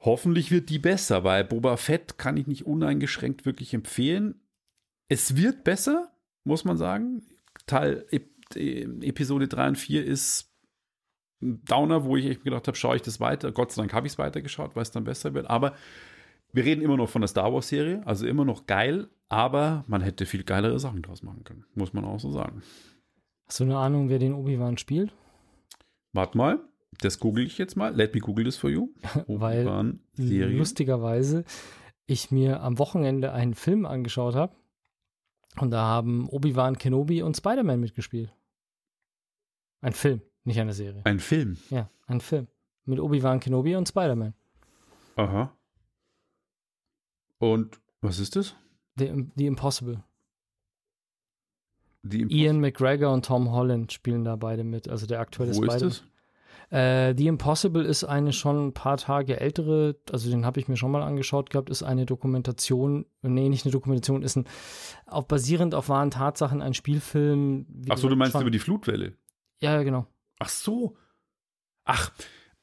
Hoffentlich 0.00 0.50
wird 0.50 0.70
die 0.70 0.80
besser, 0.80 1.22
weil 1.22 1.44
Boba 1.44 1.76
Fett 1.76 2.18
kann 2.18 2.36
ich 2.36 2.48
nicht 2.48 2.66
uneingeschränkt 2.66 3.46
wirklich 3.46 3.72
empfehlen. 3.72 4.40
Es 5.08 5.36
wird 5.36 5.62
besser, 5.62 6.12
muss 6.42 6.64
man 6.64 6.76
sagen. 6.76 7.22
Teil 7.66 8.04
Episode 8.56 9.48
3 9.48 9.68
und 9.68 9.78
4 9.78 10.04
ist 10.04 10.52
ein 11.42 11.64
Downer, 11.64 12.04
wo 12.04 12.16
ich 12.16 12.26
echt 12.26 12.44
gedacht 12.44 12.66
habe, 12.68 12.76
schaue 12.76 12.96
ich 12.96 13.02
das 13.02 13.20
weiter. 13.20 13.52
Gott 13.52 13.72
sei 13.72 13.82
Dank 13.82 13.92
habe 13.92 14.06
ich 14.06 14.14
es 14.14 14.18
weitergeschaut, 14.18 14.76
weil 14.76 14.82
es 14.82 14.90
dann 14.90 15.04
besser 15.04 15.34
wird. 15.34 15.50
Aber 15.50 15.74
wir 16.52 16.64
reden 16.64 16.82
immer 16.82 16.96
noch 16.96 17.08
von 17.08 17.22
der 17.22 17.28
Star 17.28 17.52
Wars-Serie, 17.52 18.02
also 18.06 18.26
immer 18.26 18.44
noch 18.44 18.66
geil, 18.66 19.08
aber 19.28 19.84
man 19.88 20.02
hätte 20.02 20.26
viel 20.26 20.44
geilere 20.44 20.78
Sachen 20.78 21.02
draus 21.02 21.22
machen 21.22 21.44
können, 21.44 21.64
muss 21.74 21.92
man 21.92 22.04
auch 22.04 22.20
so 22.20 22.30
sagen. 22.30 22.62
Hast 23.46 23.60
du 23.60 23.64
eine 23.64 23.78
Ahnung, 23.78 24.08
wer 24.08 24.18
den 24.18 24.34
Obi-Wan 24.34 24.78
spielt? 24.78 25.12
Warte 26.12 26.36
mal, 26.36 26.60
das 27.00 27.18
google 27.18 27.46
ich 27.46 27.58
jetzt 27.58 27.76
mal. 27.76 27.94
Let 27.94 28.14
me 28.14 28.20
google 28.20 28.44
this 28.44 28.56
for 28.56 28.70
you. 28.70 28.90
Weil 29.26 29.98
lustigerweise 30.16 31.44
ich 32.06 32.30
mir 32.30 32.60
am 32.60 32.78
Wochenende 32.78 33.32
einen 33.32 33.54
Film 33.54 33.86
angeschaut 33.86 34.34
habe 34.34 34.54
und 35.58 35.70
da 35.70 35.82
haben 35.82 36.28
Obi-Wan 36.28 36.78
Kenobi 36.78 37.22
und 37.22 37.36
Spider-Man 37.36 37.80
mitgespielt. 37.80 38.32
Ein 39.82 39.92
Film, 39.92 40.22
nicht 40.44 40.60
eine 40.60 40.72
Serie. 40.72 41.02
Ein 41.04 41.18
Film? 41.18 41.58
Ja, 41.68 41.90
ein 42.06 42.20
Film. 42.20 42.46
Mit 42.84 43.00
Obi-Wan 43.00 43.40
Kenobi 43.40 43.74
und 43.76 43.88
Spider-Man. 43.88 44.32
Aha. 45.16 45.52
Und 47.38 47.80
was 48.00 48.20
ist 48.20 48.36
das? 48.36 48.54
The, 48.96 49.26
The 49.36 49.46
Impossible. 49.46 50.04
The 52.04 52.20
Impossible. 52.20 52.44
Ian 52.44 52.60
McGregor 52.60 53.12
und 53.12 53.24
Tom 53.24 53.50
Holland 53.50 53.92
spielen 53.92 54.24
da 54.24 54.36
beide 54.36 54.62
mit, 54.62 54.88
also 54.88 55.06
der 55.06 55.18
aktuelle 55.18 55.52
Spider-Man. 55.52 55.88
Ist 55.88 56.04
das? 56.70 56.78
Äh, 56.78 57.14
The 57.16 57.26
Impossible 57.26 57.84
ist 57.84 58.04
eine 58.04 58.32
schon 58.32 58.68
ein 58.68 58.72
paar 58.72 58.96
Tage 58.96 59.40
ältere, 59.40 59.96
also 60.10 60.30
den 60.30 60.46
habe 60.46 60.60
ich 60.60 60.68
mir 60.68 60.76
schon 60.76 60.92
mal 60.92 61.02
angeschaut 61.02 61.50
gehabt, 61.50 61.70
ist 61.70 61.82
eine 61.82 62.06
Dokumentation, 62.06 63.04
nee, 63.22 63.48
nicht 63.48 63.66
eine 63.66 63.72
Dokumentation, 63.72 64.22
ist 64.22 64.36
ein, 64.36 64.46
auch 65.06 65.24
basierend 65.24 65.74
auf 65.74 65.88
wahren 65.88 66.10
Tatsachen 66.10 66.62
ein 66.62 66.72
Spielfilm. 66.72 67.66
Ach 67.88 67.98
so, 67.98 68.08
du 68.08 68.16
meinst 68.16 68.32
schon, 68.32 68.42
über 68.42 68.50
die 68.50 68.58
Flutwelle? 68.58 69.16
Ja, 69.62 69.82
genau. 69.82 70.06
Ach 70.38 70.48
so. 70.48 70.96
Ach, 71.84 72.10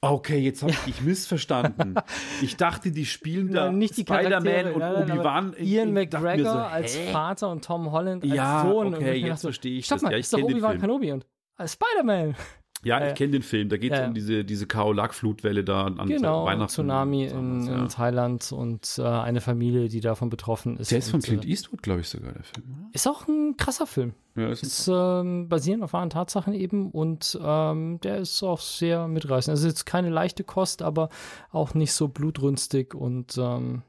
Okay, 0.02 0.40
jetzt 0.40 0.62
habe 0.62 0.72
ich 0.72 0.80
dich 0.80 1.02
missverstanden. 1.02 1.96
ich 2.42 2.56
dachte, 2.56 2.92
die 2.92 3.06
spielen 3.06 3.52
da 3.52 3.70
nicht 3.70 3.98
die 3.98 4.02
Spider-Man 4.02 4.74
und 4.74 4.82
Obi-Wan. 4.82 5.56
Ian 5.60 5.92
McGregor 5.92 6.54
so, 6.54 6.60
als 6.60 6.96
Vater 6.96 7.50
und 7.50 7.66
Tom 7.66 7.92
Holland 7.92 8.24
als 8.24 8.34
ja, 8.34 8.62
Sohn. 8.62 8.96
Okay, 8.96 9.16
jetzt 9.18 9.42
verstehe 9.42 9.78
ich 9.80 9.86
Stopp 9.86 9.98
das. 9.98 10.04
Mal, 10.04 10.12
ja, 10.12 10.18
ich 10.18 10.24
ist 10.24 10.34
doch 10.34 10.42
Obi-Wan 10.42 10.80
Kenobi 10.80 11.12
und 11.12 11.28
als 11.58 11.74
Spider-Man. 11.74 12.36
Ja, 12.84 13.10
ich 13.10 13.16
kenne 13.16 13.32
den 13.32 13.42
Film. 13.42 13.68
Da 13.70 13.78
geht 13.78 13.92
es 13.92 14.00
um 14.08 14.14
diese, 14.14 14.46
diese 14.46 14.66
Kaolak-Flutwelle 14.66 15.64
da 15.64 15.86
an 15.86 16.08
genau, 16.08 16.46
Weihnachten. 16.46 16.70
Tsunami 16.70 17.26
in, 17.26 17.68
in, 17.68 17.90
Thailand 17.90 18.52
und 18.52 18.96
äh, 18.98 19.04
eine 19.04 19.42
Familie, 19.42 19.90
die 19.90 20.00
davon 20.00 20.30
betroffen 20.30 20.78
ist. 20.78 20.92
Der 20.92 21.00
ist 21.00 21.12
von 21.12 21.22
Clint 21.22 21.46
äh, 21.46 21.50
Eastwood, 21.50 21.84
glaube 21.84 22.02
ich, 22.02 22.08
sogar, 22.08 22.32
der 22.32 22.44
Film. 22.44 22.66
Oder? 22.70 22.90
Ist 22.94 23.08
auch 23.08 23.28
ein 23.28 23.58
krasser 23.58 23.86
Film. 23.86 24.14
Ja, 24.36 24.50
ist, 24.50 24.64
ist 24.64 24.90
ähm, 24.92 25.50
basierend 25.50 25.84
auf 25.84 25.92
wahren 25.92 26.10
Tatsachen 26.10 26.54
eben 26.54 26.92
und 26.92 27.38
ähm, 27.42 28.00
der 28.02 28.20
ist 28.20 28.42
auch 28.44 28.62
sehr 28.62 29.08
mitreißend. 29.08 29.52
Also 29.52 29.68
jetzt 29.68 29.86
keine 29.86 30.10
leichte 30.10 30.46
Kost, 30.46 30.82
aber 30.82 31.10
auch 31.52 31.74
nicht 31.74 31.92
so 31.92 32.08
blutrünstig 32.08 32.94
und 32.96 33.38
ähm, 33.38 33.82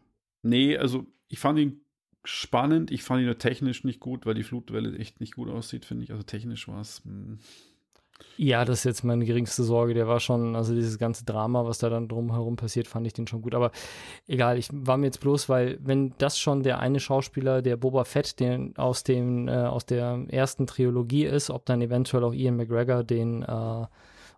Nee, 0.43 0.77
also 0.77 1.07
ich 1.29 1.39
fand 1.39 1.59
ihn 1.59 1.85
spannend. 2.25 2.91
Ich 2.91 3.03
fand 3.03 3.21
ihn 3.21 3.27
nur 3.27 3.39
technisch 3.39 3.85
nicht 3.85 4.01
gut, 4.01 4.27
weil 4.27 4.35
die 4.35 4.43
Flutwelle 4.43 4.97
echt 4.99 5.21
nicht 5.21 5.35
gut 5.35 5.49
aussieht, 5.49 5.85
finde 5.85 6.05
ich. 6.05 6.11
Also 6.11 6.23
technisch 6.23 6.69
war 6.69 6.81
es. 6.81 7.03
Ja, 8.43 8.65
das 8.65 8.79
ist 8.79 8.85
jetzt 8.85 9.05
meine 9.05 9.27
geringste 9.27 9.63
Sorge. 9.65 9.93
Der 9.93 10.09
war 10.09 10.19
schon, 10.19 10.57
also 10.57 10.75
dieses 10.75 10.97
ganze 10.97 11.27
Drama, 11.27 11.67
was 11.67 11.77
da 11.77 11.91
dann 11.91 12.09
drumherum 12.09 12.57
passiert, 12.57 12.89
fand 12.89 13.07
ich 13.07 13.13
den 13.13 13.27
schon 13.27 13.43
gut. 13.43 13.55
Aber 13.55 13.71
egal, 14.27 14.57
ich 14.57 14.71
war 14.73 14.97
mir 14.97 15.05
jetzt 15.05 15.21
bloß, 15.21 15.51
weil 15.51 15.79
wenn 15.83 16.15
das 16.17 16.39
schon 16.39 16.63
der 16.63 16.79
eine 16.79 17.01
Schauspieler, 17.01 17.61
der 17.61 17.77
Boba 17.77 18.05
Fett, 18.05 18.41
den 18.41 18.75
aus 18.79 19.05
dem 19.05 19.47
äh, 19.47 19.53
aus 19.53 19.85
der 19.85 20.25
ersten 20.29 20.67
Trilogie 20.67 21.27
ist, 21.27 21.51
ob 21.51 21.67
dann 21.67 21.83
eventuell 21.83 22.25
auch 22.25 22.33
Ian 22.33 22.57
McGregor 22.57 23.05
den 23.05 23.43
äh, 23.43 23.87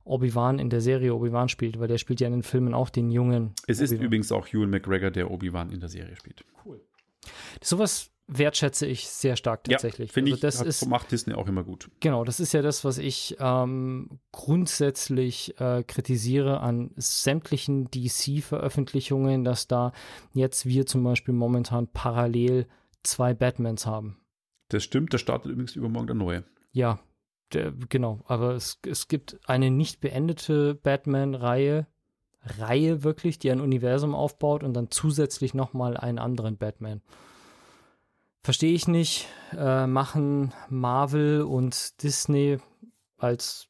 Obi-Wan 0.02 0.58
in 0.58 0.68
der 0.68 0.80
Serie 0.80 1.14
Obi-Wan 1.14 1.48
spielt, 1.48 1.78
weil 1.78 1.86
der 1.86 1.98
spielt 1.98 2.20
ja 2.20 2.26
in 2.26 2.32
den 2.32 2.42
Filmen 2.42 2.74
auch 2.74 2.90
den 2.90 3.08
jungen. 3.12 3.54
Es 3.68 3.78
ist 3.78 3.92
übrigens 3.92 4.32
auch 4.32 4.48
Ewan 4.48 4.70
McGregor, 4.70 5.12
der 5.12 5.30
Obi-Wan 5.30 5.70
in 5.70 5.78
der 5.78 5.88
Serie 5.88 6.16
spielt. 6.16 6.44
Cool. 6.64 6.80
Sowas 7.62 8.11
wertschätze 8.26 8.86
ich 8.86 9.08
sehr 9.08 9.36
stark 9.36 9.64
tatsächlich. 9.64 10.10
Ja, 10.10 10.14
finde 10.14 10.32
also 10.32 10.36
ich, 10.36 10.40
das 10.40 10.60
ist, 10.62 10.86
macht 10.86 11.10
Disney 11.12 11.34
auch 11.34 11.48
immer 11.48 11.64
gut. 11.64 11.90
Genau, 12.00 12.24
das 12.24 12.40
ist 12.40 12.52
ja 12.52 12.62
das, 12.62 12.84
was 12.84 12.98
ich 12.98 13.36
ähm, 13.40 14.20
grundsätzlich 14.30 15.58
äh, 15.60 15.82
kritisiere 15.82 16.60
an 16.60 16.92
sämtlichen 16.96 17.90
DC-Veröffentlichungen, 17.90 19.44
dass 19.44 19.66
da 19.68 19.92
jetzt 20.32 20.66
wir 20.66 20.86
zum 20.86 21.02
Beispiel 21.04 21.34
momentan 21.34 21.88
parallel 21.88 22.66
zwei 23.02 23.34
Batmans 23.34 23.86
haben. 23.86 24.18
Das 24.68 24.84
stimmt, 24.84 25.12
da 25.12 25.18
startet 25.18 25.52
übrigens 25.52 25.76
übermorgen 25.76 26.06
der 26.06 26.16
neue. 26.16 26.44
Ja, 26.70 27.00
der, 27.52 27.72
genau, 27.72 28.22
aber 28.26 28.54
es, 28.54 28.78
es 28.86 29.08
gibt 29.08 29.38
eine 29.46 29.70
nicht 29.70 30.00
beendete 30.00 30.74
Batman-Reihe, 30.74 31.86
Reihe 32.44 33.04
wirklich, 33.04 33.38
die 33.38 33.50
ein 33.50 33.60
Universum 33.60 34.14
aufbaut 34.14 34.64
und 34.64 34.74
dann 34.74 34.90
zusätzlich 34.90 35.54
nochmal 35.54 35.96
einen 35.96 36.18
anderen 36.18 36.56
Batman. 36.56 37.00
Verstehe 38.42 38.72
ich 38.72 38.88
nicht. 38.88 39.28
Äh, 39.56 39.86
machen 39.86 40.52
Marvel 40.68 41.42
und 41.42 42.02
Disney 42.02 42.58
als 43.16 43.68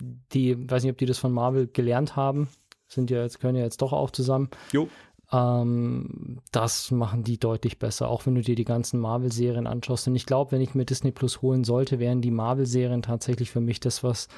die, 0.00 0.68
weiß 0.70 0.82
nicht, 0.82 0.92
ob 0.92 0.98
die 0.98 1.06
das 1.06 1.18
von 1.18 1.32
Marvel 1.32 1.68
gelernt 1.68 2.16
haben. 2.16 2.48
Sind 2.88 3.10
ja 3.10 3.22
jetzt, 3.22 3.40
können 3.40 3.56
ja 3.56 3.64
jetzt 3.64 3.82
doch 3.82 3.92
auch 3.92 4.10
zusammen. 4.10 4.50
Jo. 4.72 4.88
Ähm, 5.32 6.40
das 6.52 6.90
machen 6.90 7.24
die 7.24 7.38
deutlich 7.38 7.78
besser, 7.78 8.08
auch 8.08 8.26
wenn 8.26 8.34
du 8.34 8.42
dir 8.42 8.54
die 8.54 8.64
ganzen 8.64 9.00
Marvel-Serien 9.00 9.66
anschaust. 9.66 10.06
Und 10.08 10.16
ich 10.16 10.26
glaube, 10.26 10.52
wenn 10.52 10.60
ich 10.60 10.74
mir 10.74 10.84
Disney 10.84 11.10
Plus 11.12 11.42
holen 11.42 11.64
sollte, 11.64 11.98
wären 11.98 12.20
die 12.20 12.30
Marvel-Serien 12.30 13.02
tatsächlich 13.02 13.50
für 13.50 13.60
mich 13.60 13.80
das, 13.80 14.04
was 14.04 14.28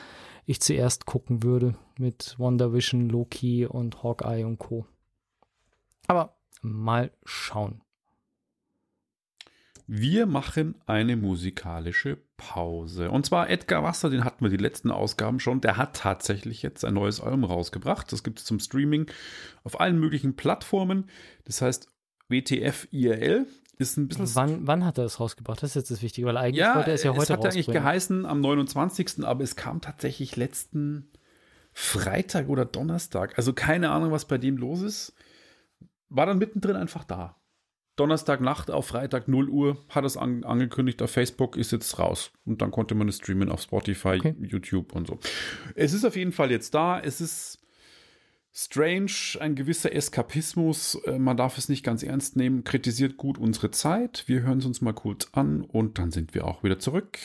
ich 0.46 0.60
zuerst 0.60 1.04
gucken 1.04 1.42
würde 1.42 1.74
mit 1.98 2.36
Wonder 2.38 2.72
Vision, 2.72 3.08
Loki 3.08 3.66
und 3.66 4.02
Hawkeye 4.02 4.44
und 4.44 4.58
Co. 4.58 4.86
Aber 6.06 6.36
mal 6.62 7.10
schauen. 7.24 7.82
Wir 9.90 10.26
machen 10.26 10.74
eine 10.84 11.16
musikalische 11.16 12.18
Pause. 12.36 13.10
Und 13.10 13.24
zwar 13.24 13.48
Edgar 13.48 13.82
Wasser, 13.82 14.10
den 14.10 14.22
hatten 14.22 14.44
wir 14.44 14.50
die 14.50 14.58
letzten 14.58 14.90
Ausgaben 14.90 15.40
schon. 15.40 15.62
Der 15.62 15.78
hat 15.78 15.96
tatsächlich 15.96 16.60
jetzt 16.60 16.84
ein 16.84 16.92
neues 16.92 17.22
Album 17.22 17.44
rausgebracht. 17.44 18.12
Das 18.12 18.22
gibt 18.22 18.38
es 18.38 18.44
zum 18.44 18.60
Streaming 18.60 19.06
auf 19.64 19.80
allen 19.80 19.98
möglichen 19.98 20.36
Plattformen. 20.36 21.08
Das 21.46 21.62
heißt 21.62 21.88
WTF 22.28 22.86
IRL 22.90 23.46
ist 23.78 23.96
ein 23.96 24.08
bisschen. 24.08 24.34
Wann, 24.34 24.66
wann 24.66 24.84
hat 24.84 24.98
er 24.98 25.04
es 25.04 25.20
rausgebracht? 25.20 25.62
Das 25.62 25.70
ist 25.70 25.76
jetzt 25.76 25.90
das 25.90 26.02
Wichtige, 26.02 26.26
weil 26.26 26.36
eigentlich 26.36 26.60
ja, 26.60 26.76
wollte 26.76 26.90
er 26.90 26.94
es 26.94 27.02
ja 27.02 27.12
heute 27.12 27.22
Es 27.22 27.30
hat 27.30 27.46
eigentlich 27.46 27.66
geheißen 27.66 28.26
am 28.26 28.42
29., 28.42 29.24
aber 29.24 29.42
es 29.42 29.56
kam 29.56 29.80
tatsächlich 29.80 30.36
letzten 30.36 31.10
Freitag 31.72 32.50
oder 32.50 32.66
Donnerstag. 32.66 33.38
Also 33.38 33.54
keine 33.54 33.88
Ahnung, 33.88 34.12
was 34.12 34.26
bei 34.26 34.36
dem 34.36 34.58
los 34.58 34.82
ist. 34.82 35.14
War 36.10 36.26
dann 36.26 36.36
mittendrin 36.36 36.76
einfach 36.76 37.04
da. 37.04 37.37
Donnerstagnacht 37.98 38.70
auf 38.70 38.86
Freitag 38.86 39.28
0 39.28 39.48
Uhr 39.48 39.84
hat 39.88 40.04
es 40.04 40.16
an, 40.16 40.44
angekündigt 40.44 41.02
auf 41.02 41.10
Facebook, 41.10 41.56
ist 41.56 41.72
jetzt 41.72 41.98
raus. 41.98 42.30
Und 42.44 42.62
dann 42.62 42.70
konnte 42.70 42.94
man 42.94 43.08
es 43.08 43.16
streamen 43.16 43.50
auf 43.50 43.62
Spotify, 43.62 44.18
okay. 44.18 44.34
YouTube 44.40 44.94
und 44.94 45.06
so. 45.08 45.18
Es 45.74 45.92
ist 45.92 46.04
auf 46.04 46.16
jeden 46.16 46.32
Fall 46.32 46.50
jetzt 46.50 46.74
da. 46.74 47.00
Es 47.00 47.20
ist 47.20 47.58
strange, 48.52 49.40
ein 49.40 49.54
gewisser 49.54 49.92
Eskapismus. 49.92 50.94
Äh, 51.06 51.18
man 51.18 51.36
darf 51.36 51.58
es 51.58 51.68
nicht 51.68 51.84
ganz 51.84 52.02
ernst 52.02 52.36
nehmen. 52.36 52.64
Kritisiert 52.64 53.16
gut 53.16 53.38
unsere 53.38 53.70
Zeit. 53.70 54.24
Wir 54.26 54.42
hören 54.42 54.58
es 54.58 54.66
uns 54.66 54.80
mal 54.80 54.94
kurz 54.94 55.28
an 55.32 55.62
und 55.62 55.98
dann 55.98 56.10
sind 56.10 56.34
wir 56.34 56.46
auch 56.46 56.62
wieder 56.62 56.78
zurück. 56.78 57.18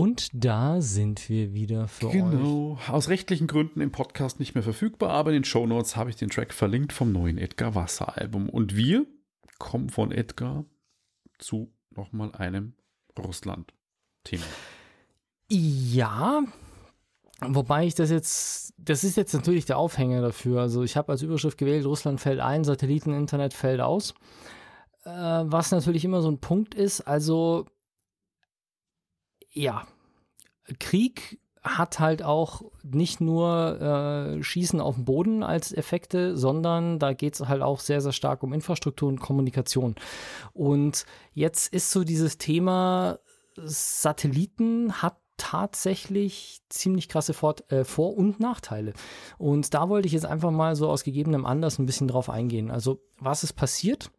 Und 0.00 0.30
da 0.32 0.80
sind 0.80 1.28
wir 1.28 1.52
wieder 1.52 1.86
für 1.86 2.08
genau. 2.08 2.24
euch. 2.24 2.32
Genau. 2.32 2.78
Aus 2.88 3.10
rechtlichen 3.10 3.46
Gründen 3.46 3.82
im 3.82 3.92
Podcast 3.92 4.40
nicht 4.40 4.54
mehr 4.54 4.62
verfügbar, 4.62 5.10
aber 5.10 5.28
in 5.28 5.34
den 5.34 5.44
Show 5.44 5.66
Notes 5.66 5.94
habe 5.94 6.08
ich 6.08 6.16
den 6.16 6.30
Track 6.30 6.54
verlinkt 6.54 6.94
vom 6.94 7.12
neuen 7.12 7.36
Edgar 7.36 7.74
Wasser 7.74 8.16
Album. 8.16 8.48
Und 8.48 8.74
wir 8.74 9.04
kommen 9.58 9.90
von 9.90 10.10
Edgar 10.10 10.64
zu 11.38 11.74
nochmal 11.90 12.32
einem 12.34 12.72
Russland-Thema. 13.18 14.46
Ja, 15.50 16.44
wobei 17.42 17.84
ich 17.84 17.94
das 17.94 18.10
jetzt, 18.10 18.72
das 18.78 19.04
ist 19.04 19.18
jetzt 19.18 19.34
natürlich 19.34 19.66
der 19.66 19.76
Aufhänger 19.76 20.22
dafür. 20.22 20.62
Also 20.62 20.82
ich 20.82 20.96
habe 20.96 21.12
als 21.12 21.20
Überschrift 21.20 21.58
gewählt, 21.58 21.84
Russland 21.84 22.22
fällt 22.22 22.40
ein, 22.40 22.64
Satelliten-Internet 22.64 23.52
fällt 23.52 23.82
aus. 23.82 24.14
Äh, 25.04 25.10
was 25.10 25.72
natürlich 25.72 26.06
immer 26.06 26.22
so 26.22 26.30
ein 26.30 26.40
Punkt 26.40 26.74
ist, 26.74 27.02
also 27.02 27.66
ja, 29.52 29.86
Krieg 30.78 31.40
hat 31.62 32.00
halt 32.00 32.22
auch 32.22 32.62
nicht 32.82 33.20
nur 33.20 33.80
äh, 33.80 34.42
Schießen 34.42 34.80
auf 34.80 34.94
dem 34.94 35.04
Boden 35.04 35.42
als 35.42 35.72
Effekte, 35.72 36.36
sondern 36.36 36.98
da 36.98 37.12
geht 37.12 37.34
es 37.34 37.48
halt 37.48 37.60
auch 37.60 37.80
sehr, 37.80 38.00
sehr 38.00 38.12
stark 38.12 38.42
um 38.42 38.54
Infrastruktur 38.54 39.08
und 39.08 39.20
Kommunikation. 39.20 39.94
Und 40.54 41.04
jetzt 41.34 41.72
ist 41.72 41.90
so 41.90 42.02
dieses 42.02 42.38
Thema 42.38 43.18
Satelliten 43.56 45.02
hat 45.02 45.18
tatsächlich 45.36 46.60
ziemlich 46.68 47.08
krasse 47.08 47.34
Vor-, 47.34 47.56
äh, 47.68 47.84
Vor 47.84 48.16
und 48.16 48.40
Nachteile. 48.40 48.92
Und 49.38 49.74
da 49.74 49.88
wollte 49.88 50.06
ich 50.06 50.12
jetzt 50.12 50.26
einfach 50.26 50.50
mal 50.50 50.76
so 50.76 50.88
aus 50.88 51.04
gegebenem 51.04 51.46
Anlass 51.46 51.78
ein 51.78 51.86
bisschen 51.86 52.08
drauf 52.08 52.28
eingehen. 52.30 52.70
Also, 52.70 53.02
was 53.18 53.42
ist 53.42 53.54
passiert? 53.54 54.10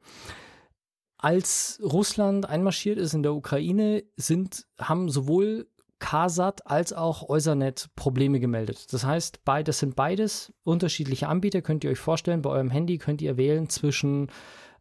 Als 1.21 1.79
Russland 1.83 2.49
einmarschiert 2.49 2.97
ist 2.97 3.13
in 3.13 3.21
der 3.21 3.35
Ukraine, 3.35 4.03
sind, 4.17 4.65
haben 4.79 5.07
sowohl 5.07 5.67
Kasat 5.99 6.65
als 6.65 6.93
auch 6.93 7.29
Eusernet 7.29 7.89
Probleme 7.95 8.39
gemeldet. 8.39 8.91
Das 8.91 9.05
heißt, 9.05 9.45
beides 9.45 9.77
sind 9.77 9.95
beides 9.95 10.51
unterschiedliche 10.63 11.27
Anbieter. 11.27 11.61
Könnt 11.61 11.83
ihr 11.83 11.91
euch 11.91 11.99
vorstellen, 11.99 12.41
bei 12.41 12.49
eurem 12.49 12.71
Handy 12.71 12.97
könnt 12.97 13.21
ihr 13.21 13.37
wählen 13.37 13.69
zwischen 13.69 14.29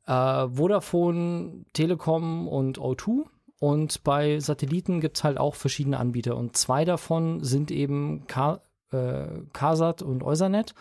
äh, 0.07 0.49
Vodafone, 0.49 1.67
Telekom 1.75 2.49
und 2.49 2.79
O2. 2.79 3.27
Und 3.59 4.03
bei 4.03 4.41
Satelliten 4.41 5.03
gibt 5.03 5.19
es 5.19 5.25
halt 5.25 5.37
auch 5.37 5.55
verschiedene 5.55 5.99
Anbieter. 5.99 6.39
Und 6.39 6.57
zwei 6.57 6.87
davon 6.87 7.45
sind 7.45 7.71
eben 7.71 8.27
Ka 8.27 8.63
äh, 8.91 9.27
Kasat 9.53 10.01
und 10.01 10.23
Eusernet. 10.23 10.75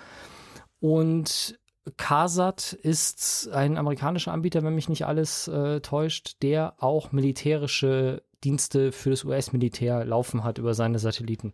Und 0.80 1.60
Kasat 1.98 2.74
ist 2.74 3.50
ein 3.52 3.78
amerikanischer 3.78 4.32
Anbieter, 4.32 4.64
wenn 4.64 4.76
mich 4.76 4.90
nicht 4.90 5.06
alles 5.06 5.48
äh, 5.48 5.82
täuscht, 5.82 6.42
der 6.42 6.76
auch 6.78 7.12
militärische 7.12 8.24
Dienste 8.44 8.92
für 8.92 9.10
das 9.10 9.24
US-Militär 9.24 10.06
laufen 10.06 10.44
hat 10.44 10.58
über 10.58 10.74
seine 10.74 11.00
Satelliten. 11.00 11.54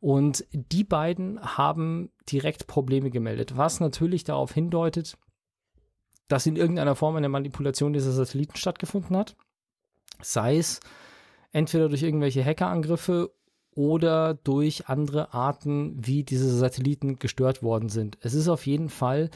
Und 0.00 0.44
die 0.52 0.84
beiden 0.84 1.40
haben 1.40 2.10
direkt 2.30 2.66
Probleme 2.66 3.10
gemeldet, 3.10 3.56
was 3.56 3.80
natürlich 3.80 4.24
darauf 4.24 4.52
hindeutet, 4.52 5.16
dass 6.28 6.46
in 6.46 6.56
irgendeiner 6.56 6.94
Form 6.94 7.16
eine 7.16 7.28
Manipulation 7.28 7.92
dieser 7.92 8.12
Satelliten 8.12 8.56
stattgefunden 8.56 9.16
hat. 9.16 9.36
Sei 10.20 10.58
es 10.58 10.80
entweder 11.52 11.88
durch 11.88 12.02
irgendwelche 12.02 12.44
Hackerangriffe 12.44 13.32
oder 13.78 14.34
durch 14.34 14.88
andere 14.88 15.32
Arten, 15.32 15.94
wie 16.04 16.24
diese 16.24 16.52
Satelliten 16.52 17.20
gestört 17.20 17.62
worden 17.62 17.88
sind. 17.88 18.18
Es 18.20 18.34
ist 18.34 18.48
auf 18.48 18.66
jeden 18.66 18.88
Fall 18.88 19.30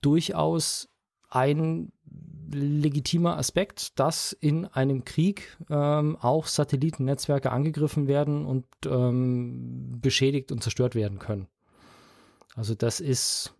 durchaus 0.00 0.88
ein 1.28 1.90
legitimer 2.52 3.36
Aspekt, 3.36 3.98
dass 3.98 4.32
in 4.32 4.64
einem 4.66 5.04
Krieg 5.04 5.56
ähm, 5.68 6.16
auch 6.20 6.46
Satellitennetzwerke 6.46 7.50
angegriffen 7.50 8.06
werden 8.06 8.46
und 8.46 8.64
ähm, 8.86 9.98
beschädigt 10.00 10.52
und 10.52 10.62
zerstört 10.62 10.94
werden 10.94 11.18
können. 11.18 11.48
Also 12.54 12.76
das 12.76 13.00
ist, 13.00 13.54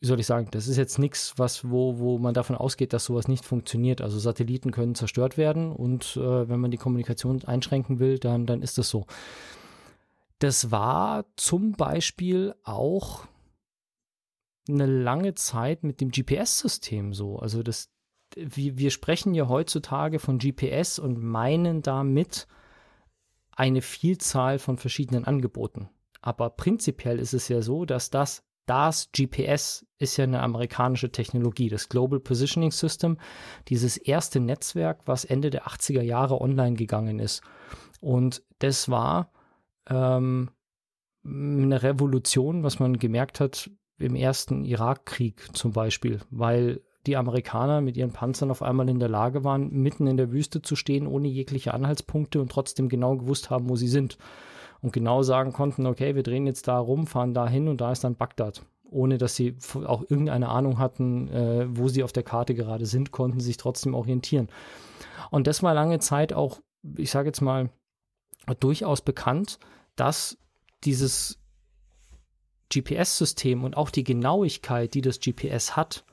wie 0.00 0.06
soll 0.06 0.20
ich 0.20 0.26
sagen, 0.26 0.48
das 0.50 0.68
ist 0.68 0.76
jetzt 0.76 0.98
nichts, 0.98 1.34
was, 1.36 1.68
wo, 1.70 1.98
wo 1.98 2.18
man 2.18 2.34
davon 2.34 2.56
ausgeht, 2.56 2.92
dass 2.92 3.04
sowas 3.04 3.28
nicht 3.28 3.44
funktioniert. 3.44 4.00
Also 4.00 4.18
Satelliten 4.18 4.70
können 4.70 4.94
zerstört 4.94 5.36
werden 5.36 5.72
und 5.72 6.16
äh, 6.16 6.48
wenn 6.48 6.60
man 6.60 6.70
die 6.70 6.76
Kommunikation 6.76 7.44
einschränken 7.44 7.98
will, 7.98 8.18
dann, 8.18 8.46
dann 8.46 8.62
ist 8.62 8.78
das 8.78 8.88
so. 8.88 9.06
Das 10.38 10.70
war 10.70 11.24
zum 11.36 11.72
Beispiel 11.72 12.54
auch 12.62 13.26
eine 14.68 14.86
lange 14.86 15.34
Zeit 15.34 15.84
mit 15.84 16.00
dem 16.00 16.10
GPS-System 16.10 17.14
so. 17.14 17.38
Also 17.38 17.62
das, 17.62 17.88
wir, 18.34 18.78
wir 18.78 18.90
sprechen 18.90 19.34
ja 19.34 19.48
heutzutage 19.48 20.18
von 20.18 20.38
GPS 20.38 20.98
und 20.98 21.22
meinen 21.22 21.82
damit 21.82 22.46
eine 23.52 23.80
Vielzahl 23.80 24.58
von 24.58 24.76
verschiedenen 24.76 25.24
Angeboten. 25.24 25.88
Aber 26.20 26.50
prinzipiell 26.50 27.18
ist 27.18 27.32
es 27.32 27.48
ja 27.48 27.62
so, 27.62 27.84
dass 27.84 28.10
das, 28.10 28.42
das 28.66 29.10
GPS 29.12 29.86
ist 29.98 30.16
ja 30.16 30.24
eine 30.24 30.42
amerikanische 30.42 31.10
Technologie, 31.10 31.68
das 31.68 31.88
Global 31.88 32.20
Positioning 32.20 32.72
System, 32.72 33.16
dieses 33.68 33.96
erste 33.96 34.40
Netzwerk, 34.40 35.00
was 35.06 35.24
Ende 35.24 35.50
der 35.50 35.66
80er 35.66 36.02
Jahre 36.02 36.40
online 36.40 36.76
gegangen 36.76 37.18
ist. 37.18 37.42
Und 38.00 38.42
das 38.58 38.88
war 38.88 39.30
ähm, 39.88 40.50
eine 41.24 41.82
Revolution, 41.82 42.62
was 42.62 42.78
man 42.78 42.98
gemerkt 42.98 43.40
hat, 43.40 43.70
im 43.98 44.14
ersten 44.14 44.64
Irakkrieg 44.64 45.56
zum 45.56 45.72
Beispiel, 45.72 46.20
weil 46.30 46.82
die 47.06 47.16
Amerikaner 47.16 47.80
mit 47.80 47.96
ihren 47.96 48.12
Panzern 48.12 48.50
auf 48.50 48.62
einmal 48.62 48.88
in 48.88 48.98
der 48.98 49.08
Lage 49.08 49.44
waren, 49.44 49.70
mitten 49.70 50.06
in 50.06 50.16
der 50.16 50.32
Wüste 50.32 50.60
zu 50.60 50.76
stehen, 50.76 51.06
ohne 51.06 51.28
jegliche 51.28 51.72
Anhaltspunkte 51.72 52.40
und 52.40 52.50
trotzdem 52.50 52.88
genau 52.88 53.16
gewusst 53.16 53.48
haben, 53.48 53.68
wo 53.68 53.76
sie 53.76 53.88
sind. 53.88 54.18
Und 54.86 54.92
genau 54.92 55.24
sagen 55.24 55.52
konnten, 55.52 55.84
okay, 55.84 56.14
wir 56.14 56.22
drehen 56.22 56.46
jetzt 56.46 56.68
da 56.68 56.78
rum, 56.78 57.08
fahren 57.08 57.34
da 57.34 57.48
hin 57.48 57.66
und 57.66 57.80
da 57.80 57.90
ist 57.90 58.04
dann 58.04 58.14
Bagdad. 58.14 58.64
Ohne 58.88 59.18
dass 59.18 59.34
sie 59.34 59.56
auch 59.84 60.02
irgendeine 60.02 60.48
Ahnung 60.48 60.78
hatten, 60.78 61.26
äh, 61.26 61.66
wo 61.68 61.88
sie 61.88 62.04
auf 62.04 62.12
der 62.12 62.22
Karte 62.22 62.54
gerade 62.54 62.86
sind, 62.86 63.10
konnten 63.10 63.40
sich 63.40 63.56
trotzdem 63.56 63.94
orientieren. 63.94 64.46
Und 65.32 65.48
das 65.48 65.64
war 65.64 65.74
lange 65.74 65.98
Zeit 65.98 66.32
auch, 66.32 66.60
ich 66.96 67.10
sage 67.10 67.26
jetzt 67.26 67.40
mal, 67.40 67.68
durchaus 68.60 69.00
bekannt, 69.00 69.58
dass 69.96 70.38
dieses 70.84 71.40
GPS-System 72.72 73.64
und 73.64 73.76
auch 73.76 73.90
die 73.90 74.04
Genauigkeit, 74.04 74.94
die 74.94 75.00
das 75.00 75.18
GPS 75.18 75.74
hat, 75.74 76.04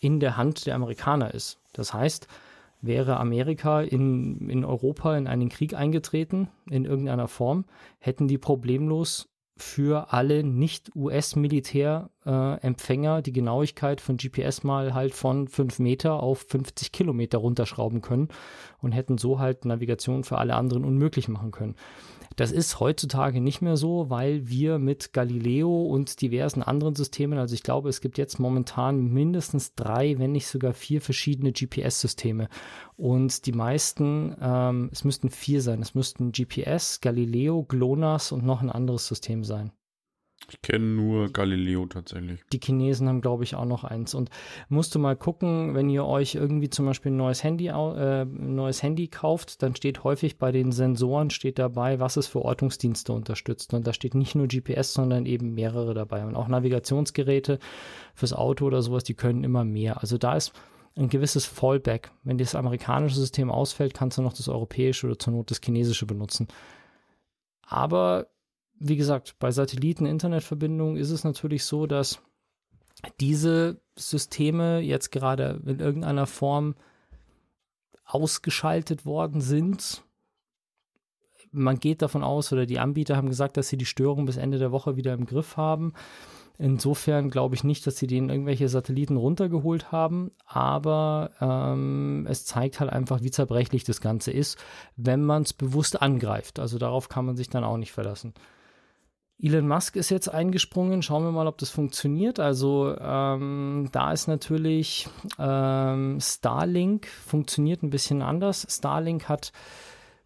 in 0.00 0.18
der 0.18 0.36
Hand 0.36 0.66
der 0.66 0.74
Amerikaner 0.74 1.32
ist. 1.32 1.60
Das 1.74 1.94
heißt, 1.94 2.26
wäre 2.80 3.18
Amerika 3.18 3.80
in, 3.80 4.48
in 4.48 4.64
Europa 4.64 5.16
in 5.16 5.26
einen 5.26 5.48
Krieg 5.48 5.74
eingetreten, 5.74 6.48
in 6.70 6.84
irgendeiner 6.84 7.28
Form, 7.28 7.64
hätten 7.98 8.28
die 8.28 8.38
problemlos 8.38 9.28
für 9.58 10.12
alle 10.12 10.44
Nicht-US-Militärempfänger 10.44 13.18
äh, 13.18 13.22
die 13.22 13.32
Genauigkeit 13.32 14.02
von 14.02 14.18
GPS 14.18 14.64
mal 14.64 14.92
halt 14.92 15.14
von 15.14 15.48
5 15.48 15.78
Meter 15.78 16.22
auf 16.22 16.44
50 16.48 16.92
Kilometer 16.92 17.38
runterschrauben 17.38 18.02
können 18.02 18.28
und 18.82 18.92
hätten 18.92 19.16
so 19.16 19.38
halt 19.38 19.64
Navigation 19.64 20.24
für 20.24 20.36
alle 20.36 20.56
anderen 20.56 20.84
unmöglich 20.84 21.28
machen 21.28 21.52
können. 21.52 21.74
Das 22.36 22.52
ist 22.52 22.80
heutzutage 22.80 23.40
nicht 23.40 23.62
mehr 23.62 23.78
so, 23.78 24.10
weil 24.10 24.46
wir 24.46 24.78
mit 24.78 25.14
Galileo 25.14 25.86
und 25.86 26.20
diversen 26.20 26.62
anderen 26.62 26.94
Systemen, 26.94 27.38
also 27.38 27.54
ich 27.54 27.62
glaube, 27.62 27.88
es 27.88 28.02
gibt 28.02 28.18
jetzt 28.18 28.38
momentan 28.38 29.08
mindestens 29.08 29.74
drei, 29.74 30.18
wenn 30.18 30.32
nicht 30.32 30.46
sogar 30.46 30.74
vier 30.74 31.00
verschiedene 31.00 31.52
GPS-Systeme. 31.52 32.48
Und 32.96 33.46
die 33.46 33.52
meisten, 33.52 34.36
ähm, 34.38 34.90
es 34.92 35.02
müssten 35.02 35.30
vier 35.30 35.62
sein. 35.62 35.80
Es 35.80 35.94
müssten 35.94 36.32
GPS, 36.32 37.00
Galileo, 37.00 37.62
GLONASS 37.62 38.32
und 38.32 38.44
noch 38.44 38.60
ein 38.60 38.70
anderes 38.70 39.06
System 39.06 39.42
sein. 39.42 39.72
Ich 40.48 40.62
kenne 40.62 40.84
nur 40.84 41.32
Galileo 41.32 41.86
tatsächlich. 41.86 42.40
Die 42.52 42.60
Chinesen 42.62 43.08
haben, 43.08 43.20
glaube 43.20 43.42
ich, 43.42 43.56
auch 43.56 43.64
noch 43.64 43.82
eins. 43.82 44.14
Und 44.14 44.30
musst 44.68 44.94
du 44.94 45.00
mal 45.00 45.16
gucken, 45.16 45.74
wenn 45.74 45.90
ihr 45.90 46.04
euch 46.04 46.36
irgendwie 46.36 46.70
zum 46.70 46.86
Beispiel 46.86 47.10
ein 47.10 47.16
neues 47.16 47.42
Handy, 47.42 47.66
äh, 47.66 48.24
neues 48.24 48.82
Handy 48.82 49.08
kauft, 49.08 49.62
dann 49.62 49.74
steht 49.74 50.04
häufig 50.04 50.38
bei 50.38 50.52
den 50.52 50.70
Sensoren 50.70 51.30
steht 51.30 51.58
dabei, 51.58 51.98
was 51.98 52.16
es 52.16 52.28
für 52.28 52.42
Ortungsdienste 52.42 53.12
unterstützt. 53.12 53.74
Und 53.74 53.86
da 53.86 53.92
steht 53.92 54.14
nicht 54.14 54.36
nur 54.36 54.46
GPS, 54.46 54.92
sondern 54.92 55.26
eben 55.26 55.54
mehrere 55.54 55.94
dabei. 55.94 56.24
Und 56.24 56.36
auch 56.36 56.46
Navigationsgeräte 56.46 57.58
fürs 58.14 58.32
Auto 58.32 58.66
oder 58.66 58.82
sowas, 58.82 59.02
die 59.02 59.14
können 59.14 59.42
immer 59.42 59.64
mehr. 59.64 60.00
Also 60.00 60.16
da 60.16 60.36
ist 60.36 60.52
ein 60.94 61.08
gewisses 61.08 61.44
Fallback. 61.44 62.12
Wenn 62.22 62.38
das 62.38 62.54
amerikanische 62.54 63.16
System 63.16 63.50
ausfällt, 63.50 63.94
kannst 63.94 64.18
du 64.18 64.22
noch 64.22 64.32
das 64.32 64.48
europäische 64.48 65.08
oder 65.08 65.18
zur 65.18 65.32
Not 65.32 65.50
das 65.50 65.60
chinesische 65.62 66.06
benutzen. 66.06 66.46
Aber 67.68 68.28
wie 68.78 68.96
gesagt, 68.96 69.36
bei 69.38 69.50
Satelliten-Internetverbindungen 69.50 70.96
ist 70.96 71.10
es 71.10 71.24
natürlich 71.24 71.64
so, 71.64 71.86
dass 71.86 72.20
diese 73.20 73.80
Systeme 73.96 74.80
jetzt 74.80 75.12
gerade 75.12 75.62
in 75.66 75.80
irgendeiner 75.80 76.26
Form 76.26 76.74
ausgeschaltet 78.04 79.04
worden 79.04 79.40
sind. 79.40 80.04
man 81.50 81.78
geht 81.78 82.02
davon 82.02 82.22
aus, 82.22 82.52
oder 82.52 82.66
die 82.66 82.78
Anbieter 82.78 83.16
haben 83.16 83.28
gesagt, 83.28 83.56
dass 83.56 83.68
sie 83.68 83.78
die 83.78 83.86
Störung 83.86 84.26
bis 84.26 84.36
Ende 84.36 84.58
der 84.58 84.72
Woche 84.72 84.96
wieder 84.96 85.14
im 85.14 85.26
Griff 85.26 85.56
haben. 85.56 85.94
Insofern 86.58 87.30
glaube 87.30 87.54
ich 87.54 87.64
nicht, 87.64 87.86
dass 87.86 87.96
sie 87.96 88.06
den 88.06 88.30
irgendwelche 88.30 88.68
Satelliten 88.68 89.16
runtergeholt 89.16 89.92
haben, 89.92 90.30
aber 90.46 91.30
ähm, 91.40 92.26
es 92.28 92.46
zeigt 92.46 92.80
halt 92.80 92.90
einfach, 92.90 93.22
wie 93.22 93.30
zerbrechlich 93.30 93.84
das 93.84 94.00
Ganze 94.00 94.30
ist, 94.30 94.58
wenn 94.96 95.22
man 95.22 95.42
es 95.42 95.52
bewusst 95.52 96.00
angreift. 96.00 96.58
Also 96.58 96.78
darauf 96.78 97.08
kann 97.08 97.26
man 97.26 97.36
sich 97.36 97.50
dann 97.50 97.64
auch 97.64 97.76
nicht 97.76 97.92
verlassen. 97.92 98.32
Elon 99.38 99.68
Musk 99.68 99.96
ist 99.96 100.10
jetzt 100.10 100.28
eingesprungen. 100.28 101.02
Schauen 101.02 101.24
wir 101.24 101.32
mal, 101.32 101.46
ob 101.46 101.58
das 101.58 101.68
funktioniert. 101.68 102.40
Also 102.40 102.96
ähm, 102.98 103.88
da 103.92 104.12
ist 104.12 104.28
natürlich 104.28 105.08
ähm, 105.38 106.18
Starlink 106.20 107.06
funktioniert 107.06 107.82
ein 107.82 107.90
bisschen 107.90 108.22
anders. 108.22 108.66
Starlink 108.70 109.28
hat 109.28 109.52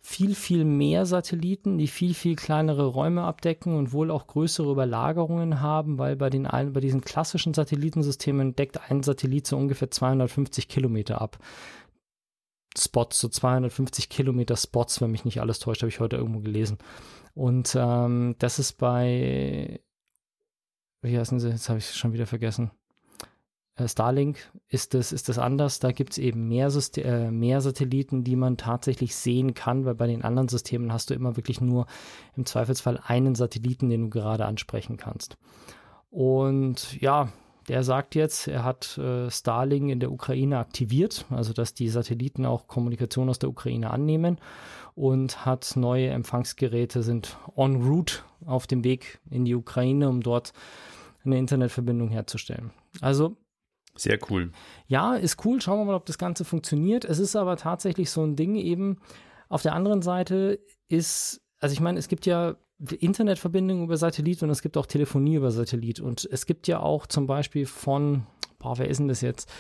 viel, 0.02 0.34
viel 0.34 0.64
mehr 0.64 1.06
Satelliten, 1.06 1.76
die 1.76 1.88
viel, 1.88 2.14
viel 2.14 2.36
kleinere 2.36 2.86
Räume 2.86 3.22
abdecken 3.22 3.76
und 3.76 3.92
wohl 3.92 4.11
auch 4.11 4.26
größere 4.28 4.70
Überlagerungen 4.70 5.61
haben, 5.61 5.98
weil 5.98 6.16
bei, 6.16 6.30
den, 6.30 6.44
bei 6.44 6.80
diesen 6.80 7.02
klassischen 7.02 7.52
Satellitensystemen 7.52 8.54
deckt 8.56 8.90
ein 8.90 9.02
Satellit 9.02 9.46
so 9.46 9.56
ungefähr 9.56 9.90
250 9.90 10.68
Kilometer 10.68 11.20
ab. 11.20 11.38
Spots, 12.78 13.20
so 13.20 13.28
250 13.28 14.08
Kilometer 14.08 14.56
Spots, 14.56 15.00
wenn 15.00 15.11
mich 15.11 15.24
nicht 15.24 15.40
alles 15.40 15.58
täuscht, 15.58 15.82
habe 15.82 15.90
ich 15.90 16.00
heute 16.00 16.16
irgendwo 16.16 16.40
gelesen. 16.40 16.78
Und 17.34 17.76
ähm, 17.78 18.34
das 18.38 18.58
ist 18.58 18.74
bei, 18.74 19.80
wie 21.02 21.18
heißen 21.18 21.40
sie, 21.40 21.50
jetzt 21.50 21.68
habe 21.68 21.78
ich 21.78 21.86
es 21.86 21.96
schon 21.96 22.12
wieder 22.12 22.26
vergessen. 22.26 22.70
Äh, 23.76 23.88
Starlink 23.88 24.50
ist 24.68 24.94
das, 24.94 25.12
ist 25.12 25.28
das 25.28 25.38
anders. 25.38 25.78
Da 25.80 25.92
gibt 25.92 26.12
es 26.12 26.18
eben 26.18 26.48
mehr, 26.48 26.70
äh, 26.96 27.30
mehr 27.30 27.60
Satelliten, 27.60 28.24
die 28.24 28.36
man 28.36 28.56
tatsächlich 28.56 29.14
sehen 29.16 29.54
kann, 29.54 29.84
weil 29.84 29.94
bei 29.94 30.06
den 30.06 30.22
anderen 30.22 30.48
Systemen 30.48 30.92
hast 30.92 31.10
du 31.10 31.14
immer 31.14 31.36
wirklich 31.36 31.60
nur 31.60 31.86
im 32.36 32.46
Zweifelsfall 32.46 33.00
einen 33.04 33.34
Satelliten, 33.34 33.88
den 33.88 34.02
du 34.02 34.10
gerade 34.10 34.44
ansprechen 34.44 34.96
kannst. 34.96 35.36
Und 36.10 37.00
ja, 37.00 37.28
der 37.68 37.84
sagt 37.84 38.14
jetzt, 38.16 38.48
er 38.48 38.64
hat 38.64 38.98
äh, 38.98 39.30
Starlink 39.30 39.90
in 39.90 40.00
der 40.00 40.10
Ukraine 40.10 40.58
aktiviert, 40.58 41.26
also 41.30 41.52
dass 41.52 41.72
die 41.72 41.88
Satelliten 41.88 42.44
auch 42.44 42.66
Kommunikation 42.66 43.28
aus 43.28 43.38
der 43.38 43.48
Ukraine 43.48 43.90
annehmen 43.90 44.38
und 44.95 45.45
hat 45.45 45.76
neue 45.76 46.09
Empfangsgeräte, 46.09 47.03
sind 47.03 47.36
en 47.57 47.82
route 47.82 48.20
auf 48.47 48.66
dem 48.66 48.84
Weg 48.84 49.20
in 49.30 49.45
die 49.45 49.55
Ukraine, 49.55 50.09
um 50.09 50.22
dort 50.22 50.53
eine 51.24 51.38
Internetverbindung 51.38 52.09
herzustellen. 52.09 52.70
Also 53.01 53.36
sehr 53.97 54.18
cool. 54.30 54.53
Ja, 54.86 55.16
ist 55.16 55.45
cool. 55.45 55.61
Schauen 55.61 55.78
wir 55.78 55.84
mal, 55.84 55.95
ob 55.95 56.07
das 56.07 56.18
Ganze 56.18 56.45
funktioniert. 56.45 57.05
Es 57.05 57.18
ist 57.18 57.36
aber 57.36 57.57
tatsächlich 57.57 58.11
so 58.11 58.24
ein 58.24 58.36
Ding 58.36 58.55
eben. 58.57 58.99
Auf 59.49 59.62
der 59.62 59.74
anderen 59.74 60.01
Seite 60.01 60.61
ist, 60.88 61.43
also 61.59 61.72
ich 61.72 61.80
meine, 61.80 61.99
es 61.99 62.09
gibt 62.09 62.24
ja 62.24 62.57
Internetverbindungen 62.99 63.84
über 63.84 63.97
Satellit 63.97 64.43
und 64.43 64.51
es 64.51 64.62
gibt 64.62 64.76
auch 64.76 64.86
Telefonie 64.86 65.34
über 65.34 65.51
Satellit. 65.51 66.01
Und 66.01 66.26
es 66.30 66.47
gibt 66.47 66.68
ja 66.68 66.80
auch 66.80 67.07
zum 67.07 67.26
Beispiel 67.26 67.66
von, 67.66 68.26
boah, 68.59 68.78
wer 68.78 68.88
ist 68.88 69.01
denn 69.01 69.09
das 69.09 69.20
jetzt? 69.20 69.51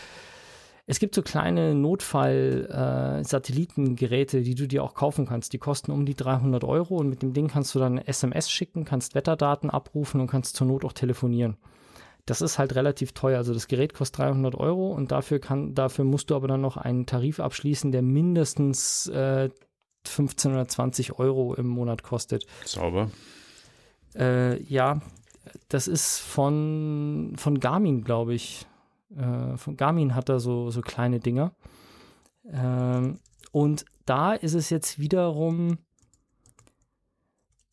Es 0.90 0.98
gibt 0.98 1.14
so 1.14 1.22
kleine 1.22 1.74
Notfall-Satellitengeräte, 1.76 4.38
äh, 4.38 4.42
die 4.42 4.56
du 4.56 4.66
dir 4.66 4.82
auch 4.82 4.94
kaufen 4.94 5.24
kannst. 5.24 5.52
Die 5.52 5.58
kosten 5.58 5.92
um 5.92 6.04
die 6.04 6.16
300 6.16 6.64
Euro 6.64 6.96
und 6.96 7.08
mit 7.08 7.22
dem 7.22 7.32
Ding 7.32 7.46
kannst 7.46 7.72
du 7.76 7.78
dann 7.78 7.98
SMS 7.98 8.50
schicken, 8.50 8.84
kannst 8.84 9.14
Wetterdaten 9.14 9.70
abrufen 9.70 10.20
und 10.20 10.26
kannst 10.26 10.56
zur 10.56 10.66
Not 10.66 10.84
auch 10.84 10.92
telefonieren. 10.92 11.58
Das 12.26 12.40
ist 12.40 12.58
halt 12.58 12.74
relativ 12.74 13.12
teuer. 13.12 13.38
Also 13.38 13.54
das 13.54 13.68
Gerät 13.68 13.94
kostet 13.94 14.18
300 14.18 14.56
Euro 14.56 14.90
und 14.90 15.12
dafür, 15.12 15.38
kann, 15.38 15.76
dafür 15.76 16.04
musst 16.04 16.28
du 16.28 16.34
aber 16.34 16.48
dann 16.48 16.60
noch 16.60 16.76
einen 16.76 17.06
Tarif 17.06 17.38
abschließen, 17.38 17.92
der 17.92 18.02
mindestens 18.02 19.06
äh, 19.06 19.48
15 20.08 20.50
oder 20.50 20.66
20 20.66 21.20
Euro 21.20 21.54
im 21.54 21.68
Monat 21.68 22.02
kostet. 22.02 22.46
Sauber. 22.64 23.12
Äh, 24.16 24.60
ja, 24.64 25.00
das 25.68 25.86
ist 25.86 26.18
von, 26.18 27.34
von 27.36 27.60
Garmin, 27.60 28.02
glaube 28.02 28.34
ich. 28.34 28.66
Äh, 29.16 29.56
von 29.56 29.76
Garmin 29.76 30.14
hat 30.14 30.28
er 30.28 30.40
so, 30.40 30.70
so 30.70 30.80
kleine 30.80 31.20
Dinger. 31.20 31.52
Ähm, 32.50 33.18
und 33.52 33.84
da 34.06 34.32
ist 34.32 34.54
es 34.54 34.70
jetzt 34.70 34.98
wiederum 34.98 35.78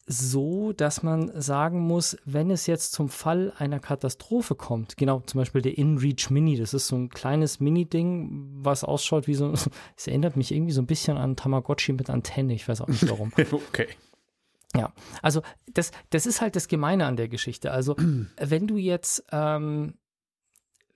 so, 0.09 0.71
dass 0.71 1.03
man 1.03 1.29
sagen 1.39 1.81
muss, 1.81 2.17
wenn 2.23 2.49
es 2.49 2.65
jetzt 2.65 2.93
zum 2.93 3.09
Fall 3.09 3.53
einer 3.57 3.79
Katastrophe 3.79 4.55
kommt, 4.55 4.95
genau 4.95 5.19
zum 5.25 5.39
Beispiel 5.39 5.61
der 5.61 5.77
InReach 5.77 6.29
Mini, 6.29 6.55
das 6.55 6.73
ist 6.73 6.87
so 6.87 6.95
ein 6.95 7.09
kleines 7.09 7.59
Mini-Ding, 7.59 8.63
was 8.63 8.85
ausschaut 8.85 9.27
wie 9.27 9.35
so, 9.35 9.51
es 9.97 10.07
erinnert 10.07 10.37
mich 10.37 10.53
irgendwie 10.53 10.71
so 10.71 10.81
ein 10.81 10.87
bisschen 10.87 11.17
an 11.17 11.35
Tamagotchi 11.35 11.91
mit 11.91 12.09
Antenne, 12.09 12.53
ich 12.53 12.67
weiß 12.67 12.81
auch 12.81 12.87
nicht 12.87 13.09
warum. 13.09 13.33
okay. 13.51 13.87
Ja, 14.75 14.93
also 15.21 15.41
das, 15.73 15.91
das 16.09 16.25
ist 16.25 16.39
halt 16.39 16.55
das 16.55 16.69
Gemeine 16.69 17.05
an 17.05 17.17
der 17.17 17.27
Geschichte. 17.27 17.71
Also 17.71 17.95
wenn 18.37 18.67
du 18.67 18.77
jetzt, 18.77 19.25
ähm, 19.31 19.95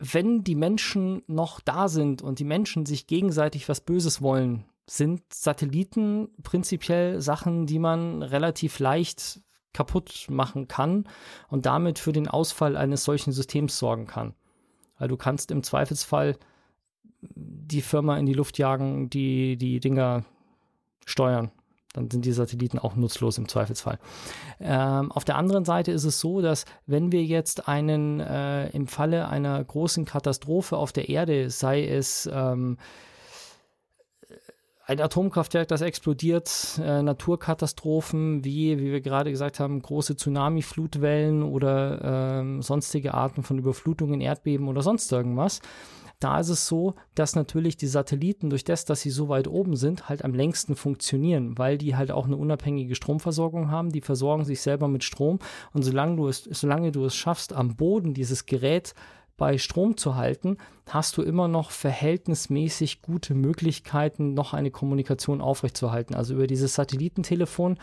wenn 0.01 0.43
die 0.43 0.55
Menschen 0.55 1.21
noch 1.27 1.59
da 1.59 1.87
sind 1.87 2.23
und 2.23 2.39
die 2.39 2.43
Menschen 2.43 2.85
sich 2.87 3.05
gegenseitig 3.05 3.69
was 3.69 3.81
Böses 3.81 4.21
wollen, 4.21 4.65
sind 4.87 5.21
Satelliten 5.31 6.29
prinzipiell 6.41 7.21
Sachen, 7.21 7.67
die 7.67 7.77
man 7.77 8.23
relativ 8.23 8.79
leicht 8.79 9.41
kaputt 9.73 10.25
machen 10.29 10.67
kann 10.67 11.07
und 11.49 11.65
damit 11.65 11.99
für 11.99 12.11
den 12.11 12.27
Ausfall 12.27 12.75
eines 12.75 13.03
solchen 13.03 13.31
Systems 13.31 13.77
sorgen 13.77 14.07
kann. 14.07 14.33
Weil 14.97 15.07
du 15.07 15.17
kannst 15.17 15.51
im 15.51 15.63
Zweifelsfall 15.63 16.35
die 17.21 17.81
Firma 17.81 18.17
in 18.17 18.25
die 18.25 18.33
Luft 18.33 18.57
jagen, 18.57 19.09
die 19.09 19.55
die 19.55 19.79
Dinger 19.79 20.25
steuern. 21.05 21.51
Dann 21.93 22.09
sind 22.09 22.23
die 22.23 22.31
Satelliten 22.31 22.79
auch 22.79 22.95
nutzlos 22.95 23.37
im 23.37 23.47
Zweifelsfall. 23.49 23.99
Ähm, 24.59 25.11
auf 25.11 25.25
der 25.25 25.35
anderen 25.35 25.65
Seite 25.65 25.91
ist 25.91 26.05
es 26.05 26.19
so, 26.19 26.41
dass 26.41 26.65
wenn 26.85 27.11
wir 27.11 27.23
jetzt 27.23 27.67
einen 27.67 28.21
äh, 28.21 28.69
im 28.69 28.87
Falle 28.87 29.27
einer 29.27 29.61
großen 29.61 30.05
Katastrophe 30.05 30.77
auf 30.77 30.93
der 30.93 31.09
Erde, 31.09 31.49
sei 31.49 31.85
es 31.85 32.29
ähm, 32.31 32.77
ein 34.91 34.99
Atomkraftwerk, 34.99 35.67
das 35.67 35.81
explodiert, 35.81 36.79
äh, 36.83 37.01
Naturkatastrophen 37.01 38.43
wie, 38.43 38.77
wie 38.79 38.91
wir 38.91 39.01
gerade 39.01 39.31
gesagt 39.31 39.59
haben, 39.59 39.81
große 39.81 40.15
Tsunami-Flutwellen 40.15 41.43
oder 41.43 42.41
äh, 42.41 42.61
sonstige 42.61 43.13
Arten 43.13 43.43
von 43.43 43.57
Überflutungen, 43.57 44.21
Erdbeben 44.21 44.67
oder 44.67 44.81
sonst 44.81 45.11
irgendwas. 45.11 45.61
Da 46.21 46.39
ist 46.39 46.49
es 46.49 46.67
so, 46.67 46.93
dass 47.15 47.35
natürlich 47.35 47.77
die 47.77 47.87
Satelliten 47.87 48.51
durch 48.51 48.63
das, 48.63 48.85
dass 48.85 49.01
sie 49.01 49.09
so 49.09 49.27
weit 49.27 49.47
oben 49.47 49.75
sind, 49.75 50.07
halt 50.07 50.23
am 50.23 50.35
längsten 50.35 50.75
funktionieren, 50.75 51.57
weil 51.57 51.79
die 51.79 51.95
halt 51.95 52.11
auch 52.11 52.27
eine 52.27 52.37
unabhängige 52.37 52.93
Stromversorgung 52.93 53.71
haben. 53.71 53.91
Die 53.91 54.01
versorgen 54.01 54.45
sich 54.45 54.61
selber 54.61 54.87
mit 54.87 55.03
Strom 55.03 55.39
und 55.73 55.81
solange 55.81 56.17
du 56.17 56.27
es, 56.27 56.43
solange 56.43 56.91
du 56.91 57.05
es 57.05 57.15
schaffst, 57.15 57.53
am 57.53 57.75
Boden 57.75 58.13
dieses 58.13 58.45
Gerät 58.45 58.93
bei 59.35 59.57
Strom 59.57 59.97
zu 59.97 60.15
halten, 60.15 60.57
hast 60.87 61.17
du 61.17 61.23
immer 61.23 61.47
noch 61.47 61.71
verhältnismäßig 61.71 63.01
gute 63.01 63.33
Möglichkeiten, 63.33 64.35
noch 64.35 64.53
eine 64.53 64.69
Kommunikation 64.69 65.41
aufrechtzuerhalten. 65.41 66.13
Also 66.13 66.35
über 66.35 66.45
dieses 66.45 66.75
Satellitentelefon, 66.75 67.79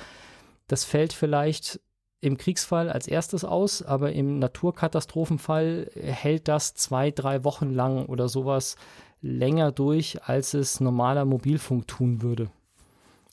das 0.69 0.85
fällt 0.85 1.13
vielleicht 1.13 1.81
im 2.21 2.37
Kriegsfall 2.37 2.91
als 2.91 3.07
erstes 3.07 3.45
aus, 3.45 3.83
aber 3.83 4.13
im 4.13 4.39
Naturkatastrophenfall 4.39 5.91
hält 5.95 6.49
das 6.49 6.75
zwei, 6.75 7.11
drei 7.11 7.45
Wochen 7.45 7.73
lang 7.73 8.07
oder 8.07 8.29
sowas 8.29 8.77
länger 9.21 9.73
durch, 9.73 10.23
als 10.25 10.55
es 10.55 10.81
normaler 10.81 11.25
Mobilfunk 11.25 11.87
tun 11.87 12.23
würde. 12.23 12.51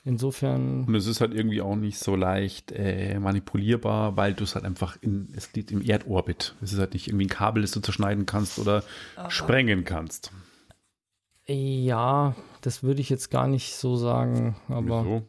Insofern. 0.03 0.83
Und 0.83 0.93
es 0.93 1.07
ist 1.07 1.19
halt 1.19 1.33
irgendwie 1.33 1.61
auch 1.61 1.75
nicht 1.75 1.97
so 1.97 2.15
leicht 2.15 2.71
äh, 2.71 3.19
manipulierbar, 3.19 4.15
weil 4.15 4.35
du 4.35 4.43
es 4.43 4.53
halt 4.53 4.63
einfach 4.63 4.97
in, 5.01 5.29
es 5.35 5.51
liegt 5.53 5.71
im 5.71 5.81
Erdorbit. 5.81 6.53
Es 6.61 6.73
ist 6.73 6.79
halt 6.79 6.93
nicht 6.93 7.07
irgendwie 7.07 7.25
ein 7.25 7.29
Kabel, 7.29 7.63
das 7.63 7.71
du 7.71 7.79
zerschneiden 7.79 8.27
kannst 8.27 8.59
oder 8.59 8.83
Aber 9.15 9.31
sprengen 9.31 9.83
kannst. 9.83 10.31
Ja, 11.47 12.35
das 12.61 12.83
würde 12.83 13.01
ich 13.01 13.09
jetzt 13.09 13.31
gar 13.31 13.47
nicht 13.47 13.75
so 13.75 13.95
sagen, 13.95 14.55
aber. 14.67 15.05
Wieso? 15.05 15.27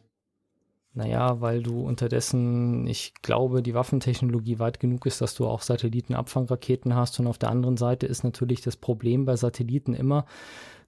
Naja, 0.97 1.41
weil 1.41 1.61
du 1.61 1.81
unterdessen, 1.81 2.87
ich 2.87 3.13
glaube, 3.21 3.61
die 3.61 3.75
Waffentechnologie 3.75 4.57
weit 4.57 4.79
genug 4.79 5.05
ist, 5.05 5.21
dass 5.21 5.35
du 5.35 5.45
auch 5.45 5.61
Satellitenabfangraketen 5.61 6.95
hast. 6.95 7.19
Und 7.19 7.27
auf 7.27 7.37
der 7.37 7.51
anderen 7.51 7.77
Seite 7.77 8.07
ist 8.07 8.23
natürlich 8.23 8.61
das 8.61 8.77
Problem 8.77 9.23
bei 9.23 9.35
Satelliten 9.35 9.93
immer, 9.93 10.25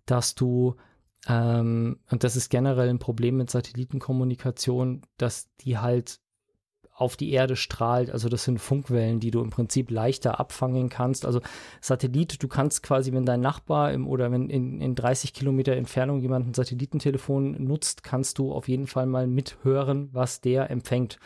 dass 0.08 0.34
du 0.34 0.76
ähm, 1.28 2.00
und 2.10 2.24
das 2.24 2.36
ist 2.36 2.50
generell 2.50 2.90
ein 2.90 2.98
Problem 2.98 3.38
mit 3.38 3.52
Satellitenkommunikation, 3.52 5.04
dass 5.18 5.54
die 5.58 5.78
halt 5.78 6.20
auf 7.00 7.16
die 7.16 7.32
Erde 7.32 7.56
strahlt. 7.56 8.12
Also 8.12 8.30
das 8.30 8.44
sind 8.44 8.60
Funkwellen, 8.60 9.20
die 9.20 9.32
du 9.32 9.42
im 9.42 9.50
Prinzip 9.50 9.90
leichter 9.90 10.40
abfangen 10.40 10.90
kannst. 10.90 11.26
Also 11.26 11.42
Satellit, 11.82 12.42
du 12.44 12.48
kannst 12.48 12.84
quasi, 12.84 13.14
wenn 13.14 13.26
dein 13.26 13.42
Nachbar 13.42 13.94
im, 13.94 14.08
oder 14.08 14.32
wenn 14.32 14.50
in, 14.50 14.82
in 14.82 14.96
30 14.96 15.34
Kilometer 15.34 15.74
Entfernung 15.74 16.20
jemand 16.20 16.48
ein 16.48 16.54
Satellitentelefon 16.54 17.64
nutzt, 17.64 18.04
kannst 18.04 18.38
du 18.38 18.52
auf 18.52 18.68
jeden 18.68 18.88
Fall 18.88 19.06
mal 19.06 19.28
mithören, 19.28 20.10
was 20.12 20.42
der 20.42 20.70
empfängt. 20.70 21.20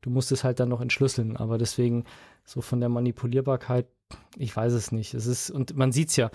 Du 0.00 0.10
musst 0.10 0.32
es 0.32 0.44
halt 0.44 0.58
dann 0.60 0.68
noch 0.68 0.80
entschlüsseln. 0.80 1.36
Aber 1.36 1.58
deswegen 1.58 2.04
so 2.44 2.60
von 2.60 2.80
der 2.80 2.88
Manipulierbarkeit, 2.88 3.86
ich 4.36 4.56
weiß 4.56 4.72
es 4.72 4.90
nicht. 4.90 5.14
Es 5.14 5.26
ist, 5.26 5.50
und 5.50 5.76
man 5.76 5.92
sieht 5.92 6.08
es 6.08 6.16
ja, 6.16 6.30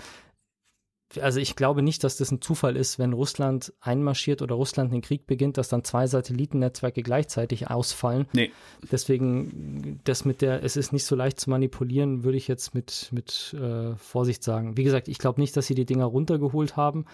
also 1.22 1.40
ich 1.40 1.56
glaube 1.56 1.82
nicht, 1.82 2.04
dass 2.04 2.18
das 2.18 2.32
ein 2.32 2.42
Zufall 2.42 2.76
ist, 2.76 3.00
wenn 3.00 3.14
Russland 3.14 3.74
einmarschiert 3.82 4.42
oder 4.42 4.56
Russland 4.56 4.94
den 4.94 5.02
Krieg 5.02 5.28
beginnt, 5.28 5.58
dass 5.58 5.70
dann 5.70 5.84
zwei 5.84 6.08
Satellitennetzwerke 6.08 7.04
gleichzeitig 7.04 7.70
ausfallen. 7.70 8.28
Nee. 8.34 8.52
Deswegen, 8.92 10.00
das 10.04 10.26
mit 10.26 10.42
der, 10.42 10.64
es 10.64 10.78
ist 10.78 10.94
nicht 10.94 11.06
so 11.06 11.16
leicht 11.16 11.40
zu 11.40 11.50
manipulieren, 11.50 12.24
würde 12.24 12.38
ich 12.38 12.48
jetzt 12.48 12.74
mit, 12.74 13.10
mit 13.12 13.56
äh, 13.60 13.96
Vorsicht 13.96 14.44
sagen. 14.44 14.78
Wie 14.78 14.84
gesagt, 14.84 15.08
ich 15.08 15.18
glaube 15.18 15.42
nicht, 15.42 15.56
dass 15.58 15.68
sie 15.68 15.76
die 15.76 15.86
Dinger 15.86 16.06
runtergeholt 16.06 16.78
haben. 16.78 17.06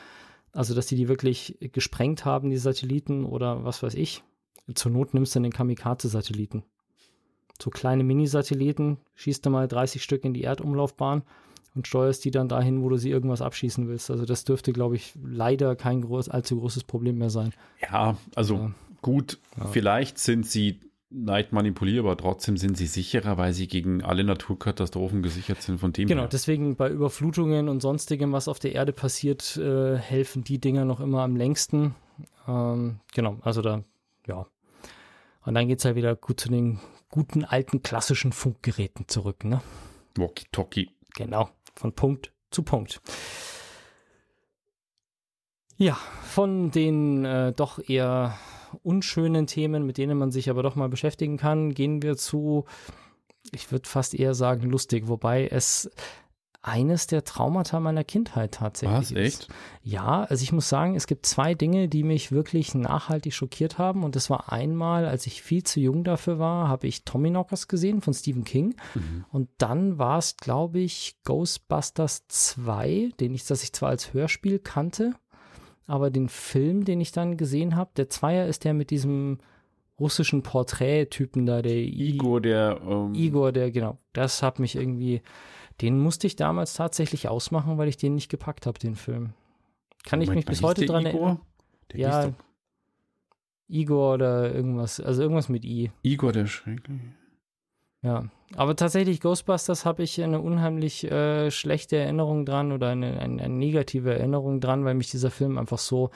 Also, 0.53 0.75
dass 0.75 0.87
sie 0.87 0.97
die 0.97 1.07
wirklich 1.07 1.57
gesprengt 1.71 2.25
haben, 2.25 2.49
die 2.49 2.57
Satelliten 2.57 3.25
oder 3.25 3.63
was 3.63 3.81
weiß 3.83 3.93
ich. 3.93 4.23
Zur 4.75 4.91
Not 4.91 5.13
nimmst 5.13 5.33
du 5.35 5.39
den 5.39 5.53
Kamikaze-Satelliten. 5.53 6.63
So 7.61 7.69
kleine 7.69 8.03
Mini-Satelliten, 8.03 8.97
schießt 9.15 9.45
du 9.45 9.49
mal 9.49 9.67
30 9.67 10.03
Stück 10.03 10.25
in 10.25 10.33
die 10.33 10.43
Erdumlaufbahn 10.43 11.23
und 11.75 11.87
steuerst 11.87 12.23
die 12.25 12.31
dann 12.31 12.49
dahin, 12.49 12.81
wo 12.83 12.89
du 12.89 12.97
sie 12.97 13.09
irgendwas 13.09 13.41
abschießen 13.41 13.87
willst. 13.87 14.11
Also 14.11 14.25
das 14.25 14.43
dürfte, 14.43 14.73
glaube 14.73 14.95
ich, 14.95 15.13
leider 15.23 15.75
kein 15.75 16.01
groß, 16.01 16.29
allzu 16.29 16.59
großes 16.59 16.83
Problem 16.83 17.17
mehr 17.17 17.29
sein. 17.29 17.53
Ja, 17.81 18.17
also 18.35 18.55
Ja. 18.55 18.71
gut, 19.01 19.39
Ja. 19.57 19.67
vielleicht 19.67 20.17
sind 20.17 20.45
sie 20.45 20.79
leicht 21.13 21.51
manipulierbar, 21.51 22.15
trotzdem 22.17 22.55
sind 22.55 22.77
sie 22.77 22.85
sicherer, 22.87 23.37
weil 23.37 23.51
sie 23.53 23.67
gegen 23.67 24.01
alle 24.01 24.23
Naturkatastrophen 24.23 25.21
gesichert 25.21 25.61
sind 25.61 25.79
von 25.79 25.91
dem 25.91 26.07
Genau, 26.07 26.21
her. 26.21 26.29
deswegen 26.29 26.75
bei 26.77 26.89
Überflutungen 26.89 27.67
und 27.67 27.81
sonstigem, 27.81 28.31
was 28.31 28.47
auf 28.47 28.59
der 28.59 28.73
Erde 28.73 28.93
passiert, 28.93 29.57
äh, 29.57 29.97
helfen 29.97 30.43
die 30.45 30.59
Dinger 30.59 30.85
noch 30.85 30.99
immer 31.01 31.21
am 31.23 31.35
längsten. 31.35 31.95
Ähm, 32.47 32.99
genau, 33.13 33.37
also 33.41 33.61
da, 33.61 33.83
ja. 34.27 34.45
Und 35.43 35.55
dann 35.55 35.67
geht 35.67 35.79
es 35.79 35.83
ja 35.83 35.95
wieder 35.95 36.15
gut 36.15 36.39
zu 36.39 36.49
den 36.49 36.79
guten 37.09 37.43
alten 37.43 37.81
klassischen 37.83 38.31
Funkgeräten 38.31 39.07
zurück, 39.09 39.43
ne? 39.43 39.61
Walkie-Talkie. 40.17 40.91
Genau, 41.15 41.49
von 41.75 41.93
Punkt 41.93 42.33
zu 42.51 42.63
Punkt. 42.63 43.01
Ja, 45.77 45.97
von 46.23 46.71
den 46.71 47.25
äh, 47.25 47.53
doch 47.53 47.79
eher 47.89 48.37
unschönen 48.83 49.47
Themen, 49.47 49.85
mit 49.85 49.97
denen 49.97 50.17
man 50.17 50.31
sich 50.31 50.49
aber 50.49 50.63
doch 50.63 50.75
mal 50.75 50.89
beschäftigen 50.89 51.37
kann, 51.37 51.73
gehen 51.73 52.01
wir 52.01 52.17
zu, 52.17 52.65
ich 53.51 53.71
würde 53.71 53.89
fast 53.89 54.13
eher 54.13 54.33
sagen, 54.33 54.69
lustig, 54.69 55.07
wobei 55.07 55.47
es 55.47 55.89
eines 56.63 57.07
der 57.07 57.23
Traumata 57.23 57.79
meiner 57.79 58.03
Kindheit 58.03 58.53
tatsächlich 58.53 58.97
Was, 58.97 59.11
ist. 59.11 59.17
echt? 59.17 59.47
Ja, 59.83 60.23
also 60.23 60.43
ich 60.43 60.51
muss 60.51 60.69
sagen, 60.69 60.95
es 60.95 61.07
gibt 61.07 61.25
zwei 61.25 61.55
Dinge, 61.55 61.87
die 61.87 62.03
mich 62.03 62.31
wirklich 62.31 62.75
nachhaltig 62.75 63.33
schockiert 63.33 63.79
haben. 63.79 64.03
Und 64.03 64.15
das 64.15 64.29
war 64.29 64.51
einmal, 64.51 65.05
als 65.05 65.25
ich 65.25 65.41
viel 65.41 65.63
zu 65.63 65.79
jung 65.79 66.03
dafür 66.03 66.37
war, 66.37 66.67
habe 66.67 66.85
ich 66.85 67.03
Tommyknockers 67.03 67.67
gesehen 67.67 68.01
von 68.01 68.13
Stephen 68.13 68.43
King. 68.43 68.75
Mhm. 68.93 69.25
Und 69.31 69.49
dann 69.57 69.97
war 69.97 70.19
es, 70.19 70.37
glaube 70.37 70.79
ich, 70.79 71.17
Ghostbusters 71.23 72.27
2, 72.27 73.11
den 73.19 73.33
ich, 73.33 73.45
das 73.45 73.63
ich 73.63 73.73
zwar 73.73 73.89
als 73.89 74.13
Hörspiel 74.13 74.59
kannte, 74.59 75.15
aber 75.87 76.11
den 76.11 76.29
Film, 76.29 76.85
den 76.85 77.01
ich 77.01 77.11
dann 77.11 77.37
gesehen 77.37 77.75
habe, 77.75 77.89
der 77.97 78.09
Zweier 78.09 78.45
ist 78.45 78.65
der 78.65 78.75
mit 78.75 78.91
diesem 78.91 79.39
russischen 79.99 80.43
Porträttypen 80.43 81.45
da, 81.45 81.61
der 81.61 81.77
Igor, 81.77 82.41
der 82.41 82.81
ähm, 82.87 83.13
Igor, 83.13 83.51
der, 83.51 83.71
genau, 83.71 83.97
das 84.13 84.41
hat 84.41 84.59
mich 84.59 84.75
irgendwie, 84.75 85.21
den 85.79 85.99
musste 85.99 86.27
ich 86.27 86.35
damals 86.35 86.73
tatsächlich 86.73 87.27
ausmachen, 87.29 87.77
weil 87.77 87.87
ich 87.87 87.97
den 87.97 88.15
nicht 88.15 88.29
gepackt 88.29 88.65
habe, 88.65 88.79
den 88.79 88.95
Film. 88.95 89.33
Kann 90.03 90.21
ich 90.21 90.27
Moment 90.27 90.47
mich 90.49 90.61
mal, 90.61 90.67
bis 90.69 90.77
heute 90.77 90.85
dran 90.85 91.05
Igor? 91.05 91.19
erinnern? 91.21 91.41
Der 91.91 91.99
Ja. 91.99 92.33
Igor 93.67 94.15
oder 94.15 94.53
irgendwas, 94.53 94.99
also 94.99 95.21
irgendwas 95.21 95.47
mit 95.47 95.63
I. 95.63 95.91
Igor 96.03 96.33
der 96.33 96.47
Schreckliche. 96.47 97.13
Ja, 98.03 98.29
aber 98.55 98.75
tatsächlich 98.75 99.21
Ghostbusters 99.21 99.85
habe 99.85 100.01
ich 100.03 100.21
eine 100.21 100.41
unheimlich 100.41 101.09
äh, 101.09 101.51
schlechte 101.51 101.97
Erinnerung 101.97 102.45
dran 102.45 102.71
oder 102.71 102.89
eine, 102.89 103.19
eine, 103.19 103.43
eine 103.43 103.53
negative 103.53 104.13
Erinnerung 104.17 104.59
dran, 104.59 104.83
weil 104.83 104.95
mich 104.95 105.11
dieser 105.11 105.29
Film 105.29 105.57
einfach 105.59 105.77
so 105.77 106.09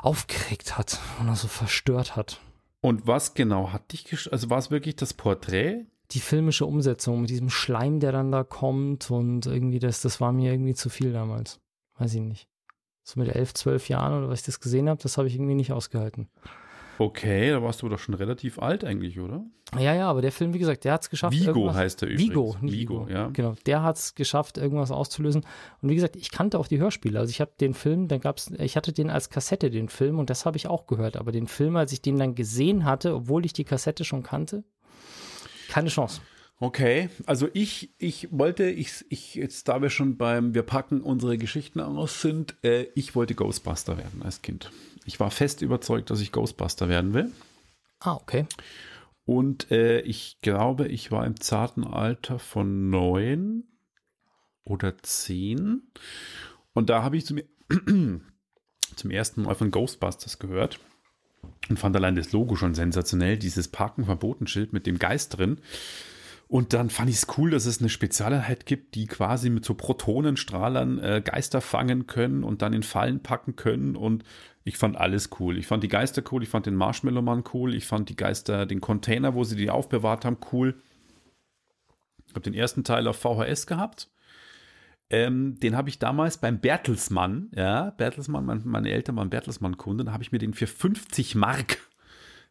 aufgeregt 0.00 0.78
hat 0.78 0.98
und 1.20 1.34
so 1.36 1.48
verstört 1.48 2.16
hat. 2.16 2.40
Und 2.80 3.06
was 3.06 3.34
genau 3.34 3.72
hat 3.72 3.92
dich 3.92 4.32
Also 4.32 4.50
war 4.50 4.58
es 4.58 4.70
wirklich 4.70 4.96
das 4.96 5.14
Porträt? 5.14 5.84
Die 6.12 6.20
filmische 6.20 6.66
Umsetzung 6.66 7.22
mit 7.22 7.30
diesem 7.30 7.50
Schleim, 7.50 8.00
der 8.00 8.12
dann 8.12 8.32
da 8.32 8.44
kommt 8.44 9.10
und 9.10 9.46
irgendwie 9.46 9.78
das, 9.78 10.02
das 10.02 10.20
war 10.20 10.32
mir 10.32 10.52
irgendwie 10.52 10.74
zu 10.74 10.90
viel 10.90 11.12
damals. 11.12 11.60
Weiß 11.98 12.14
ich 12.14 12.20
nicht. 12.20 12.48
So 13.02 13.18
mit 13.18 13.34
elf, 13.34 13.54
zwölf 13.54 13.88
Jahren 13.88 14.18
oder 14.18 14.28
was 14.28 14.40
ich 14.40 14.46
das 14.46 14.60
gesehen 14.60 14.88
habe, 14.88 15.02
das 15.02 15.18
habe 15.18 15.28
ich 15.28 15.34
irgendwie 15.34 15.54
nicht 15.54 15.72
ausgehalten. 15.72 16.28
Okay, 16.98 17.50
da 17.50 17.62
warst 17.62 17.82
du 17.82 17.88
doch 17.88 17.98
schon 17.98 18.14
relativ 18.14 18.58
alt 18.58 18.84
eigentlich, 18.84 19.18
oder? 19.18 19.44
Ja, 19.78 19.94
ja, 19.94 20.08
aber 20.08 20.20
der 20.20 20.30
Film, 20.30 20.52
wie 20.52 20.58
gesagt, 20.58 20.84
der 20.84 20.92
hat 20.92 21.02
es 21.02 21.10
geschafft. 21.10 21.34
Vigo 21.34 21.72
heißt 21.72 22.02
er 22.02 22.08
übrigens. 22.08 22.30
Vigo, 22.30 22.56
Vigo. 22.60 23.08
ja. 23.08 23.28
Genau, 23.32 23.54
der 23.66 23.82
hat 23.82 23.96
es 23.96 24.14
geschafft, 24.14 24.58
irgendwas 24.58 24.90
auszulösen. 24.90 25.44
Und 25.80 25.88
wie 25.88 25.94
gesagt, 25.94 26.16
ich 26.16 26.30
kannte 26.30 26.58
auch 26.58 26.68
die 26.68 26.78
Hörspiele. 26.78 27.18
Also 27.18 27.30
ich 27.30 27.40
habe 27.40 27.52
den 27.60 27.74
Film, 27.74 28.08
dann 28.08 28.20
gab's, 28.20 28.50
ich 28.58 28.76
hatte 28.76 28.92
den 28.92 29.10
als 29.10 29.30
Kassette, 29.30 29.70
den 29.70 29.88
Film, 29.88 30.18
und 30.18 30.28
das 30.30 30.44
habe 30.44 30.58
ich 30.58 30.68
auch 30.68 30.86
gehört. 30.86 31.16
Aber 31.16 31.32
den 31.32 31.46
Film, 31.46 31.76
als 31.76 31.92
ich 31.92 32.02
den 32.02 32.18
dann 32.18 32.34
gesehen 32.34 32.84
hatte, 32.84 33.14
obwohl 33.14 33.46
ich 33.46 33.54
die 33.54 33.64
Kassette 33.64 34.04
schon 34.04 34.22
kannte, 34.22 34.64
keine 35.72 35.88
Chance. 35.88 36.20
Okay, 36.60 37.08
also 37.26 37.48
ich, 37.54 37.94
ich 37.98 38.28
wollte, 38.30 38.64
ich, 38.70 39.06
ich, 39.08 39.34
jetzt 39.34 39.66
da 39.68 39.80
wir 39.80 39.90
schon 39.90 40.16
beim, 40.16 40.54
wir 40.54 40.62
packen 40.62 41.00
unsere 41.00 41.38
Geschichten 41.38 41.80
aus 41.80 42.20
sind, 42.20 42.54
äh, 42.62 42.88
ich 42.94 43.16
wollte 43.16 43.34
Ghostbuster 43.34 43.96
werden 43.96 44.22
als 44.22 44.42
Kind. 44.42 44.70
Ich 45.06 45.18
war 45.18 45.30
fest 45.30 45.62
überzeugt, 45.62 46.10
dass 46.10 46.20
ich 46.20 46.30
Ghostbuster 46.30 46.88
werden 46.88 47.14
will. 47.14 47.32
Ah, 48.00 48.14
okay. 48.14 48.46
Und 49.24 49.70
äh, 49.70 50.02
ich 50.02 50.40
glaube, 50.42 50.88
ich 50.88 51.10
war 51.10 51.24
im 51.26 51.40
zarten 51.40 51.84
Alter 51.84 52.38
von 52.38 52.90
neun 52.90 53.64
oder 54.62 54.98
zehn. 54.98 55.90
Und 56.74 56.90
da 56.90 57.02
habe 57.02 57.16
ich 57.16 57.24
zum, 57.24 57.40
zum 58.96 59.10
ersten 59.10 59.42
Mal 59.42 59.54
von 59.54 59.70
Ghostbusters 59.70 60.38
gehört 60.38 60.78
und 61.68 61.78
fand 61.78 61.96
allein 61.96 62.16
das 62.16 62.32
Logo 62.32 62.56
schon 62.56 62.74
sensationell. 62.74 63.38
Dieses 63.38 63.68
Parken 63.68 64.04
verboten 64.04 64.46
Schild 64.46 64.72
mit 64.72 64.86
dem 64.86 64.98
Geist 64.98 65.38
drin. 65.38 65.58
Und 66.48 66.74
dann 66.74 66.90
fand 66.90 67.08
ich 67.08 67.16
es 67.16 67.26
cool, 67.38 67.50
dass 67.50 67.64
es 67.64 67.80
eine 67.80 67.88
Spezialeinheit 67.88 68.66
gibt, 68.66 68.94
die 68.94 69.06
quasi 69.06 69.48
mit 69.48 69.64
so 69.64 69.72
Protonenstrahlern 69.72 70.98
äh, 70.98 71.22
Geister 71.24 71.62
fangen 71.62 72.06
können 72.06 72.44
und 72.44 72.60
dann 72.60 72.74
in 72.74 72.82
Fallen 72.82 73.22
packen 73.22 73.56
können. 73.56 73.96
Und 73.96 74.22
ich 74.62 74.76
fand 74.76 74.98
alles 74.98 75.30
cool. 75.40 75.56
Ich 75.56 75.66
fand 75.66 75.82
die 75.82 75.88
Geister 75.88 76.22
cool, 76.30 76.42
ich 76.42 76.50
fand 76.50 76.66
den 76.66 76.76
Marshmallow-Mann 76.76 77.44
cool, 77.54 77.74
ich 77.74 77.86
fand 77.86 78.10
die 78.10 78.16
Geister, 78.16 78.66
den 78.66 78.82
Container, 78.82 79.34
wo 79.34 79.44
sie 79.44 79.56
die 79.56 79.70
aufbewahrt 79.70 80.26
haben, 80.26 80.36
cool. 80.52 80.74
Ich 82.26 82.34
habe 82.34 82.42
den 82.42 82.54
ersten 82.54 82.84
Teil 82.84 83.08
auf 83.08 83.16
VHS 83.16 83.66
gehabt. 83.66 84.10
Ähm, 85.12 85.60
den 85.60 85.76
habe 85.76 85.90
ich 85.90 85.98
damals 85.98 86.38
beim 86.38 86.58
Bertelsmann, 86.58 87.50
ja, 87.54 87.90
Bertelsmann, 87.90 88.46
mein, 88.46 88.62
meine 88.64 88.90
Eltern 88.90 89.16
waren 89.16 89.28
Bertelsmann-Kunden, 89.28 90.06
da 90.06 90.12
habe 90.12 90.22
ich 90.22 90.32
mir 90.32 90.38
den 90.38 90.54
für 90.54 90.66
50 90.66 91.34
Mark, 91.34 91.78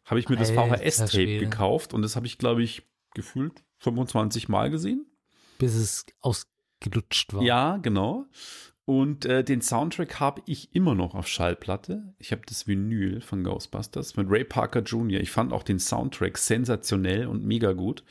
habe 0.04 0.20
ich 0.20 0.28
mir 0.28 0.36
das 0.36 0.56
Alter 0.56 0.78
VHS-Tape 0.78 1.10
Schwede. 1.10 1.44
gekauft 1.44 1.92
und 1.92 2.02
das 2.02 2.14
habe 2.14 2.26
ich, 2.26 2.38
glaube 2.38 2.62
ich, 2.62 2.82
gefühlt 3.14 3.64
25 3.78 4.48
Mal 4.48 4.70
gesehen. 4.70 5.06
Bis 5.58 5.74
es 5.74 6.06
ausgelutscht 6.20 7.34
war. 7.34 7.42
Ja, 7.42 7.78
genau. 7.78 8.26
Und 8.84 9.24
äh, 9.24 9.42
den 9.42 9.60
Soundtrack 9.60 10.20
habe 10.20 10.42
ich 10.46 10.72
immer 10.74 10.94
noch 10.94 11.16
auf 11.16 11.26
Schallplatte. 11.26 12.14
Ich 12.18 12.30
habe 12.30 12.42
das 12.46 12.68
Vinyl 12.68 13.20
von 13.20 13.42
Ghostbusters 13.42 14.16
mit 14.16 14.30
Ray 14.30 14.44
Parker 14.44 14.82
Jr. 14.82 15.20
Ich 15.20 15.32
fand 15.32 15.52
auch 15.52 15.64
den 15.64 15.80
Soundtrack 15.80 16.38
sensationell 16.38 17.26
und 17.26 17.44
mega 17.44 17.72
gut. 17.72 18.04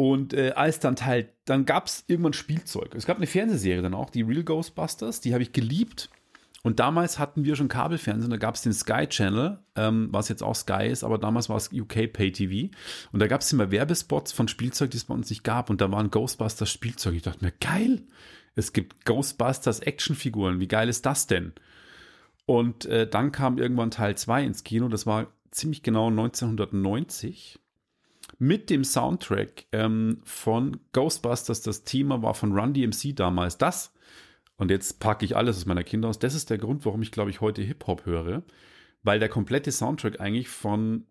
Und 0.00 0.32
äh, 0.32 0.52
als 0.52 0.80
dann 0.80 0.96
Teil, 0.96 1.28
dann 1.44 1.66
gab 1.66 1.84
es 1.84 2.04
irgendwann 2.06 2.32
Spielzeug. 2.32 2.94
Es 2.94 3.04
gab 3.04 3.18
eine 3.18 3.26
Fernsehserie 3.26 3.82
dann 3.82 3.92
auch, 3.92 4.08
die 4.08 4.22
Real 4.22 4.44
Ghostbusters, 4.44 5.20
die 5.20 5.34
habe 5.34 5.42
ich 5.42 5.52
geliebt. 5.52 6.08
Und 6.62 6.80
damals 6.80 7.18
hatten 7.18 7.44
wir 7.44 7.54
schon 7.54 7.68
Kabelfernsehen, 7.68 8.30
da 8.30 8.38
gab 8.38 8.54
es 8.54 8.62
den 8.62 8.72
Sky 8.72 9.06
Channel, 9.06 9.58
ähm, 9.76 10.08
was 10.10 10.30
jetzt 10.30 10.42
auch 10.42 10.54
Sky 10.54 10.86
ist, 10.86 11.04
aber 11.04 11.18
damals 11.18 11.50
war 11.50 11.58
es 11.58 11.70
UK 11.70 12.10
Pay 12.10 12.32
TV. 12.32 12.74
Und 13.12 13.20
da 13.20 13.26
gab 13.26 13.42
es 13.42 13.52
immer 13.52 13.70
Werbespots 13.70 14.32
von 14.32 14.48
Spielzeug, 14.48 14.90
die 14.90 14.96
es 14.96 15.04
bei 15.04 15.12
uns 15.12 15.28
nicht 15.28 15.44
gab. 15.44 15.68
Und 15.68 15.82
da 15.82 15.92
waren 15.92 16.10
Ghostbusters 16.10 16.70
Spielzeug. 16.70 17.16
Ich 17.16 17.22
dachte 17.22 17.44
mir, 17.44 17.52
geil, 17.60 18.00
es 18.54 18.72
gibt 18.72 19.04
Ghostbusters 19.04 19.80
Actionfiguren, 19.80 20.60
wie 20.60 20.68
geil 20.68 20.88
ist 20.88 21.04
das 21.04 21.26
denn? 21.26 21.52
Und 22.46 22.86
äh, 22.86 23.06
dann 23.06 23.32
kam 23.32 23.58
irgendwann 23.58 23.90
Teil 23.90 24.16
2 24.16 24.44
ins 24.44 24.64
Kino, 24.64 24.88
das 24.88 25.04
war 25.04 25.26
ziemlich 25.50 25.82
genau 25.82 26.06
1990 26.06 27.60
mit 28.40 28.70
dem 28.70 28.84
Soundtrack 28.84 29.66
ähm, 29.70 30.22
von 30.24 30.80
Ghostbusters. 30.92 31.60
Das 31.60 31.84
Thema 31.84 32.22
war 32.22 32.34
von 32.34 32.58
Run 32.58 32.72
DMC 32.72 33.14
damals. 33.14 33.58
Das, 33.58 33.92
und 34.56 34.70
jetzt 34.70 34.98
packe 34.98 35.24
ich 35.24 35.36
alles 35.36 35.58
aus 35.58 35.66
meiner 35.66 35.84
Kinder 35.84 36.08
aus, 36.08 36.18
das 36.18 36.34
ist 36.34 36.50
der 36.50 36.58
Grund, 36.58 36.84
warum 36.84 37.02
ich, 37.02 37.12
glaube 37.12 37.30
ich, 37.30 37.40
heute 37.42 37.62
Hip-Hop 37.62 38.06
höre, 38.06 38.42
weil 39.02 39.20
der 39.20 39.28
komplette 39.28 39.70
Soundtrack 39.70 40.20
eigentlich 40.20 40.48
von 40.48 41.06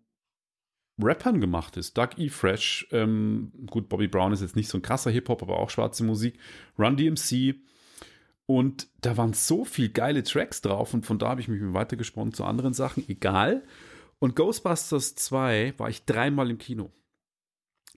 Rappern 1.00 1.40
gemacht 1.40 1.76
ist. 1.76 1.96
Doug 1.96 2.10
E. 2.16 2.28
Fresh, 2.28 2.88
ähm, 2.90 3.52
gut, 3.66 3.88
Bobby 3.88 4.08
Brown 4.08 4.32
ist 4.32 4.42
jetzt 4.42 4.56
nicht 4.56 4.68
so 4.68 4.76
ein 4.76 4.82
krasser 4.82 5.12
Hip-Hop, 5.12 5.42
aber 5.42 5.60
auch 5.60 5.70
schwarze 5.70 6.02
Musik. 6.02 6.36
Run 6.78 6.96
DMC. 6.96 7.54
Und 8.46 8.88
da 9.02 9.16
waren 9.16 9.34
so 9.34 9.64
viele 9.64 9.90
geile 9.90 10.24
Tracks 10.24 10.62
drauf 10.62 10.94
und 10.94 11.06
von 11.06 11.20
da 11.20 11.28
habe 11.28 11.40
ich 11.40 11.46
mich 11.46 11.60
weitergesponnen 11.62 12.34
zu 12.34 12.44
anderen 12.44 12.74
Sachen, 12.74 13.08
egal. 13.08 13.62
Und 14.18 14.34
Ghostbusters 14.34 15.14
2 15.14 15.74
war 15.78 15.88
ich 15.88 16.04
dreimal 16.04 16.50
im 16.50 16.58
Kino. 16.58 16.90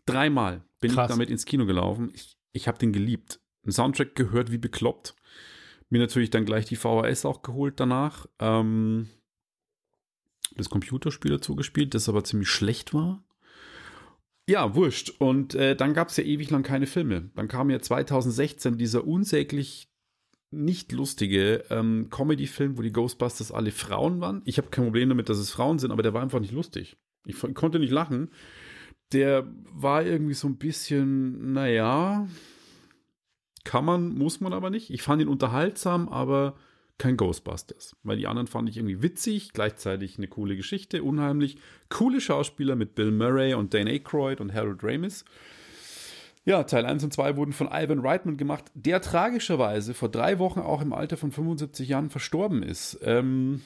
Dreimal 0.06 0.64
bin 0.80 0.92
Krass. 0.92 1.10
ich 1.10 1.14
damit 1.14 1.30
ins 1.30 1.46
Kino 1.46 1.66
gelaufen. 1.66 2.12
Ich, 2.14 2.38
ich 2.52 2.68
habe 2.68 2.78
den 2.78 2.94
geliebt. 2.94 3.40
Einen 3.64 3.72
Soundtrack 3.72 4.16
gehört 4.16 4.52
wie 4.52 4.58
bekloppt. 4.58 5.16
Mir 5.90 6.00
natürlich 6.00 6.30
dann 6.30 6.46
gleich 6.46 6.66
die 6.66 6.76
VHS 6.76 7.26
auch 7.26 7.42
geholt 7.42 7.80
danach. 7.80 8.26
Ähm, 8.40 9.10
das 10.56 10.70
Computerspiel 10.70 11.32
dazu 11.32 11.56
gespielt, 11.56 11.94
das 11.94 12.10
aber 12.10 12.24
ziemlich 12.24 12.50
schlecht 12.50 12.94
war. 12.94 13.24
Ja, 14.48 14.76
wurscht. 14.76 15.14
Und 15.20 15.56
äh, 15.56 15.76
dann 15.76 15.94
gab 15.94 16.10
es 16.10 16.18
ja 16.18 16.24
ewig 16.24 16.50
lang 16.50 16.64
keine 16.64 16.86
Filme. 16.86 17.30
Dann 17.36 17.48
kam 17.48 17.70
ja 17.70 17.80
2016 17.80 18.78
dieser 18.78 19.08
unsäglich 19.08 19.90
nicht 20.52 20.92
lustige 20.92 21.64
ähm, 21.70 22.10
Comedy-Film, 22.10 22.78
wo 22.78 22.82
die 22.82 22.92
Ghostbusters 22.92 23.52
alle 23.52 23.72
Frauen 23.72 24.22
waren. 24.22 24.42
Ich 24.46 24.58
habe 24.58 24.70
kein 24.70 24.86
Problem 24.86 25.10
damit, 25.10 25.30
dass 25.30 25.38
es 25.38 25.50
Frauen 25.50 25.80
sind, 25.80 25.92
aber 25.92 26.04
der 26.04 26.14
war 26.14 26.22
einfach 26.22 26.40
nicht 26.40 26.54
lustig. 26.54 26.98
Ich 27.26 27.40
konnte 27.54 27.80
nicht 27.80 27.92
lachen. 27.92 28.30
Der 29.12 29.48
war 29.72 30.04
irgendwie 30.04 30.34
so 30.34 30.48
ein 30.48 30.58
bisschen, 30.58 31.54
naja, 31.54 32.28
kann 33.64 33.86
man, 33.86 34.16
muss 34.18 34.42
man 34.42 34.54
aber 34.54 34.70
nicht. 34.70 34.90
Ich 34.90 35.02
fand 35.02 35.22
ihn 35.22 35.28
unterhaltsam, 35.28 36.10
aber 36.10 36.56
kein 36.98 37.18
Ghostbusters. 37.18 37.96
Weil 38.04 38.18
die 38.18 38.28
anderen 38.28 38.48
fand 38.48 38.70
ich 38.70 38.78
irgendwie 38.78 39.02
witzig, 39.02 39.54
gleichzeitig 39.54 40.18
eine 40.18 40.28
coole 40.28 40.56
Geschichte, 40.56 41.04
unheimlich. 41.04 41.58
Coole 41.90 42.22
Schauspieler 42.22 42.76
mit 42.76 42.96
Bill 42.96 43.12
Murray 43.12 43.54
und 43.54 43.74
Dane 43.74 43.92
Aykroyd 43.92 44.42
und 44.42 44.54
Harold 44.54 44.84
Ramis. 44.84 45.26
Ja, 46.46 46.64
Teil 46.64 46.86
1 46.86 47.04
und 47.06 47.14
2 47.14 47.38
wurden 47.38 47.54
von 47.54 47.70
Ivan 47.72 48.00
Reitman 48.00 48.36
gemacht, 48.36 48.66
der 48.74 49.02
tragischerweise 49.02 49.94
vor 49.94 50.10
drei 50.10 50.40
Wochen 50.40 50.60
auch 50.60 50.82
im 50.82 50.92
Alter 50.92 51.16
von 51.16 51.32
75 51.32 51.88
Jahren 51.88 52.10
verstorben 52.10 52.64
ist. 52.64 53.00
Ähm, 53.02 53.62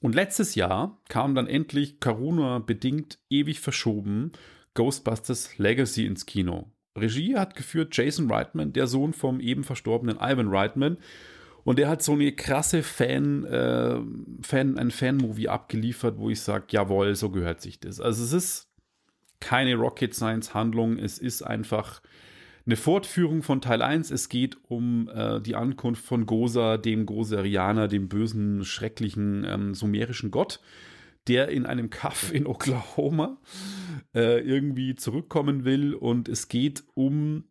und 0.00 0.14
letztes 0.14 0.54
Jahr 0.54 0.98
kam 1.08 1.34
dann 1.34 1.46
endlich 1.46 2.00
Corona-bedingt 2.00 3.18
ewig 3.28 3.60
verschoben 3.60 4.32
Ghostbusters 4.74 5.58
Legacy 5.58 6.06
ins 6.06 6.26
Kino. 6.26 6.70
Regie 6.96 7.36
hat 7.36 7.54
geführt 7.54 7.96
Jason 7.96 8.30
Reitman, 8.30 8.72
der 8.72 8.86
Sohn 8.86 9.12
vom 9.12 9.40
eben 9.40 9.64
verstorbenen 9.64 10.16
Ivan 10.16 10.48
Reitman. 10.48 10.98
Und 11.62 11.78
der 11.78 11.88
hat 11.88 12.02
so 12.02 12.12
eine 12.12 12.32
krasse 12.32 12.82
Fan, 12.82 13.44
äh, 13.44 14.00
Fan 14.42 14.78
ein 14.78 14.90
Fan-Movie 14.90 15.48
abgeliefert, 15.48 16.18
wo 16.18 16.30
ich 16.30 16.40
sage, 16.40 16.64
jawohl, 16.70 17.14
so 17.14 17.30
gehört 17.30 17.60
sich 17.60 17.78
das. 17.80 18.00
Also 18.00 18.24
es 18.24 18.32
ist 18.32 18.68
keine 19.40 19.74
Rocket 19.74 20.14
Science 20.14 20.54
Handlung, 20.54 20.98
es 20.98 21.18
ist 21.18 21.42
einfach 21.42 22.00
eine 22.66 22.76
Fortführung 22.76 23.42
von 23.42 23.60
Teil 23.60 23.82
1. 23.82 24.10
Es 24.10 24.28
geht 24.28 24.58
um 24.68 25.08
äh, 25.08 25.40
die 25.40 25.56
Ankunft 25.56 26.04
von 26.04 26.26
Goza, 26.26 26.76
dem 26.76 27.06
Goserianer, 27.06 27.88
dem 27.88 28.08
bösen, 28.08 28.64
schrecklichen 28.64 29.44
ähm, 29.44 29.74
sumerischen 29.74 30.30
Gott, 30.30 30.60
der 31.26 31.48
in 31.48 31.66
einem 31.66 31.90
Kaff 31.90 32.32
in 32.32 32.46
Oklahoma 32.46 33.38
äh, 34.14 34.40
irgendwie 34.40 34.94
zurückkommen 34.94 35.64
will. 35.64 35.94
Und 35.94 36.28
es 36.28 36.48
geht 36.48 36.84
um 36.94 37.44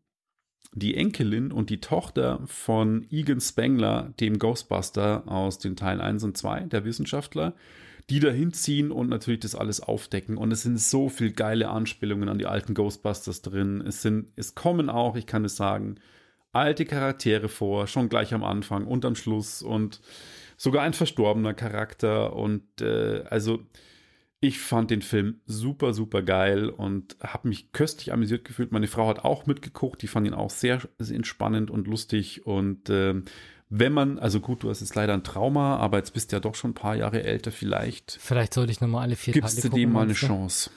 die 0.74 0.96
Enkelin 0.96 1.52
und 1.52 1.70
die 1.70 1.82
Tochter 1.82 2.42
von 2.46 3.06
Egan 3.10 3.42
Spengler, 3.42 4.14
dem 4.20 4.38
Ghostbuster 4.38 5.24
aus 5.28 5.58
den 5.58 5.76
Teilen 5.76 6.02
1 6.02 6.24
und 6.24 6.38
2, 6.38 6.62
der 6.66 6.86
Wissenschaftler, 6.86 7.56
die 8.10 8.20
da 8.20 8.30
hinziehen 8.30 8.92
und 8.92 9.10
natürlich 9.10 9.42
das 9.42 9.56
alles 9.56 9.82
aufdecken. 9.82 10.38
Und 10.38 10.52
es 10.52 10.64
sind 10.64 10.80
so 10.80 11.10
viele 11.10 11.32
geile 11.32 11.70
Anspielungen 11.70 12.30
an 12.30 12.40
die 12.40 12.48
alten 12.48 12.74
Ghostbusters 12.74 13.42
drin. 13.42 13.84
Es 13.86 14.02
sind, 14.02 14.28
es 14.36 14.56
kommen 14.56 14.90
auch, 14.90 15.16
ich 15.16 15.28
kann 15.28 15.46
es 15.46 15.56
sagen, 15.56 15.96
alte 16.52 16.86
Charaktere 16.86 17.50
vor, 17.50 17.88
schon 17.88 18.10
gleich 18.10 18.34
am 18.34 18.44
Anfang 18.44 18.88
und 18.88 19.06
am 19.06 19.16
Schluss 19.16 19.62
und 19.62 20.02
sogar 20.58 20.84
ein 20.84 20.94
verstorbener 20.94 21.54
Charakter. 21.54 22.36
Und 22.36 22.82
äh, 22.82 23.24
also 23.30 23.60
ich 24.42 24.60
fand 24.60 24.90
den 24.90 25.02
Film 25.02 25.42
super, 25.46 25.94
super 25.94 26.24
geil 26.24 26.70
und 26.70 27.18
habe 27.22 27.50
mich 27.50 27.72
köstlich 27.74 28.14
amüsiert 28.14 28.46
gefühlt. 28.46 28.72
Meine 28.72 28.88
Frau 28.88 29.08
hat 29.08 29.20
auch 29.20 29.46
mitgeguckt, 29.46 30.02
die 30.02 30.08
fand 30.08 30.26
ihn 30.26 30.34
auch 30.34 30.50
sehr, 30.50 30.82
sehr 30.98 31.16
entspannend 31.16 31.70
und 31.70 31.88
lustig. 31.88 32.46
Und 32.48 32.90
äh, 32.90 33.22
wenn 33.70 33.94
man, 33.94 34.18
also 34.18 34.40
gut, 34.40 34.64
du 34.64 34.70
hast 34.70 34.82
jetzt 34.82 34.96
leider 34.96 35.14
ein 35.14 35.24
Trauma, 35.24 35.78
aber 35.78 35.98
jetzt 35.98 36.14
bist 36.14 36.32
du 36.32 36.36
ja 36.36 36.40
doch 36.40 36.56
schon 36.56 36.72
ein 36.72 36.76
paar 36.76 36.96
Jahre 36.96 37.24
älter, 37.24 37.52
vielleicht. 37.52 38.18
Vielleicht 38.20 38.56
sollte 38.56 38.72
ich 38.72 38.82
nochmal 38.82 39.04
alle 39.04 39.16
vier 39.16 39.34
Gibst 39.34 39.58
Teile 39.58 39.70
du 39.70 39.76
dem 39.76 39.94
mal 39.94 40.04
eine? 40.04 40.14
Chance. 40.14 40.72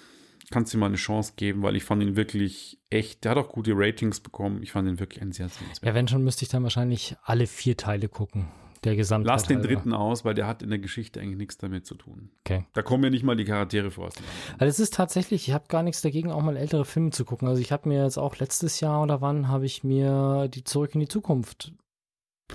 Kannst 0.50 0.72
du 0.72 0.76
ihm 0.76 0.80
mal 0.80 0.86
eine 0.86 0.96
Chance 0.96 1.32
geben, 1.36 1.62
weil 1.62 1.74
ich 1.76 1.84
fand 1.84 2.02
ihn 2.02 2.16
wirklich 2.16 2.78
echt, 2.90 3.24
der 3.24 3.30
hat 3.30 3.38
auch 3.38 3.48
gute 3.48 3.72
Ratings 3.74 4.20
bekommen. 4.20 4.62
Ich 4.62 4.72
fand 4.72 4.86
ihn 4.86 5.00
wirklich 5.00 5.22
ein 5.22 5.32
sehr 5.32 5.48
sehenswert. 5.48 5.86
Ja, 5.86 5.94
wenn 5.94 6.06
schon, 6.06 6.22
müsste 6.22 6.44
ich 6.44 6.50
dann 6.50 6.62
wahrscheinlich 6.62 7.16
alle 7.24 7.46
vier 7.46 7.78
Teile 7.78 8.08
gucken. 8.08 8.48
Der 8.84 8.96
Gesamtheit 8.96 9.32
Lass 9.32 9.44
den 9.44 9.62
dritten 9.62 9.94
aus, 9.94 10.24
weil 10.24 10.34
der 10.34 10.46
hat 10.48 10.60
in 10.60 10.68
der 10.68 10.80
Geschichte 10.80 11.20
eigentlich 11.20 11.38
nichts 11.38 11.56
damit 11.56 11.86
zu 11.86 11.94
tun. 11.94 12.30
Okay. 12.44 12.66
Da 12.72 12.82
kommen 12.82 13.04
ja 13.04 13.10
nicht 13.10 13.22
mal 13.22 13.36
die 13.36 13.44
Charaktere 13.44 13.92
vor. 13.92 14.10
Also 14.58 14.66
es 14.66 14.80
ist 14.80 14.92
tatsächlich, 14.92 15.46
ich 15.48 15.54
habe 15.54 15.64
gar 15.68 15.84
nichts 15.84 16.02
dagegen, 16.02 16.32
auch 16.32 16.42
mal 16.42 16.56
ältere 16.56 16.84
Filme 16.84 17.10
zu 17.10 17.24
gucken. 17.24 17.46
Also 17.46 17.62
ich 17.62 17.70
habe 17.70 17.88
mir 17.88 18.02
jetzt 18.02 18.18
auch 18.18 18.38
letztes 18.38 18.80
Jahr 18.80 19.00
oder 19.02 19.20
wann 19.20 19.46
habe 19.48 19.64
ich 19.66 19.84
mir 19.84 20.48
die 20.52 20.64
Zurück 20.64 20.94
in 20.94 21.00
die 21.00 21.08
Zukunft 21.08 21.72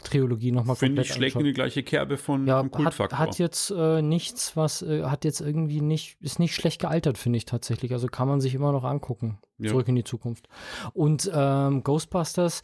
Trilogie 0.04 0.52
nochmal 0.52 0.76
Finde 0.76 1.02
ich, 1.02 1.14
schlägt 1.14 1.36
in 1.36 1.44
die 1.46 1.54
gleiche 1.54 1.84
Kerbe 1.84 2.18
von, 2.18 2.48
Ja, 2.48 2.60
vom 2.60 2.68
hat, 2.68 2.72
Kultfaktor. 2.74 3.20
hat 3.20 3.40
jetzt 3.40 3.72
äh, 3.72 4.02
nichts, 4.02 4.56
was 4.56 4.82
äh, 4.82 5.04
hat 5.04 5.26
jetzt 5.26 5.42
irgendwie 5.42 5.82
nicht, 5.82 6.18
ist 6.22 6.40
nicht 6.40 6.56
schlecht 6.56 6.82
gealtert, 6.82 7.18
finde 7.18 7.38
ich 7.38 7.46
tatsächlich. 7.46 7.94
Also 7.94 8.08
kann 8.08 8.28
man 8.28 8.42
sich 8.42 8.56
immer 8.56 8.72
noch 8.72 8.84
angucken. 8.84 9.40
Ja. 9.58 9.70
Zurück 9.70 9.88
in 9.88 9.96
die 9.96 10.04
Zukunft. 10.04 10.48
Und 10.94 11.30
ähm, 11.34 11.84
Ghostbusters, 11.84 12.62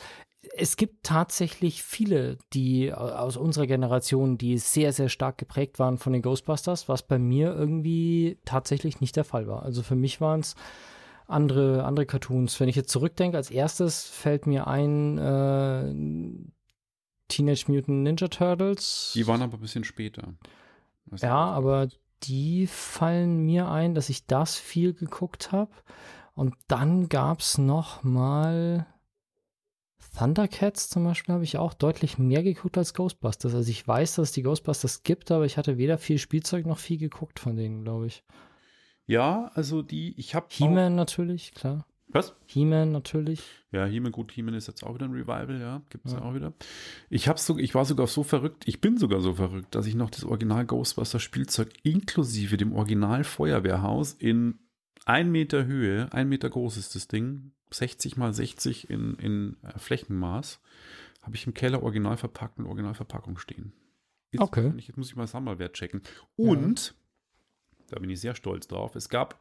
es 0.55 0.75
gibt 0.75 1.03
tatsächlich 1.03 1.84
viele, 1.84 2.38
die 2.53 2.88
äh, 2.88 2.93
aus 2.93 3.38
unserer 3.38 3.67
Generation, 3.67 4.38
die 4.38 4.57
sehr, 4.57 4.93
sehr 4.93 5.09
stark 5.09 5.38
geprägt 5.38 5.79
waren 5.79 5.97
von 5.97 6.13
den 6.13 6.21
Ghostbusters, 6.21 6.89
was 6.89 7.03
bei 7.03 7.17
mir 7.17 7.53
irgendwie 7.55 8.38
tatsächlich 8.45 9.01
nicht 9.01 9.15
der 9.15 9.23
Fall 9.23 9.47
war. 9.47 9.63
Also 9.63 9.81
für 9.84 9.95
mich 9.95 10.21
waren 10.21 10.41
es 10.41 10.55
andere, 11.27 11.86
andere 11.86 12.05
Cartoons. 12.05 12.59
Wenn 12.59 12.69
ich 12.69 12.75
jetzt 12.75 12.91
zurückdenke, 12.91 13.38
als 13.38 13.49
erstes 13.49 14.03
fällt 14.05 14.45
mir 14.45 14.67
ein 14.67 15.17
äh, 15.17 15.93
Teenage 17.36 17.65
Mutant 17.67 18.03
Ninja 18.03 18.27
Turtles. 18.27 19.11
die 19.15 19.27
waren 19.27 19.41
aber 19.41 19.57
ein 19.57 19.61
bisschen 19.61 19.84
später. 19.84 20.34
Ja, 21.17 21.36
aber 21.36 21.88
die 22.23 22.67
fallen 22.67 23.45
mir 23.45 23.69
ein, 23.69 23.95
dass 23.95 24.09
ich 24.09 24.25
das 24.25 24.57
viel 24.57 24.93
geguckt 24.93 25.51
habe. 25.51 25.71
Und 26.36 26.55
dann 26.67 27.09
gab 27.09 27.39
es 27.39 27.57
noch 27.57 28.03
mal 28.03 28.88
Thundercats 30.17 30.89
zum 30.89 31.05
Beispiel 31.05 31.34
habe 31.34 31.43
ich 31.43 31.57
auch 31.57 31.73
deutlich 31.73 32.19
mehr 32.19 32.43
geguckt 32.43 32.77
als 32.77 32.93
Ghostbusters. 32.93 33.55
Also 33.55 33.69
ich 33.69 33.88
weiß, 33.88 34.15
dass 34.15 34.29
es 34.29 34.31
die 34.34 34.43
Ghostbusters 34.43 35.03
gibt, 35.03 35.31
aber 35.31 35.45
ich 35.45 35.57
hatte 35.57 35.77
weder 35.77 35.97
viel 35.97 36.19
Spielzeug 36.19 36.65
noch 36.65 36.77
viel 36.77 36.97
geguckt 36.97 37.39
von 37.39 37.55
denen, 37.55 37.84
glaube 37.84 38.07
ich. 38.07 38.23
Ja, 39.05 39.51
also 39.55 39.81
die, 39.81 40.13
ich 40.19 40.36
habe. 40.36 40.45
He-Man 40.49 40.95
natürlich, 40.95 41.53
klar. 41.53 41.86
Was? 42.14 42.36
He-Man 42.45 42.91
natürlich. 42.91 43.43
Ja, 43.72 43.86
He-Man, 43.86 44.11
gut, 44.11 44.32
He-Man 44.32 44.53
ist 44.53 44.68
jetzt 44.68 44.84
auch 44.84 44.93
wieder 44.93 45.05
ein 45.05 45.11
Revival, 45.14 45.59
ja, 45.59 45.82
gibt 45.89 46.05
es 46.05 46.14
ja. 46.14 46.20
Ja. 46.20 46.26
auch 46.26 46.36
wieder. 46.36 46.53
Ich, 47.09 47.28
hab's 47.28 47.45
so, 47.45 47.57
ich 47.57 47.74
war 47.74 47.86
sogar 47.86 48.07
so 48.07 48.24
verrückt, 48.24 48.64
ich 48.68 48.80
bin 48.82 48.97
sogar 48.97 49.20
so 49.20 49.34
verrückt, 49.34 49.74
dass 49.74 49.88
ich 49.88 49.95
noch 49.95 50.11
das 50.11 50.24
Original 50.24 50.66
Ghostbuster 50.66 51.20
Spielzeug 51.20 51.70
inklusive 51.84 52.55
dem 52.57 52.74
Original 52.74 53.24
Feuerwehrhaus 53.24 54.14
in 54.14 54.59
ein 55.05 55.32
Meter 55.32 55.66
Höhe, 55.66 56.07
ein 56.14 56.30
Meter 56.30 56.49
groß 56.49 56.78
ist 56.78 56.95
das 56.95 57.07
Ding, 57.07 57.51
60 57.72 58.16
mal 58.18 58.34
60 58.34 58.89
in, 58.89 59.16
in 59.16 59.57
äh, 59.64 59.78
Flächenmaß, 59.78 60.61
habe 61.24 61.36
ich 61.36 61.47
im 61.47 61.53
Keller 61.53 61.84
original 61.84 62.18
verpackt 62.18 62.59
und 62.59 62.68
Originalverpackung 62.68 63.38
stehen. 63.38 63.74
Ist, 64.32 64.41
Okay. 64.41 64.72
Jetzt 64.78 64.97
muss 64.97 65.09
ich 65.09 65.16
mal 65.16 65.28
Sammelwert 65.28 65.74
checken. 65.74 66.01
Und, 66.36 66.95
da 67.89 67.99
bin 67.99 68.09
ich 68.09 68.20
sehr 68.20 68.36
stolz 68.36 68.68
drauf, 68.68 68.95
es 68.95 69.09
gab 69.09 69.39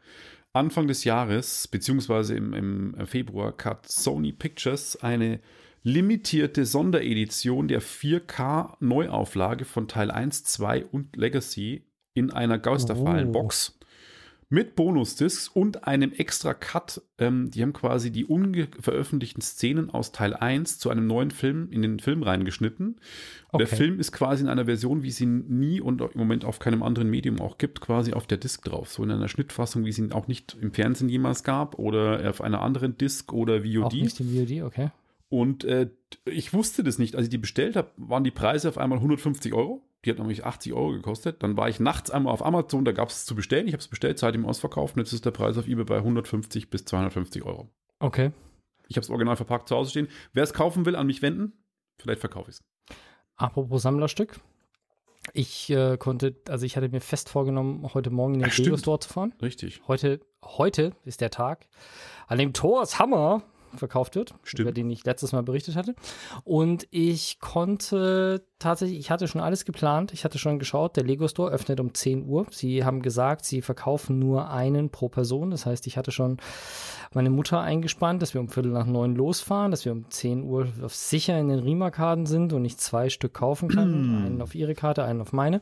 Anfang 0.54 0.86
des 0.86 1.04
Jahres, 1.04 1.66
beziehungsweise 1.68 2.36
im, 2.36 2.52
im 2.52 3.06
Februar, 3.06 3.54
hat 3.64 3.88
Sony 3.88 4.32
Pictures 4.32 4.96
eine 4.96 5.40
limitierte 5.82 6.66
Sonderedition 6.66 7.68
der 7.68 7.82
4K-Neuauflage 7.82 9.64
von 9.64 9.88
Teil 9.88 10.10
1, 10.10 10.44
2 10.44 10.84
und 10.84 11.16
Legacy 11.16 11.86
in 12.14 12.30
einer 12.30 12.58
Geisterfallen-Box 12.58 13.78
mit 14.52 14.76
Bonusdiscs 14.76 15.48
und 15.48 15.86
einem 15.88 16.12
extra 16.12 16.52
Cut. 16.52 17.00
Ähm, 17.16 17.50
die 17.50 17.62
haben 17.62 17.72
quasi 17.72 18.10
die 18.12 18.26
unveröffentlichten 18.26 19.40
Szenen 19.42 19.88
aus 19.88 20.12
Teil 20.12 20.34
1 20.34 20.78
zu 20.78 20.90
einem 20.90 21.06
neuen 21.06 21.30
Film 21.30 21.68
in 21.70 21.80
den 21.80 22.00
Film 22.00 22.22
reingeschnitten. 22.22 22.96
Und 23.50 23.58
Der 23.58 23.66
Okay. 23.66 23.76
Film 23.76 23.98
ist 23.98 24.12
quasi 24.12 24.42
in 24.42 24.50
einer 24.50 24.66
Version, 24.66 25.02
wie 25.02 25.08
es 25.08 25.18
ihn 25.22 25.46
nie 25.58 25.80
und 25.80 26.02
im 26.02 26.10
Moment 26.14 26.44
auf 26.44 26.58
keinem 26.58 26.82
anderen 26.82 27.08
Medium 27.08 27.40
auch 27.40 27.56
gibt, 27.56 27.80
quasi 27.80 28.12
auf 28.12 28.26
der 28.26 28.36
Disc 28.36 28.62
drauf. 28.62 28.90
So 28.92 29.02
in 29.02 29.10
einer 29.10 29.28
Schnittfassung, 29.28 29.86
wie 29.86 29.90
es 29.90 29.98
ihn 29.98 30.12
auch 30.12 30.28
nicht 30.28 30.54
im 30.60 30.72
Fernsehen 30.72 31.08
jemals 31.08 31.44
gab 31.44 31.78
oder 31.78 32.28
auf 32.28 32.42
einer 32.42 32.60
anderen 32.60 32.98
Disc 32.98 33.32
oder 33.32 33.54
Auch 33.56 33.62
VOD. 33.90 33.94
nicht 33.94 34.20
im 34.20 34.34
VOD, 34.36 34.62
okay. 34.64 34.90
Und 35.30 35.64
äh, 35.64 35.88
ich 36.26 36.52
wusste 36.52 36.84
das 36.84 36.98
nicht. 36.98 37.16
Als 37.16 37.24
ich 37.24 37.30
die 37.30 37.38
bestellt 37.38 37.74
habe, 37.74 37.88
waren 37.96 38.22
die 38.22 38.30
Preise 38.30 38.68
auf 38.68 38.76
einmal 38.76 38.98
150 38.98 39.54
Euro. 39.54 39.82
Die 40.04 40.10
hat 40.10 40.18
nämlich 40.18 40.44
80 40.44 40.72
Euro 40.72 40.92
gekostet. 40.92 41.42
Dann 41.42 41.56
war 41.56 41.68
ich 41.68 41.78
nachts 41.78 42.10
einmal 42.10 42.32
auf 42.32 42.44
Amazon, 42.44 42.84
da 42.84 42.92
gab 42.92 43.08
es 43.08 43.24
zu 43.24 43.34
bestellen. 43.36 43.68
Ich 43.68 43.72
habe 43.72 43.80
es 43.80 43.88
bestellt, 43.88 44.18
seitdem 44.18 44.44
ausverkauft. 44.46 44.96
Und 44.96 45.02
jetzt 45.02 45.12
ist 45.12 45.24
der 45.24 45.30
Preis 45.30 45.56
auf 45.56 45.68
eBay 45.68 45.84
bei 45.84 45.96
150 45.98 46.70
bis 46.70 46.84
250 46.84 47.44
Euro. 47.44 47.68
Okay. 48.00 48.32
Ich 48.88 48.96
habe 48.96 49.04
es 49.04 49.10
original 49.10 49.36
verpackt 49.36 49.68
zu 49.68 49.76
Hause 49.76 49.90
stehen. 49.90 50.08
Wer 50.32 50.42
es 50.42 50.52
kaufen 50.52 50.84
will, 50.86 50.96
an 50.96 51.06
mich 51.06 51.22
wenden. 51.22 51.52
Vielleicht 51.98 52.20
verkaufe 52.20 52.50
ich 52.50 52.56
es. 52.56 52.64
Apropos 53.36 53.82
Sammlerstück. 53.82 54.40
Ich 55.34 55.70
äh, 55.70 55.96
konnte, 55.98 56.36
also 56.48 56.66
ich 56.66 56.76
hatte 56.76 56.88
mir 56.88 57.00
fest 57.00 57.28
vorgenommen, 57.28 57.88
heute 57.94 58.10
Morgen 58.10 58.34
in 58.34 58.40
den 58.40 58.50
Lego. 58.50 58.76
Store 58.76 58.98
zu 58.98 59.08
fahren. 59.08 59.32
Richtig. 59.40 59.82
Heute, 59.86 60.20
heute 60.44 60.96
ist 61.04 61.20
der 61.20 61.30
Tag, 61.30 61.68
an 62.26 62.38
dem 62.38 62.52
Thors 62.52 62.98
Hammer 62.98 63.44
verkauft 63.76 64.14
wird, 64.16 64.34
Stimmt. 64.42 64.60
über 64.60 64.72
den 64.72 64.90
ich 64.90 65.04
letztes 65.04 65.32
Mal 65.32 65.42
berichtet 65.42 65.76
hatte. 65.76 65.94
Und 66.44 66.86
ich 66.90 67.40
konnte 67.40 68.44
tatsächlich, 68.58 68.98
ich 68.98 69.10
hatte 69.10 69.28
schon 69.28 69.40
alles 69.40 69.64
geplant, 69.64 70.12
ich 70.12 70.24
hatte 70.24 70.38
schon 70.38 70.58
geschaut, 70.58 70.96
der 70.96 71.04
Lego 71.04 71.28
Store 71.28 71.50
öffnet 71.50 71.80
um 71.80 71.94
10 71.94 72.26
Uhr. 72.26 72.46
Sie 72.50 72.84
haben 72.84 73.02
gesagt, 73.02 73.44
sie 73.44 73.62
verkaufen 73.62 74.18
nur 74.18 74.50
einen 74.50 74.90
pro 74.90 75.08
Person. 75.08 75.50
Das 75.50 75.66
heißt, 75.66 75.86
ich 75.86 75.96
hatte 75.96 76.12
schon 76.12 76.38
meine 77.12 77.30
Mutter 77.30 77.60
eingespannt, 77.60 78.22
dass 78.22 78.34
wir 78.34 78.40
um 78.40 78.48
Viertel 78.48 78.72
nach 78.72 78.86
neun 78.86 79.14
losfahren, 79.14 79.70
dass 79.70 79.84
wir 79.84 79.92
um 79.92 80.08
10 80.08 80.44
Uhr 80.44 80.68
auf 80.82 80.94
sicher 80.94 81.38
in 81.38 81.48
den 81.48 81.58
Riemarkaden 81.58 82.26
sind 82.26 82.52
und 82.52 82.64
ich 82.64 82.78
zwei 82.78 83.08
Stück 83.08 83.34
kaufen 83.34 83.68
kann. 83.68 83.92
einen 84.26 84.42
auf 84.42 84.54
ihre 84.54 84.74
Karte, 84.74 85.04
einen 85.04 85.20
auf 85.20 85.32
meine. 85.32 85.60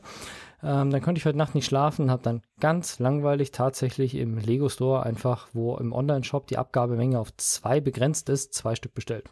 Ähm, 0.63 0.91
dann 0.91 1.01
konnte 1.01 1.19
ich 1.19 1.25
heute 1.25 1.37
Nacht 1.37 1.55
nicht 1.55 1.65
schlafen 1.65 2.03
und 2.03 2.11
habe 2.11 2.23
dann 2.23 2.41
ganz 2.59 2.99
langweilig 2.99 3.51
tatsächlich 3.51 4.15
im 4.15 4.37
Lego 4.37 4.69
Store 4.69 5.03
einfach, 5.03 5.47
wo 5.53 5.75
im 5.77 5.91
Online-Shop 5.91 6.47
die 6.47 6.57
Abgabemenge 6.57 7.19
auf 7.19 7.35
zwei 7.37 7.79
begrenzt 7.79 8.29
ist, 8.29 8.53
zwei 8.53 8.75
Stück 8.75 8.93
bestellt. 8.93 9.31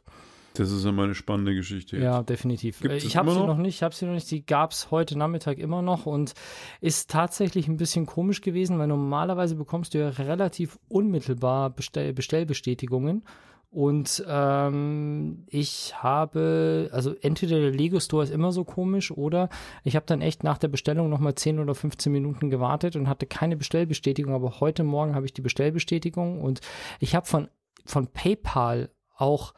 Das 0.55 0.71
ist 0.71 0.83
ja 0.83 0.91
mal 0.91 1.05
eine 1.05 1.15
spannende 1.15 1.53
Geschichte. 1.53 1.95
jetzt. 1.95 2.03
Ja, 2.03 2.23
definitiv. 2.23 2.81
Gibt's 2.81 3.03
Äh, 3.03 3.07
ich 3.07 3.15
habe 3.15 3.31
sie 3.31 3.37
noch? 3.37 3.47
noch 3.47 3.57
nicht, 3.57 3.75
ich 3.75 3.83
habe 3.83 3.93
sie 3.93 4.05
noch 4.05 4.13
nicht. 4.13 4.29
Die 4.31 4.45
gab 4.45 4.71
es 4.71 4.91
heute 4.91 5.17
Nachmittag 5.17 5.57
immer 5.59 5.81
noch 5.81 6.05
und 6.05 6.33
ist 6.81 7.09
tatsächlich 7.09 7.67
ein 7.67 7.77
bisschen 7.77 8.05
komisch 8.05 8.41
gewesen, 8.41 8.79
weil 8.79 8.87
normalerweise 8.87 9.55
bekommst 9.55 9.93
du 9.93 9.99
ja 9.99 10.09
relativ 10.09 10.79
unmittelbar 10.89 11.69
Bestell 11.69 12.13
Bestellbestätigungen. 12.13 13.23
Und 13.71 14.23
ähm, 14.27 15.45
ich 15.47 15.93
habe, 16.01 16.89
also 16.91 17.13
entweder 17.21 17.59
der 17.59 17.69
Lego 17.69 17.99
Store 17.99 18.23
ist 18.23 18.31
immer 18.31 18.51
so 18.51 18.63
komisch 18.63 19.11
oder 19.11 19.49
ich 19.83 19.95
habe 19.95 20.07
dann 20.07 20.21
echt 20.21 20.43
nach 20.43 20.57
der 20.57 20.69
Bestellung 20.69 21.07
nochmal 21.09 21.35
10 21.35 21.59
oder 21.59 21.75
15 21.75 22.11
Minuten 22.11 22.49
gewartet 22.49 22.95
und 22.95 23.07
hatte 23.07 23.27
keine 23.27 23.55
Bestellbestätigung. 23.57 24.33
Aber 24.33 24.59
heute 24.59 24.83
Morgen 24.83 25.13
habe 25.13 25.27
ich 25.27 25.33
die 25.33 25.41
Bestellbestätigung 25.41 26.41
und 26.41 26.61
ich 26.99 27.13
habe 27.15 27.27
von, 27.27 27.47
von 27.85 28.07
PayPal 28.07 28.89
auch 29.15 29.53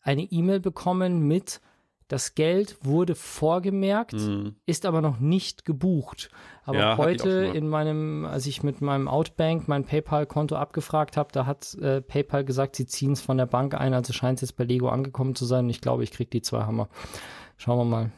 eine 0.00 0.22
E-Mail 0.22 0.60
bekommen 0.60 1.26
mit, 1.26 1.60
das 2.08 2.34
Geld 2.34 2.76
wurde 2.82 3.14
vorgemerkt, 3.14 4.12
Mhm. 4.14 4.56
ist 4.64 4.86
aber 4.86 5.00
noch 5.00 5.18
nicht 5.18 5.64
gebucht. 5.64 6.30
Aber 6.64 6.78
Ja, 6.78 6.96
heute 6.96 7.30
in 7.30 7.68
meinem, 7.68 8.24
als 8.24 8.46
ich 8.46 8.62
mit 8.62 8.80
meinem 8.80 9.08
Outbank 9.08 9.68
mein 9.68 9.84
PayPal-Konto 9.84 10.56
abgefragt 10.56 11.16
habe, 11.16 11.30
da 11.32 11.46
hat 11.46 11.74
äh, 11.74 12.00
PayPal 12.00 12.44
gesagt, 12.44 12.76
sie 12.76 12.86
ziehen 12.86 13.12
es 13.12 13.20
von 13.20 13.36
der 13.38 13.46
Bank 13.46 13.74
ein, 13.74 13.94
also 13.94 14.12
scheint 14.12 14.38
es 14.38 14.48
jetzt 14.50 14.56
bei 14.56 14.64
Lego 14.64 14.88
angekommen 14.88 15.34
zu 15.34 15.44
sein. 15.46 15.64
Und 15.64 15.70
ich 15.70 15.80
glaube, 15.80 16.04
ich 16.04 16.12
kriege 16.12 16.30
die 16.30 16.42
zwei 16.42 16.62
Hammer. 16.62 16.88
Schauen 17.56 17.78
wir 17.78 17.84
mal. 17.84 18.10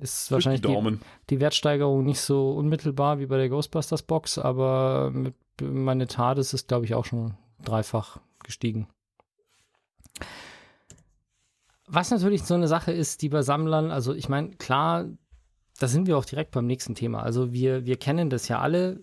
Ist 0.00 0.32
wahrscheinlich 0.32 0.60
die 0.62 0.68
die, 0.68 0.98
die 1.30 1.40
Wertsteigerung 1.40 2.04
nicht 2.04 2.20
so 2.20 2.50
unmittelbar 2.52 3.20
wie 3.20 3.26
bei 3.26 3.36
der 3.36 3.48
Ghostbusters 3.48 4.02
Box, 4.02 4.38
aber 4.38 5.10
mit 5.12 5.34
meine 5.62 6.08
TARDIS 6.08 6.52
ist, 6.52 6.68
glaube 6.68 6.84
ich, 6.84 6.94
auch 6.94 7.04
schon 7.04 7.34
dreifach 7.62 8.18
gestiegen. 8.42 8.88
Was 11.86 12.10
natürlich 12.10 12.44
so 12.44 12.54
eine 12.54 12.68
Sache 12.68 12.92
ist, 12.92 13.22
die 13.22 13.28
bei 13.28 13.42
Sammlern, 13.42 13.90
also 13.90 14.14
ich 14.14 14.28
meine, 14.28 14.50
klar, 14.50 15.06
da 15.78 15.88
sind 15.88 16.06
wir 16.06 16.16
auch 16.16 16.24
direkt 16.24 16.52
beim 16.52 16.66
nächsten 16.66 16.94
Thema. 16.94 17.22
Also 17.22 17.52
wir, 17.52 17.84
wir 17.84 17.96
kennen 17.96 18.30
das 18.30 18.48
ja 18.48 18.60
alle, 18.60 19.00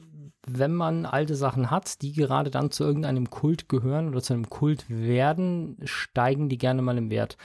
wenn 0.48 0.74
man 0.74 1.06
alte 1.06 1.36
Sachen 1.36 1.70
hat, 1.70 2.02
die 2.02 2.14
gerade 2.14 2.50
dann 2.50 2.72
zu 2.72 2.84
irgendeinem 2.84 3.30
Kult 3.30 3.70
gehören 3.70 4.08
oder 4.08 4.22
zu 4.22 4.34
einem 4.34 4.50
Kult 4.50 4.86
werden, 4.90 5.78
steigen 5.84 6.50
die 6.50 6.58
gerne 6.58 6.82
mal 6.82 6.98
im 6.98 7.12
Wert. 7.12 7.38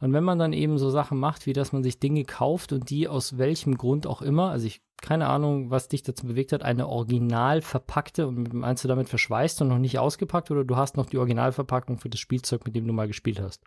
Und 0.00 0.12
wenn 0.12 0.24
man 0.24 0.38
dann 0.38 0.52
eben 0.52 0.78
so 0.78 0.90
Sachen 0.90 1.18
macht, 1.18 1.46
wie 1.46 1.52
dass 1.52 1.72
man 1.72 1.82
sich 1.82 1.98
Dinge 1.98 2.24
kauft 2.24 2.72
und 2.72 2.90
die 2.90 3.08
aus 3.08 3.38
welchem 3.38 3.78
Grund 3.78 4.06
auch 4.06 4.22
immer, 4.22 4.50
also 4.50 4.66
ich 4.66 4.82
keine 5.02 5.28
Ahnung, 5.28 5.70
was 5.70 5.88
dich 5.88 6.02
dazu 6.02 6.26
bewegt 6.26 6.52
hat, 6.52 6.62
eine 6.62 6.88
original 6.88 7.60
verpackte 7.60 8.26
und 8.26 8.52
meinst 8.54 8.82
du 8.82 8.88
damit 8.88 9.08
verschweißt 9.08 9.60
und 9.60 9.68
noch 9.68 9.78
nicht 9.78 9.98
ausgepackt 9.98 10.50
oder 10.50 10.64
du 10.64 10.76
hast 10.76 10.96
noch 10.96 11.06
die 11.06 11.18
Originalverpackung 11.18 11.98
für 11.98 12.08
das 12.08 12.18
Spielzeug, 12.18 12.64
mit 12.64 12.74
dem 12.74 12.86
du 12.86 12.92
mal 12.92 13.06
gespielt 13.06 13.40
hast. 13.40 13.62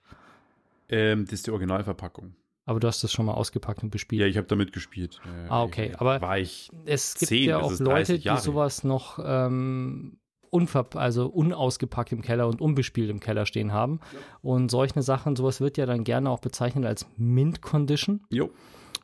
Ähm, 0.89 1.25
das 1.25 1.33
ist 1.33 1.47
die 1.47 1.51
Originalverpackung. 1.51 2.35
Aber 2.65 2.79
du 2.79 2.87
hast 2.87 3.03
das 3.03 3.11
schon 3.11 3.25
mal 3.25 3.33
ausgepackt 3.33 3.81
und 3.81 3.89
bespielt. 3.89 4.21
Ja, 4.21 4.27
ich 4.27 4.37
habe 4.37 4.47
damit 4.47 4.73
gespielt. 4.73 5.19
Äh, 5.25 5.47
Ah, 5.49 5.63
okay, 5.63 5.93
aber- 5.97 6.21
war 6.21 6.37
ich. 6.37 6.69
es 6.85 7.15
gibt 7.15 7.29
10, 7.29 7.49
ja 7.49 7.59
auch 7.59 7.71
Leute, 7.71 8.19
30 8.19 8.23
die 8.23 8.37
sowas 8.37 8.83
noch 8.83 9.17
ähm, 9.23 10.17
unver 10.51 10.87
also 10.95 11.27
unausgepackt 11.27 12.11
im 12.11 12.21
Keller 12.21 12.47
und 12.47 12.61
unbespielt 12.61 13.09
im 13.09 13.19
Keller 13.19 13.45
stehen 13.45 13.71
haben. 13.73 13.99
Und 14.41 14.69
solche 14.71 15.01
Sachen, 15.01 15.35
sowas 15.35 15.61
wird 15.61 15.77
ja 15.77 15.85
dann 15.85 16.03
gerne 16.03 16.29
auch 16.29 16.39
bezeichnet 16.39 16.85
als 16.85 17.07
Mint 17.17 17.61
Condition. 17.61 18.21
Jo. 18.29 18.51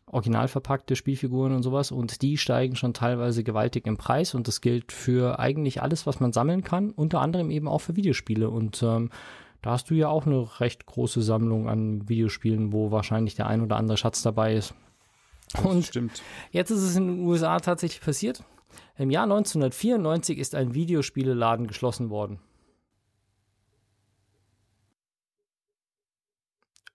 original 0.08 0.48
verpackte 0.48 0.96
Spielfiguren 0.96 1.54
und 1.54 1.64
sowas 1.64 1.92
und 1.92 2.22
die 2.22 2.38
steigen 2.38 2.76
schon 2.76 2.94
teilweise 2.94 3.44
gewaltig 3.44 3.88
im 3.88 3.98
Preis 3.98 4.36
und 4.36 4.48
das 4.48 4.62
gilt 4.62 4.92
für 4.92 5.40
eigentlich 5.40 5.82
alles, 5.82 6.06
was 6.06 6.20
man 6.20 6.32
sammeln 6.34 6.64
kann, 6.64 6.92
unter 6.92 7.20
anderem 7.22 7.50
eben 7.50 7.68
auch 7.68 7.80
für 7.82 7.96
Videospiele 7.96 8.50
und 8.50 8.82
ähm, 8.84 9.10
da 9.66 9.72
hast 9.72 9.90
du 9.90 9.96
ja 9.96 10.10
auch 10.10 10.28
eine 10.28 10.60
recht 10.60 10.86
große 10.86 11.24
Sammlung 11.24 11.68
an 11.68 12.08
Videospielen, 12.08 12.72
wo 12.72 12.92
wahrscheinlich 12.92 13.34
der 13.34 13.48
ein 13.48 13.62
oder 13.62 13.78
andere 13.78 13.98
Schatz 13.98 14.22
dabei 14.22 14.54
ist. 14.54 14.76
Das 15.52 15.66
Und 15.66 15.86
stimmt. 15.88 16.22
Jetzt 16.52 16.70
ist 16.70 16.84
es 16.84 16.96
in 16.96 17.08
den 17.08 17.26
USA 17.26 17.60
tatsächlich 17.60 18.00
passiert. 18.00 18.44
Im 18.96 19.10
Jahr 19.10 19.24
1994 19.24 20.38
ist 20.38 20.54
ein 20.54 20.76
Videospieleladen 20.76 21.66
geschlossen 21.66 22.12
worden. 22.12 22.38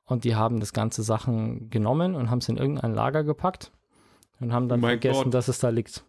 Und 0.05 0.23
die 0.23 0.37
haben 0.37 0.61
das 0.61 0.73
ganze 0.73 1.03
Sachen 1.03 1.71
genommen 1.71 2.14
und 2.14 2.31
haben 2.31 2.39
es 2.39 2.49
in 2.49 2.57
irgendein 2.57 2.95
Lager 2.95 3.25
gepackt 3.25 3.73
und 4.39 4.53
haben 4.53 4.68
dann 4.68 4.79
Oh 4.79 4.87
vergessen, 4.87 5.25
Gott. 5.25 5.35
dass 5.35 5.49
es 5.49 5.59
da 5.59 5.71
liegt. 5.71 6.05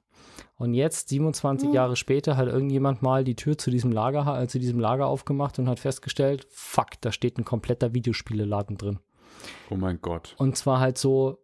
Und 0.57 0.73
jetzt, 0.73 1.09
27 1.09 1.71
Jahre 1.73 1.95
später, 1.95 2.37
hat 2.37 2.47
irgendjemand 2.47 3.01
mal 3.01 3.23
die 3.23 3.35
Tür 3.35 3.57
zu 3.57 3.71
diesem 3.71 3.91
Lager, 3.91 4.41
äh, 4.41 4.47
zu 4.47 4.59
diesem 4.59 4.79
Lager 4.79 5.07
aufgemacht 5.07 5.59
und 5.59 5.67
hat 5.69 5.79
festgestellt, 5.79 6.47
fuck, 6.49 6.99
da 7.01 7.11
steht 7.11 7.37
ein 7.37 7.45
kompletter 7.45 7.93
Videospieleladen 7.93 8.77
drin. 8.77 8.99
Oh 9.69 9.75
mein 9.75 9.99
Gott. 10.01 10.35
Und 10.37 10.57
zwar 10.57 10.79
halt 10.79 10.97
so 10.97 11.39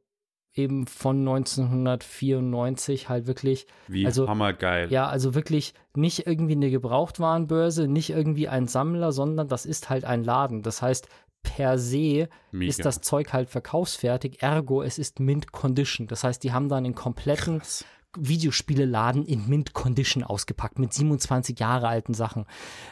eben 0.54 0.88
von 0.88 1.20
1994 1.28 3.10
halt 3.10 3.28
wirklich 3.28 3.68
Wie 3.88 4.06
Also, 4.06 4.28
hammergeil. 4.28 4.92
ja, 4.92 5.08
also 5.08 5.36
wirklich 5.36 5.74
nicht 5.96 6.28
irgendwie 6.28 6.54
eine 6.54 6.70
Gebrauchtwarenbörse, 6.72 7.88
nicht 7.88 8.10
irgendwie 8.10 8.48
ein 8.48 8.68
Sammler, 8.68 9.12
sondern 9.12 9.48
das 9.48 9.66
ist 9.66 9.90
halt 9.90 10.06
ein 10.06 10.24
Laden. 10.24 10.64
Das 10.64 10.82
heißt, 10.82 11.08
per 11.44 11.78
se 11.78 12.28
Mega. 12.52 12.70
ist 12.70 12.84
das 12.84 13.02
Zeug 13.02 13.32
halt 13.34 13.50
verkaufsfertig, 13.50 14.42
ergo 14.42 14.82
es 14.82 14.98
ist 14.98 15.20
Mint 15.20 15.52
Condition. 15.52 16.08
Das 16.08 16.24
heißt, 16.24 16.44
die 16.44 16.52
haben 16.52 16.70
dann 16.70 16.86
einen 16.86 16.96
kompletten 16.96 17.60
Krass. 17.60 17.86
Videospieleladen 18.16 19.26
in 19.26 19.48
Mint 19.48 19.74
Condition 19.74 20.24
ausgepackt 20.24 20.80
mit 20.80 20.94
27 20.94 21.60
Jahre 21.60 21.88
alten 21.88 22.14
Sachen. 22.14 22.46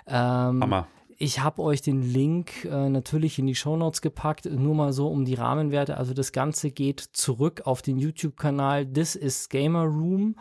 Ähm, 0.08 0.62
Hammer. 0.62 0.88
ich 1.18 1.40
habe 1.40 1.62
euch 1.62 1.82
den 1.82 2.02
Link 2.02 2.66
äh, 2.66 2.90
natürlich 2.90 3.40
in 3.40 3.48
die 3.48 3.56
Shownotes 3.56 4.02
gepackt, 4.02 4.46
nur 4.46 4.76
mal 4.76 4.94
so 4.94 5.08
um 5.08 5.26
die 5.26 5.36
Rahmenwerte. 5.36 5.98
Also 5.98 6.14
das 6.14 6.32
Ganze 6.32 6.72
geht 6.72 7.00
zurück 7.00 7.62
auf 7.66 7.82
den 7.82 7.98
YouTube-Kanal 7.98 8.86
This 8.86 9.16
is 9.16 9.50
Gamer 9.50 9.86
Room 9.86 10.36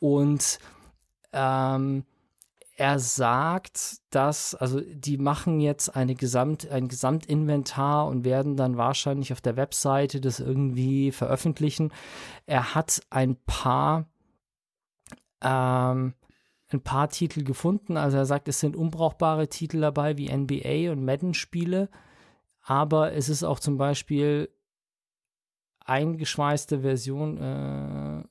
und 0.00 0.58
ähm, 1.32 2.04
er 2.76 2.98
sagt, 2.98 3.98
dass, 4.10 4.54
also 4.54 4.80
die 4.80 5.16
machen 5.16 5.60
jetzt 5.60 5.94
eine 5.94 6.14
Gesamt, 6.16 6.68
ein 6.68 6.88
Gesamtinventar 6.88 8.06
und 8.08 8.24
werden 8.24 8.56
dann 8.56 8.76
wahrscheinlich 8.76 9.32
auf 9.32 9.40
der 9.40 9.56
Webseite 9.56 10.20
das 10.20 10.40
irgendwie 10.40 11.12
veröffentlichen. 11.12 11.92
Er 12.46 12.74
hat 12.74 13.00
ein 13.10 13.36
paar 13.46 14.06
ähm, 15.42 16.14
ein 16.68 16.82
paar 16.82 17.08
Titel 17.08 17.44
gefunden. 17.44 17.96
Also 17.96 18.16
er 18.16 18.26
sagt, 18.26 18.48
es 18.48 18.60
sind 18.60 18.76
unbrauchbare 18.76 19.48
Titel 19.48 19.80
dabei 19.80 20.16
wie 20.16 20.34
NBA 20.34 20.92
und 20.92 21.04
Madden-Spiele, 21.04 21.88
aber 22.62 23.12
es 23.12 23.28
ist 23.28 23.44
auch 23.44 23.60
zum 23.60 23.76
Beispiel 23.76 24.48
eingeschweißte 25.84 26.80
Version, 26.80 27.38
äh, 27.38 28.24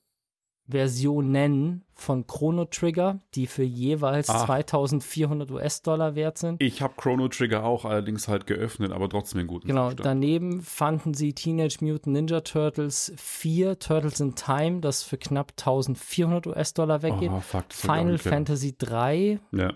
Versionen 0.70 1.84
von 1.94 2.26
Chrono 2.28 2.66
Trigger, 2.66 3.20
die 3.36 3.48
für 3.48 3.64
jeweils 3.64 4.30
Ach. 4.30 4.46
2400 4.46 5.52
US-Dollar 5.52 6.16
wert 6.16 6.38
sind. 6.38 6.62
Ich 6.62 6.82
habe 6.82 6.94
Chrono 6.98 7.28
Trigger 7.28 7.64
auch 7.64 7.86
allerdings 7.86 8.28
halt 8.28 8.48
geöffnet, 8.48 8.92
aber 8.92 9.10
trotzdem 9.10 9.42
in 9.42 9.48
guten 9.48 9.68
Genau, 9.68 9.88
Zustand. 9.90 10.06
daneben 10.06 10.62
fanden 10.62 11.14
sie 11.14 11.34
Teenage 11.34 11.78
Mutant 11.82 12.08
Ninja 12.08 12.42
Turtles 12.42 13.14
4, 13.18 13.80
Turtles 13.80 14.20
in 14.20 14.36
Time, 14.36 14.80
das 14.82 15.04
für 15.04 15.18
knapp 15.18 15.52
1400 15.58 16.48
US-Dollar 16.48 17.02
weggeht. 17.02 17.32
Oh, 17.32 17.40
fuck, 17.42 17.70
das 17.70 17.80
Final. 17.82 18.18
Fantasy 18.18 18.76
3, 18.78 19.40
Ja. 19.52 19.74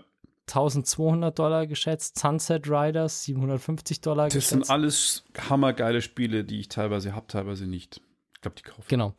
1200 0.48 1.38
Dollar 1.38 1.66
geschätzt, 1.66 2.18
Sunset 2.18 2.66
Riders 2.68 3.24
750 3.24 4.00
Dollar 4.00 4.24
Das 4.26 4.34
geschätzt. 4.34 4.48
sind 4.50 4.70
alles 4.70 5.24
hammergeile 5.50 6.00
Spiele, 6.00 6.42
die 6.44 6.60
ich 6.60 6.68
teilweise 6.68 7.14
habe, 7.14 7.26
teilweise 7.26 7.66
nicht. 7.66 8.00
Ich 8.34 8.40
glaube, 8.40 8.56
die 8.56 8.62
kaufe 8.62 8.80
ich. 8.82 8.88
Genau. 8.88 9.12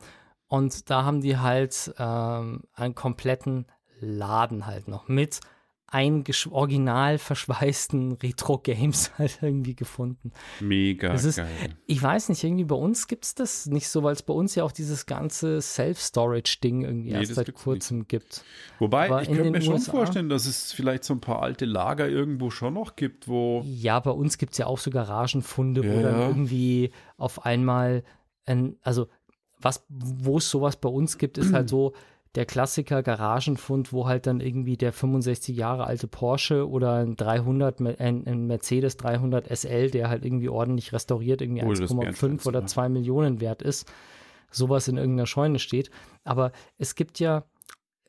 Und 0.49 0.89
da 0.89 1.05
haben 1.05 1.21
die 1.21 1.37
halt 1.37 1.93
ähm, 1.97 2.63
einen 2.73 2.95
kompletten 2.95 3.65
Laden 4.01 4.65
halt 4.65 4.87
noch 4.89 5.07
mit 5.07 5.39
ein 5.91 6.23
original 6.51 7.17
verschweißten 7.17 8.11
Retro-Games 8.23 9.11
halt 9.17 9.39
irgendwie 9.41 9.75
gefunden. 9.75 10.31
Mega 10.59 11.13
ist- 11.13 11.37
geil. 11.37 11.47
Ich 11.87 12.01
weiß 12.01 12.29
nicht, 12.29 12.43
irgendwie 12.43 12.65
bei 12.65 12.75
uns 12.75 13.07
gibt 13.07 13.25
es 13.25 13.33
das 13.33 13.65
nicht 13.65 13.89
so, 13.89 14.03
weil 14.03 14.13
es 14.13 14.21
bei 14.21 14.33
uns 14.33 14.53
ja 14.53 14.63
auch 14.63 14.71
dieses 14.71 15.07
ganze 15.07 15.59
Self-Storage-Ding 15.61 16.81
irgendwie 16.81 17.11
Nee, 17.13 17.19
erst 17.19 17.33
seit 17.35 17.53
kurzem 17.55 18.07
gibt. 18.07 18.43
Wobei, 18.77 19.05
aber 19.07 19.23
ich 19.23 19.29
könnte 19.31 19.49
mir 19.51 19.61
schon 19.61 19.73
USA 19.73 19.91
vorstellen, 19.91 20.29
dass 20.29 20.45
es 20.45 20.71
vielleicht 20.71 21.03
so 21.03 21.13
ein 21.15 21.21
paar 21.21 21.41
alte 21.41 21.65
Lager 21.65 22.07
irgendwo 22.07 22.49
schon 22.51 22.75
noch 22.75 22.95
gibt, 22.95 23.27
wo. 23.27 23.63
Ja, 23.65 23.99
bei 23.99 24.11
uns 24.11 24.37
gibt 24.37 24.51
es 24.53 24.57
ja 24.59 24.67
auch 24.67 24.77
so 24.77 24.91
Garagenfunde, 24.91 25.83
wo 25.83 25.97
Ja, 25.97 26.01
dann 26.03 26.19
ja. 26.19 26.27
irgendwie 26.27 26.91
auf 27.17 27.45
einmal, 27.45 28.03
ein, 28.45 28.77
also 28.83 29.07
was, 29.61 29.85
wo 29.89 30.37
es 30.37 30.49
sowas 30.49 30.77
bei 30.77 30.89
uns 30.89 31.17
gibt, 31.17 31.37
ist 31.37 31.53
halt 31.53 31.69
so 31.69 31.93
der 32.35 32.45
Klassiker 32.45 33.01
Garagenfund, 33.01 33.91
wo 33.91 34.07
halt 34.07 34.27
dann 34.27 34.39
irgendwie 34.39 34.77
der 34.77 34.93
65 34.93 35.57
Jahre 35.57 35.85
alte 35.87 36.07
Porsche 36.07 36.69
oder 36.69 36.93
ein 36.95 37.15
300, 37.15 37.79
Me- 37.79 37.95
ein, 37.99 38.25
ein 38.27 38.45
Mercedes 38.45 38.97
300 38.97 39.47
SL, 39.49 39.89
der 39.89 40.09
halt 40.09 40.23
irgendwie 40.23 40.47
ordentlich 40.49 40.93
restauriert, 40.93 41.41
irgendwie 41.41 41.63
Oder 41.63 41.81
das 41.81 41.91
1,5 41.91 41.99
Bernsteinzimmer. 41.99 42.47
oder 42.57 42.65
2 42.67 42.89
Millionen 42.89 43.41
wert 43.41 43.63
ist, 43.63 43.91
sowas 44.51 44.87
in 44.87 44.97
irgendeiner 44.97 45.25
Scheune 45.25 45.57
steht. 45.57 45.89
Aber 46.23 46.51
es 46.77 46.93
gibt 46.93 47.19
ja, 47.19 47.45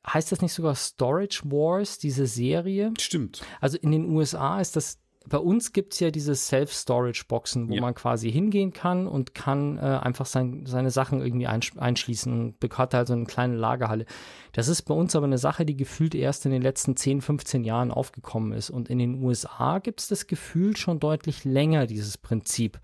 heißt 0.07 0.31
das 0.33 0.43
nicht 0.43 0.53
sogar 0.53 0.75
Storage 0.75 1.41
Wars, 1.47 1.99
diese 1.99 2.27
Serie? 2.27 2.93
Stimmt. 3.01 3.41
Also 3.63 3.79
in 3.79 3.91
den 3.91 4.05
USA 4.11 4.61
ist 4.61 4.77
das, 4.77 4.99
bei 5.31 5.39
uns 5.39 5.72
gibt 5.72 5.95
es 5.95 6.01
ja 6.01 6.11
diese 6.11 6.35
Self-Storage-Boxen, 6.35 7.68
wo 7.70 7.74
Ja. 7.74 7.81
man 7.81 7.95
quasi 7.95 8.31
hingehen 8.31 8.72
kann 8.72 9.07
und 9.07 9.35
kann 9.35 9.78
äh, 9.78 9.81
einfach 9.81 10.26
sein, 10.26 10.66
seine 10.66 10.91
Sachen 10.91 11.22
irgendwie 11.22 11.47
einsch 11.47 11.72
einschließen 11.76 12.33
und 12.61 12.78
hat 12.78 12.93
halt 12.93 13.07
so 13.07 13.14
eine 13.14 13.24
kleine 13.24 13.57
Lagerhalle. 13.57 14.05
Das 14.53 14.68
ist 14.68 14.83
bei 14.83 14.93
uns 14.95 15.16
aber 15.16 15.26
eine 15.26 15.39
Sache, 15.39 15.64
die 15.64 15.76
gefühlt 15.76 16.14
erst 16.14 16.45
in 16.47 16.53
den 16.53 16.61
letzten 16.62 16.97
10, 16.97 17.20
15 17.22 17.64
Jahren 17.64 17.93
aufgekommen 17.93 18.53
ist. 18.53 18.68
Und 18.70 18.91
in 18.91 18.99
den 18.99 19.22
USA 19.22 19.78
gibt 19.78 20.01
es 20.01 20.09
das 20.09 20.26
Gefühl 20.26 20.76
schon 20.76 20.99
deutlich 21.01 21.45
länger, 21.45 21.87
dieses 21.87 22.18
Prinzip. 22.18 22.81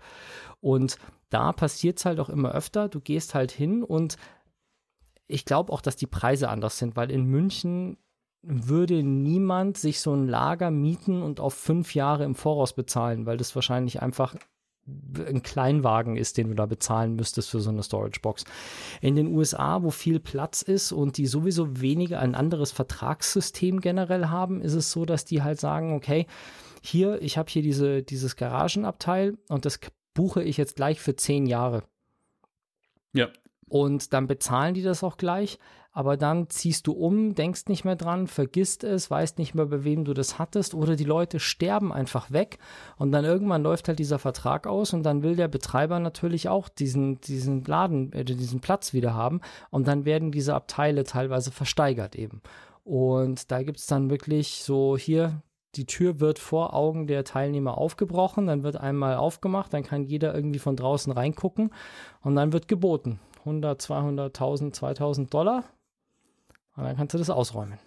Und 0.61 0.97
da 1.29 1.51
passiert 1.51 1.99
es 1.99 2.05
halt 2.05 2.19
auch 2.21 2.29
immer 2.29 2.53
öfter. 2.53 2.87
Du 2.87 3.01
gehst 3.01 3.35
halt 3.35 3.51
hin 3.51 3.83
und 3.83 4.15
ich 5.27 5.43
glaube 5.43 5.73
auch, 5.73 5.81
dass 5.81 5.97
die 5.97 6.07
Preise 6.07 6.47
anders 6.47 6.77
sind, 6.77 6.95
weil 6.95 7.11
in 7.11 7.25
München 7.25 7.97
würde 8.41 9.03
niemand 9.03 9.77
sich 9.77 9.99
so 9.99 10.13
ein 10.13 10.27
Lager 10.27 10.71
mieten 10.71 11.21
und 11.21 11.39
auf 11.39 11.53
fünf 11.53 11.95
Jahre 11.95 12.23
im 12.23 12.35
Voraus 12.35 12.73
bezahlen, 12.73 13.25
weil 13.25 13.37
das 13.37 13.55
wahrscheinlich 13.55 14.01
einfach 14.01 14.35
ein 14.87 15.43
Kleinwagen 15.43 16.15
ist, 16.15 16.37
den 16.37 16.47
du 16.47 16.55
da 16.55 16.65
bezahlen 16.65 17.15
müsstest 17.15 17.49
für 17.49 17.59
so 17.59 17.69
eine 17.69 17.83
Storage-Box. 17.83 18.45
In 19.01 19.15
den 19.15 19.27
USA, 19.27 19.83
wo 19.83 19.91
viel 19.91 20.19
Platz 20.19 20.61
ist 20.61 20.93
und 20.93 21.17
die 21.17 21.27
sowieso 21.27 21.81
weniger 21.81 22.19
ein 22.19 22.35
anderes 22.35 22.71
Vertragssystem 22.71 23.81
generell 23.81 24.27
haben, 24.27 24.61
ist 24.61 24.73
es 24.73 24.91
so, 24.91 25.05
dass 25.05 25.25
die 25.25 25.43
halt 25.43 25.59
sagen, 25.59 25.93
okay, 25.93 26.25
hier, 26.81 27.21
ich 27.21 27.37
habe 27.37 27.49
hier 27.49 27.61
diese, 27.61 28.01
dieses 28.01 28.37
Garagenabteil 28.37 29.37
und 29.49 29.65
das 29.65 29.79
buche 30.13 30.41
ich 30.41 30.55
jetzt 30.57 30.77
gleich 30.77 31.01
für 31.01 31.15
zehn 31.15 31.45
Jahre. 31.45 31.83
Ja. 33.13 33.27
Und 33.67 34.13
dann 34.13 34.27
bezahlen 34.27 34.73
die 34.73 34.83
das 34.83 35.03
auch 35.03 35.17
gleich, 35.17 35.59
aber 35.97 36.15
dann 36.15 36.47
ziehst 36.47 36.85
du 36.85 36.91
um, 36.91 37.33
denkst 37.33 37.65
nicht 37.69 37.83
mehr 37.83 37.95
dran, 37.95 38.27
vergisst 38.27 38.83
es, 38.83 39.09
weißt 39.09 39.39
nicht 39.39 39.55
mehr, 39.55 39.65
bei 39.65 39.83
wem 39.83 40.05
du 40.05 40.13
das 40.13 40.37
hattest 40.37 40.75
oder 40.75 40.95
die 40.95 41.05
Leute 41.05 41.39
sterben 41.39 41.91
einfach 41.91 42.29
weg 42.29 42.59
und 42.97 43.11
dann 43.11 43.25
irgendwann 43.25 43.63
läuft 43.63 43.87
halt 43.87 43.97
dieser 43.97 44.19
Vertrag 44.19 44.67
aus 44.67 44.93
und 44.93 45.01
dann 45.01 45.23
will 45.23 45.35
der 45.35 45.47
Betreiber 45.47 45.99
natürlich 45.99 46.49
auch 46.49 46.69
diesen, 46.69 47.19
diesen 47.21 47.63
Laden, 47.63 48.13
äh, 48.13 48.23
diesen 48.23 48.59
Platz 48.59 48.93
wieder 48.93 49.15
haben 49.15 49.41
und 49.71 49.87
dann 49.87 50.05
werden 50.05 50.31
diese 50.31 50.53
Abteile 50.53 51.03
teilweise 51.03 51.49
versteigert 51.51 52.15
eben. 52.15 52.43
Und 52.83 53.49
da 53.49 53.63
gibt 53.63 53.79
es 53.79 53.87
dann 53.87 54.11
wirklich 54.11 54.61
so 54.61 54.97
hier, 54.99 55.41
die 55.73 55.87
Tür 55.87 56.19
wird 56.19 56.37
vor 56.37 56.75
Augen 56.75 57.07
der 57.07 57.23
Teilnehmer 57.23 57.75
aufgebrochen, 57.75 58.45
dann 58.45 58.61
wird 58.61 58.77
einmal 58.77 59.15
aufgemacht, 59.15 59.73
dann 59.73 59.81
kann 59.81 60.03
jeder 60.03 60.35
irgendwie 60.35 60.59
von 60.59 60.75
draußen 60.75 61.11
reingucken 61.11 61.71
und 62.21 62.35
dann 62.35 62.53
wird 62.53 62.67
geboten. 62.67 63.19
100, 63.39 63.81
200, 63.81 64.27
1000, 64.27 64.75
2000 64.75 65.33
Dollar. 65.33 65.63
Und 66.77 66.85
dann 66.85 66.95
kannst 66.95 67.13
du 67.13 67.17
das 67.17 67.29
ausräumen. 67.29 67.79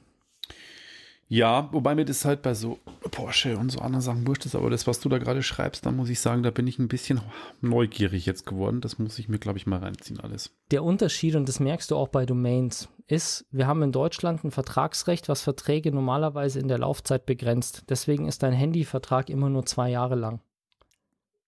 Ja, 1.33 1.69
wobei 1.71 1.95
mir 1.95 2.05
das 2.05 2.25
halt 2.25 2.43
bei 2.43 2.55
so 2.55 2.81
Porsche 3.13 3.57
und 3.57 3.71
so 3.71 3.79
anderen 3.79 4.03
Sachen 4.03 4.27
wurscht 4.27 4.47
ist, 4.47 4.57
aber 4.57 4.69
das, 4.69 4.89
was 4.89 4.99
du 4.99 5.09
da 5.09 5.19
gerade 5.19 5.45
schreibst, 5.45 5.87
da 5.87 5.93
muss 5.93 6.09
ich 6.09 6.19
sagen, 6.19 6.43
da 6.43 6.51
bin 6.51 6.67
ich 6.67 6.81
ein 6.81 6.89
bisschen 6.89 7.21
neugierig 7.61 8.27
jetzt 8.27 8.47
geworden. 8.47 8.81
Das 8.81 8.99
muss 8.99 9.17
ich 9.21 9.29
mir, 9.29 9.39
glaube 9.39 9.57
ich, 9.57 9.65
mal 9.65 9.79
reinziehen 9.79 10.19
alles. 10.19 10.51
Der 10.73 10.83
Unterschied, 10.83 11.37
und 11.37 11.49
das 11.49 11.61
merkst 11.61 11.93
du 11.93 11.97
auch 11.97 12.09
bei 12.09 12.27
Domains, 12.27 12.89
ist, 13.07 13.47
wir 13.53 13.69
haben 13.69 13.81
in 13.85 13.93
Deutschland 13.93 14.43
ein 14.43 14.51
Vertragsrecht, 14.51 15.29
was 15.29 15.43
Verträge 15.43 15.93
normalerweise 15.93 16.59
in 16.59 16.67
der 16.67 16.79
Laufzeit 16.79 17.27
begrenzt. 17.27 17.85
Deswegen 17.89 18.27
ist 18.27 18.43
dein 18.43 18.53
Handyvertrag 18.53 19.31
immer 19.31 19.51
nur 19.51 19.65
zwei 19.67 19.89
Jahre 19.89 20.17
lang. 20.17 20.41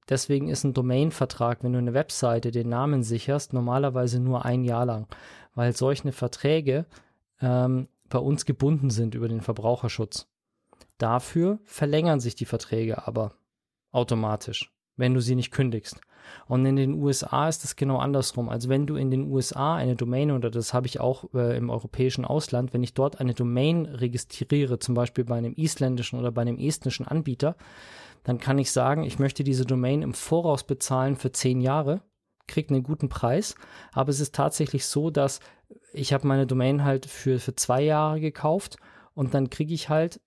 Deswegen 0.08 0.48
ist 0.48 0.62
ein 0.62 0.74
Domain-Vertrag, 0.74 1.64
wenn 1.64 1.72
du 1.72 1.78
eine 1.80 1.94
Webseite 1.94 2.52
den 2.52 2.68
Namen 2.68 3.02
sicherst, 3.02 3.52
normalerweise 3.52 4.20
nur 4.20 4.44
ein 4.44 4.62
Jahr 4.62 4.86
lang, 4.86 5.08
weil 5.56 5.74
solche 5.74 6.12
Verträge 6.12 6.86
ähm, 7.42 7.88
bei 8.08 8.18
uns 8.18 8.46
gebunden 8.46 8.90
sind 8.90 9.14
über 9.14 9.28
den 9.28 9.40
Verbraucherschutz. 9.40 10.28
Dafür 10.98 11.58
verlängern 11.64 12.20
sich 12.20 12.34
die 12.34 12.44
Verträge 12.44 13.06
aber 13.06 13.34
automatisch, 13.90 14.72
wenn 14.96 15.14
du 15.14 15.20
sie 15.20 15.34
nicht 15.34 15.50
kündigst. 15.50 16.00
Und 16.46 16.64
in 16.64 16.76
den 16.76 16.94
USA 16.94 17.48
ist 17.48 17.64
es 17.64 17.76
genau 17.76 17.98
andersrum. 17.98 18.48
Also 18.48 18.68
wenn 18.68 18.86
du 18.86 18.96
in 18.96 19.10
den 19.10 19.30
USA 19.30 19.74
eine 19.74 19.96
Domain, 19.96 20.30
oder 20.30 20.50
das 20.50 20.72
habe 20.72 20.86
ich 20.86 21.00
auch 21.00 21.24
äh, 21.34 21.56
im 21.56 21.70
europäischen 21.70 22.24
Ausland, 22.24 22.72
wenn 22.72 22.82
ich 22.82 22.94
dort 22.94 23.20
eine 23.20 23.34
Domain 23.34 23.86
registriere, 23.86 24.78
zum 24.78 24.94
Beispiel 24.94 25.24
bei 25.24 25.36
einem 25.36 25.54
isländischen 25.56 26.18
oder 26.18 26.30
bei 26.30 26.42
einem 26.42 26.58
estnischen 26.58 27.06
Anbieter, 27.06 27.56
dann 28.24 28.38
kann 28.38 28.58
ich 28.58 28.70
sagen, 28.70 29.02
ich 29.02 29.18
möchte 29.18 29.42
diese 29.42 29.64
Domain 29.64 30.02
im 30.02 30.14
Voraus 30.14 30.64
bezahlen 30.64 31.16
für 31.16 31.32
zehn 31.32 31.60
Jahre, 31.60 32.02
kriege 32.46 32.72
einen 32.72 32.84
guten 32.84 33.08
Preis, 33.08 33.54
aber 33.92 34.10
es 34.10 34.20
ist 34.20 34.34
tatsächlich 34.34 34.86
so, 34.86 35.10
dass 35.10 35.40
ich 35.92 36.12
habe 36.12 36.26
meine 36.26 36.46
Domain 36.46 36.84
halt 36.84 37.06
für, 37.06 37.38
für 37.38 37.54
zwei 37.54 37.82
Jahre 37.82 38.20
gekauft 38.20 38.76
und 39.14 39.34
dann 39.34 39.50
kriege 39.50 39.74
ich 39.74 39.88
halt 39.88 40.20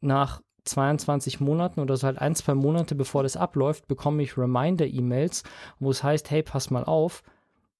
nach 0.00 0.42
22 0.64 1.40
Monaten 1.40 1.80
oder 1.80 1.96
so 1.96 2.06
halt 2.06 2.18
ein, 2.18 2.34
zwei 2.34 2.54
Monate 2.54 2.94
bevor 2.94 3.22
das 3.22 3.36
abläuft, 3.36 3.86
bekomme 3.86 4.22
ich 4.22 4.36
Reminder-E-Mails, 4.36 5.44
wo 5.78 5.90
es 5.90 6.02
heißt, 6.02 6.30
hey, 6.30 6.42
pass 6.42 6.70
mal 6.70 6.84
auf, 6.84 7.22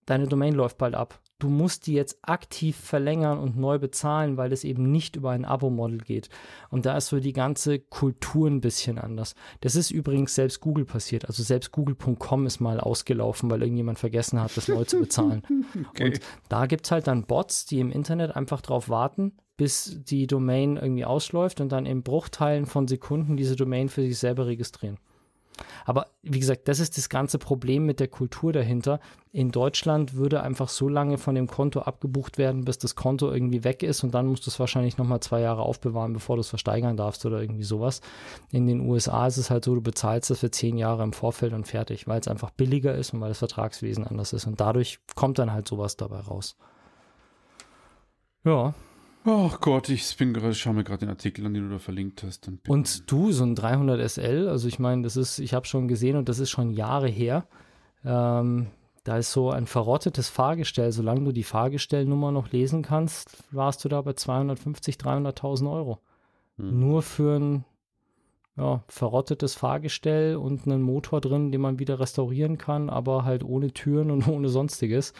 deine 0.06 0.28
Domain 0.28 0.54
läuft 0.54 0.78
bald 0.78 0.94
ab. 0.94 1.20
Du 1.38 1.48
musst 1.48 1.86
die 1.86 1.92
jetzt 1.92 2.18
aktiv 2.22 2.76
verlängern 2.76 3.38
und 3.38 3.58
neu 3.58 3.78
bezahlen, 3.78 4.38
weil 4.38 4.52
es 4.52 4.64
eben 4.64 4.90
nicht 4.90 5.16
über 5.16 5.30
ein 5.30 5.44
Abo-Model 5.44 5.98
geht. 5.98 6.30
Und 6.70 6.86
da 6.86 6.96
ist 6.96 7.08
so 7.08 7.20
die 7.20 7.34
ganze 7.34 7.78
Kultur 7.78 8.48
ein 8.48 8.62
bisschen 8.62 8.98
anders. 8.98 9.34
Das 9.60 9.76
ist 9.76 9.90
übrigens 9.90 10.34
selbst 10.34 10.60
Google 10.60 10.86
passiert. 10.86 11.26
Also 11.26 11.42
selbst 11.42 11.72
google.com 11.72 12.46
ist 12.46 12.60
mal 12.60 12.80
ausgelaufen, 12.80 13.50
weil 13.50 13.60
irgendjemand 13.60 13.98
vergessen 13.98 14.40
hat, 14.40 14.56
das 14.56 14.68
neu 14.68 14.84
zu 14.84 14.98
bezahlen. 14.98 15.42
Okay. 15.90 16.04
Und 16.04 16.20
da 16.48 16.66
gibt 16.66 16.86
es 16.86 16.90
halt 16.90 17.06
dann 17.06 17.24
Bots, 17.24 17.66
die 17.66 17.80
im 17.80 17.90
Internet 17.90 18.34
einfach 18.34 18.60
drauf 18.60 18.88
warten, 18.88 19.32
bis 19.56 20.00
die 20.04 20.26
Domain 20.26 20.76
irgendwie 20.76 21.04
ausläuft 21.04 21.60
und 21.60 21.70
dann 21.70 21.86
in 21.86 22.02
Bruchteilen 22.02 22.66
von 22.66 22.88
Sekunden 22.88 23.36
diese 23.36 23.56
Domain 23.56 23.88
für 23.88 24.02
sich 24.02 24.18
selber 24.18 24.46
registrieren. 24.46 24.98
Aber 25.84 26.06
wie 26.22 26.40
gesagt, 26.40 26.68
das 26.68 26.80
ist 26.80 26.96
das 26.96 27.08
ganze 27.08 27.38
Problem 27.38 27.86
mit 27.86 28.00
der 28.00 28.08
Kultur 28.08 28.52
dahinter. 28.52 29.00
In 29.32 29.50
Deutschland 29.50 30.14
würde 30.14 30.42
einfach 30.42 30.68
so 30.68 30.88
lange 30.88 31.18
von 31.18 31.34
dem 31.34 31.46
Konto 31.46 31.80
abgebucht 31.80 32.38
werden, 32.38 32.64
bis 32.64 32.78
das 32.78 32.94
Konto 32.94 33.30
irgendwie 33.30 33.64
weg 33.64 33.82
ist 33.82 34.02
und 34.02 34.14
dann 34.14 34.26
musst 34.26 34.46
du 34.46 34.50
es 34.50 34.58
wahrscheinlich 34.58 34.98
nochmal 34.98 35.20
zwei 35.20 35.40
Jahre 35.40 35.62
aufbewahren, 35.62 36.12
bevor 36.12 36.36
du 36.36 36.40
es 36.40 36.48
versteigern 36.48 36.96
darfst 36.96 37.24
oder 37.26 37.40
irgendwie 37.40 37.64
sowas. 37.64 38.00
In 38.50 38.66
den 38.66 38.80
USA 38.80 39.26
ist 39.26 39.36
es 39.36 39.50
halt 39.50 39.64
so, 39.64 39.74
du 39.74 39.82
bezahlst 39.82 40.30
das 40.30 40.40
für 40.40 40.50
zehn 40.50 40.78
Jahre 40.78 41.02
im 41.02 41.12
Vorfeld 41.12 41.52
und 41.52 41.66
fertig, 41.66 42.06
weil 42.06 42.20
es 42.20 42.28
einfach 42.28 42.50
billiger 42.50 42.94
ist 42.94 43.12
und 43.12 43.20
weil 43.20 43.28
das 43.28 43.38
Vertragswesen 43.38 44.06
anders 44.06 44.32
ist. 44.32 44.46
Und 44.46 44.60
dadurch 44.60 45.00
kommt 45.14 45.38
dann 45.38 45.52
halt 45.52 45.68
sowas 45.68 45.96
dabei 45.96 46.20
raus. 46.20 46.56
Ja, 48.44 48.74
Ach 49.28 49.60
Gott, 49.60 49.88
ich 49.88 50.16
bin 50.16 50.32
gerade, 50.32 50.54
schau 50.54 50.72
mir 50.72 50.84
gerade 50.84 51.00
den 51.00 51.08
Artikel 51.08 51.44
an, 51.44 51.52
den 51.52 51.68
du 51.68 51.74
da 51.74 51.80
verlinkt 51.80 52.22
hast. 52.22 52.46
Bitte. 52.46 52.70
Und 52.70 53.10
du, 53.10 53.32
so 53.32 53.42
ein 53.42 53.56
300 53.56 54.08
SL, 54.08 54.46
also 54.48 54.68
ich 54.68 54.78
meine, 54.78 55.02
das 55.02 55.16
ist, 55.16 55.40
ich 55.40 55.52
habe 55.52 55.66
schon 55.66 55.88
gesehen 55.88 56.16
und 56.16 56.28
das 56.28 56.38
ist 56.38 56.50
schon 56.50 56.70
Jahre 56.70 57.08
her. 57.08 57.48
Ähm, 58.04 58.68
da 59.02 59.18
ist 59.18 59.32
so 59.32 59.50
ein 59.50 59.66
verrottetes 59.66 60.28
Fahrgestell. 60.28 60.92
Solange 60.92 61.24
du 61.24 61.32
die 61.32 61.42
Fahrgestellnummer 61.42 62.30
noch 62.30 62.52
lesen 62.52 62.82
kannst, 62.82 63.42
warst 63.50 63.84
du 63.84 63.88
da 63.88 64.00
bei 64.00 64.12
250, 64.12 64.94
300.000 64.94 65.72
Euro. 65.72 65.98
Hm. 66.56 66.78
Nur 66.78 67.02
für 67.02 67.36
ein 67.36 67.64
ja, 68.56 68.84
verrottetes 68.86 69.56
Fahrgestell 69.56 70.36
und 70.36 70.66
einen 70.66 70.82
Motor 70.82 71.20
drin, 71.20 71.50
den 71.50 71.60
man 71.60 71.80
wieder 71.80 71.98
restaurieren 71.98 72.58
kann, 72.58 72.88
aber 72.90 73.24
halt 73.24 73.42
ohne 73.42 73.72
Türen 73.72 74.12
und 74.12 74.28
ohne 74.28 74.50
sonstiges. 74.50 75.14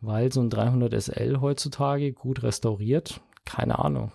Weil 0.00 0.32
so 0.32 0.40
ein 0.40 0.48
300 0.48 1.00
SL 1.00 1.40
heutzutage 1.42 2.14
gut 2.14 2.42
restauriert, 2.42 3.20
keine 3.44 3.78
Ahnung. 3.78 4.12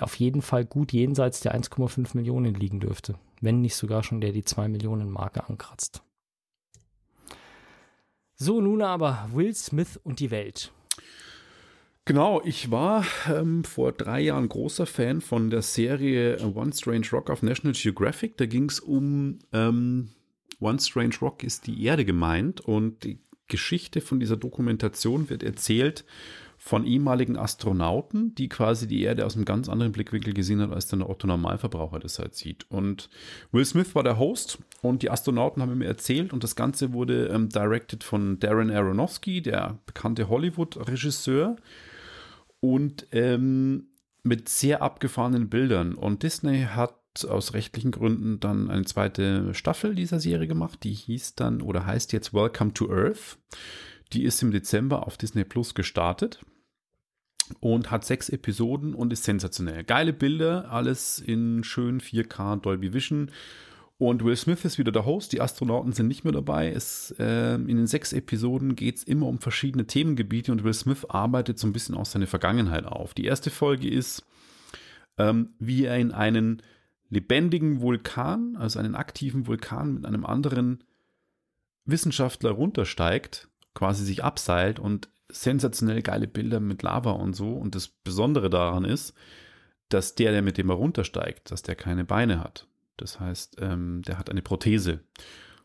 Auf 0.00 0.16
jeden 0.16 0.42
Fall 0.42 0.64
gut 0.64 0.92
jenseits 0.92 1.40
der 1.40 1.54
1,5 1.54 2.16
Millionen 2.16 2.54
liegen 2.54 2.80
dürfte. 2.80 3.18
Wenn 3.40 3.60
nicht 3.60 3.76
sogar 3.76 4.02
schon 4.02 4.20
der 4.20 4.32
die 4.32 4.44
2 4.44 4.68
Millionen 4.68 5.10
Marke 5.10 5.48
ankratzt. 5.48 6.02
So, 8.34 8.60
nun 8.60 8.82
aber 8.82 9.28
Will 9.32 9.54
Smith 9.54 9.98
und 10.02 10.20
die 10.20 10.30
Welt. 10.30 10.72
Genau, 12.04 12.40
ich 12.44 12.70
war 12.70 13.04
ähm, 13.28 13.64
vor 13.64 13.92
drei 13.92 14.20
Jahren 14.20 14.48
großer 14.48 14.86
Fan 14.86 15.20
von 15.20 15.50
der 15.50 15.62
Serie 15.62 16.38
One 16.54 16.72
Strange 16.72 17.08
Rock 17.12 17.30
auf 17.30 17.42
National 17.42 17.72
Geographic. 17.72 18.36
Da 18.36 18.46
ging 18.46 18.68
es 18.68 18.78
um 18.78 19.40
ähm, 19.52 20.10
One 20.60 20.78
Strange 20.78 21.16
Rock 21.20 21.42
ist 21.42 21.66
die 21.66 21.82
Erde 21.84 22.04
gemeint 22.04 22.60
und 22.60 23.04
die 23.04 23.18
Geschichte 23.48 24.00
von 24.00 24.20
dieser 24.20 24.36
Dokumentation 24.36 25.30
wird 25.30 25.42
erzählt 25.42 26.04
von 26.66 26.84
ehemaligen 26.84 27.36
Astronauten, 27.36 28.34
die 28.34 28.48
quasi 28.48 28.88
die 28.88 29.02
Erde 29.02 29.24
aus 29.24 29.36
einem 29.36 29.44
ganz 29.44 29.68
anderen 29.68 29.92
Blickwinkel 29.92 30.34
gesehen 30.34 30.60
hat, 30.60 30.72
als 30.72 30.88
der 30.88 31.08
Otto 31.08 31.28
Normalverbraucher 31.28 32.00
das 32.00 32.18
halt 32.18 32.34
sieht. 32.34 32.68
Und 32.68 33.08
Will 33.52 33.64
Smith 33.64 33.94
war 33.94 34.02
der 34.02 34.18
Host 34.18 34.58
und 34.82 35.02
die 35.02 35.10
Astronauten 35.10 35.62
haben 35.62 35.70
ihm 35.70 35.82
erzählt 35.82 36.32
und 36.32 36.42
das 36.42 36.56
Ganze 36.56 36.92
wurde 36.92 37.28
ähm, 37.28 37.50
directed 37.50 38.02
von 38.02 38.40
Darren 38.40 38.72
Aronofsky, 38.72 39.42
der 39.42 39.78
bekannte 39.86 40.28
Hollywood-Regisseur 40.28 41.54
und 42.58 43.06
ähm, 43.12 43.86
mit 44.24 44.48
sehr 44.48 44.82
abgefahrenen 44.82 45.48
Bildern. 45.48 45.94
Und 45.94 46.24
Disney 46.24 46.62
hat 46.62 46.96
aus 47.28 47.54
rechtlichen 47.54 47.92
Gründen 47.92 48.40
dann 48.40 48.70
eine 48.72 48.84
zweite 48.86 49.54
Staffel 49.54 49.94
dieser 49.94 50.18
Serie 50.18 50.48
gemacht, 50.48 50.80
die 50.82 50.94
hieß 50.94 51.36
dann 51.36 51.62
oder 51.62 51.86
heißt 51.86 52.12
jetzt 52.12 52.34
Welcome 52.34 52.74
to 52.74 52.90
Earth. 52.90 53.38
Die 54.12 54.24
ist 54.24 54.42
im 54.42 54.50
Dezember 54.50 55.06
auf 55.06 55.16
Disney 55.16 55.44
Plus 55.44 55.76
gestartet 55.76 56.44
und 57.60 57.90
hat 57.90 58.04
sechs 58.04 58.28
Episoden 58.28 58.94
und 58.94 59.12
ist 59.12 59.24
sensationell. 59.24 59.84
Geile 59.84 60.12
Bilder, 60.12 60.70
alles 60.70 61.18
in 61.18 61.64
schön 61.64 62.00
4K 62.00 62.60
Dolby 62.60 62.92
Vision. 62.92 63.30
Und 63.98 64.22
Will 64.24 64.36
Smith 64.36 64.64
ist 64.64 64.78
wieder 64.78 64.92
der 64.92 65.06
Host, 65.06 65.32
die 65.32 65.40
Astronauten 65.40 65.92
sind 65.92 66.08
nicht 66.08 66.24
mehr 66.24 66.32
dabei. 66.32 66.70
Es, 66.70 67.14
äh, 67.18 67.54
in 67.54 67.68
den 67.68 67.86
sechs 67.86 68.12
Episoden 68.12 68.76
geht 68.76 68.96
es 68.96 69.04
immer 69.04 69.26
um 69.26 69.38
verschiedene 69.38 69.86
Themengebiete 69.86 70.52
und 70.52 70.64
Will 70.64 70.74
Smith 70.74 71.06
arbeitet 71.06 71.58
so 71.58 71.66
ein 71.66 71.72
bisschen 71.72 71.94
aus 71.94 72.12
seiner 72.12 72.26
Vergangenheit 72.26 72.84
auf. 72.84 73.14
Die 73.14 73.24
erste 73.24 73.50
Folge 73.50 73.88
ist, 73.88 74.22
ähm, 75.16 75.54
wie 75.58 75.84
er 75.84 75.96
in 75.96 76.12
einen 76.12 76.62
lebendigen 77.08 77.80
Vulkan, 77.80 78.56
also 78.56 78.78
einen 78.78 78.96
aktiven 78.96 79.46
Vulkan 79.46 79.94
mit 79.94 80.04
einem 80.04 80.26
anderen 80.26 80.84
Wissenschaftler 81.86 82.50
runtersteigt, 82.50 83.48
quasi 83.74 84.04
sich 84.04 84.24
abseilt 84.24 84.78
und 84.78 85.08
sensationell 85.42 86.02
geile 86.02 86.26
Bilder 86.26 86.60
mit 86.60 86.82
Lava 86.82 87.12
und 87.12 87.34
so. 87.34 87.52
Und 87.52 87.74
das 87.74 87.88
Besondere 87.88 88.50
daran 88.50 88.84
ist, 88.84 89.14
dass 89.88 90.14
der, 90.14 90.32
der 90.32 90.42
mit 90.42 90.58
dem 90.58 90.70
er 90.70 90.76
runtersteigt, 90.76 91.50
dass 91.50 91.62
der 91.62 91.76
keine 91.76 92.04
Beine 92.04 92.40
hat. 92.40 92.66
Das 92.96 93.20
heißt, 93.20 93.56
ähm, 93.60 94.02
der 94.02 94.18
hat 94.18 94.30
eine 94.30 94.42
Prothese. 94.42 95.00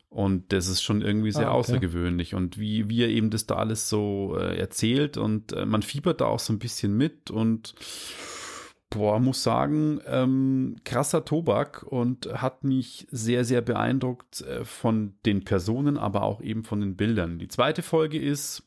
Und 0.08 0.52
das 0.52 0.68
ist 0.68 0.82
schon 0.82 1.00
irgendwie 1.00 1.32
sehr 1.32 1.48
ah, 1.48 1.52
okay. 1.52 1.58
außergewöhnlich. 1.58 2.34
Und 2.34 2.58
wie, 2.58 2.90
wie 2.90 3.02
er 3.02 3.08
eben 3.08 3.30
das 3.30 3.46
da 3.46 3.56
alles 3.56 3.88
so 3.88 4.36
äh, 4.38 4.58
erzählt 4.58 5.16
und 5.16 5.52
äh, 5.54 5.64
man 5.64 5.82
fiebert 5.82 6.20
da 6.20 6.26
auch 6.26 6.38
so 6.38 6.52
ein 6.52 6.58
bisschen 6.58 6.94
mit 6.96 7.30
und 7.30 7.74
boah, 8.90 9.18
muss 9.18 9.42
sagen, 9.42 10.00
ähm, 10.06 10.76
krasser 10.84 11.24
Tobak 11.24 11.82
und 11.82 12.26
hat 12.26 12.62
mich 12.62 13.06
sehr, 13.10 13.46
sehr 13.46 13.62
beeindruckt 13.62 14.42
äh, 14.42 14.66
von 14.66 15.14
den 15.24 15.44
Personen, 15.44 15.96
aber 15.96 16.24
auch 16.24 16.42
eben 16.42 16.62
von 16.62 16.80
den 16.80 16.96
Bildern. 16.96 17.38
Die 17.38 17.48
zweite 17.48 17.80
Folge 17.82 18.18
ist 18.18 18.64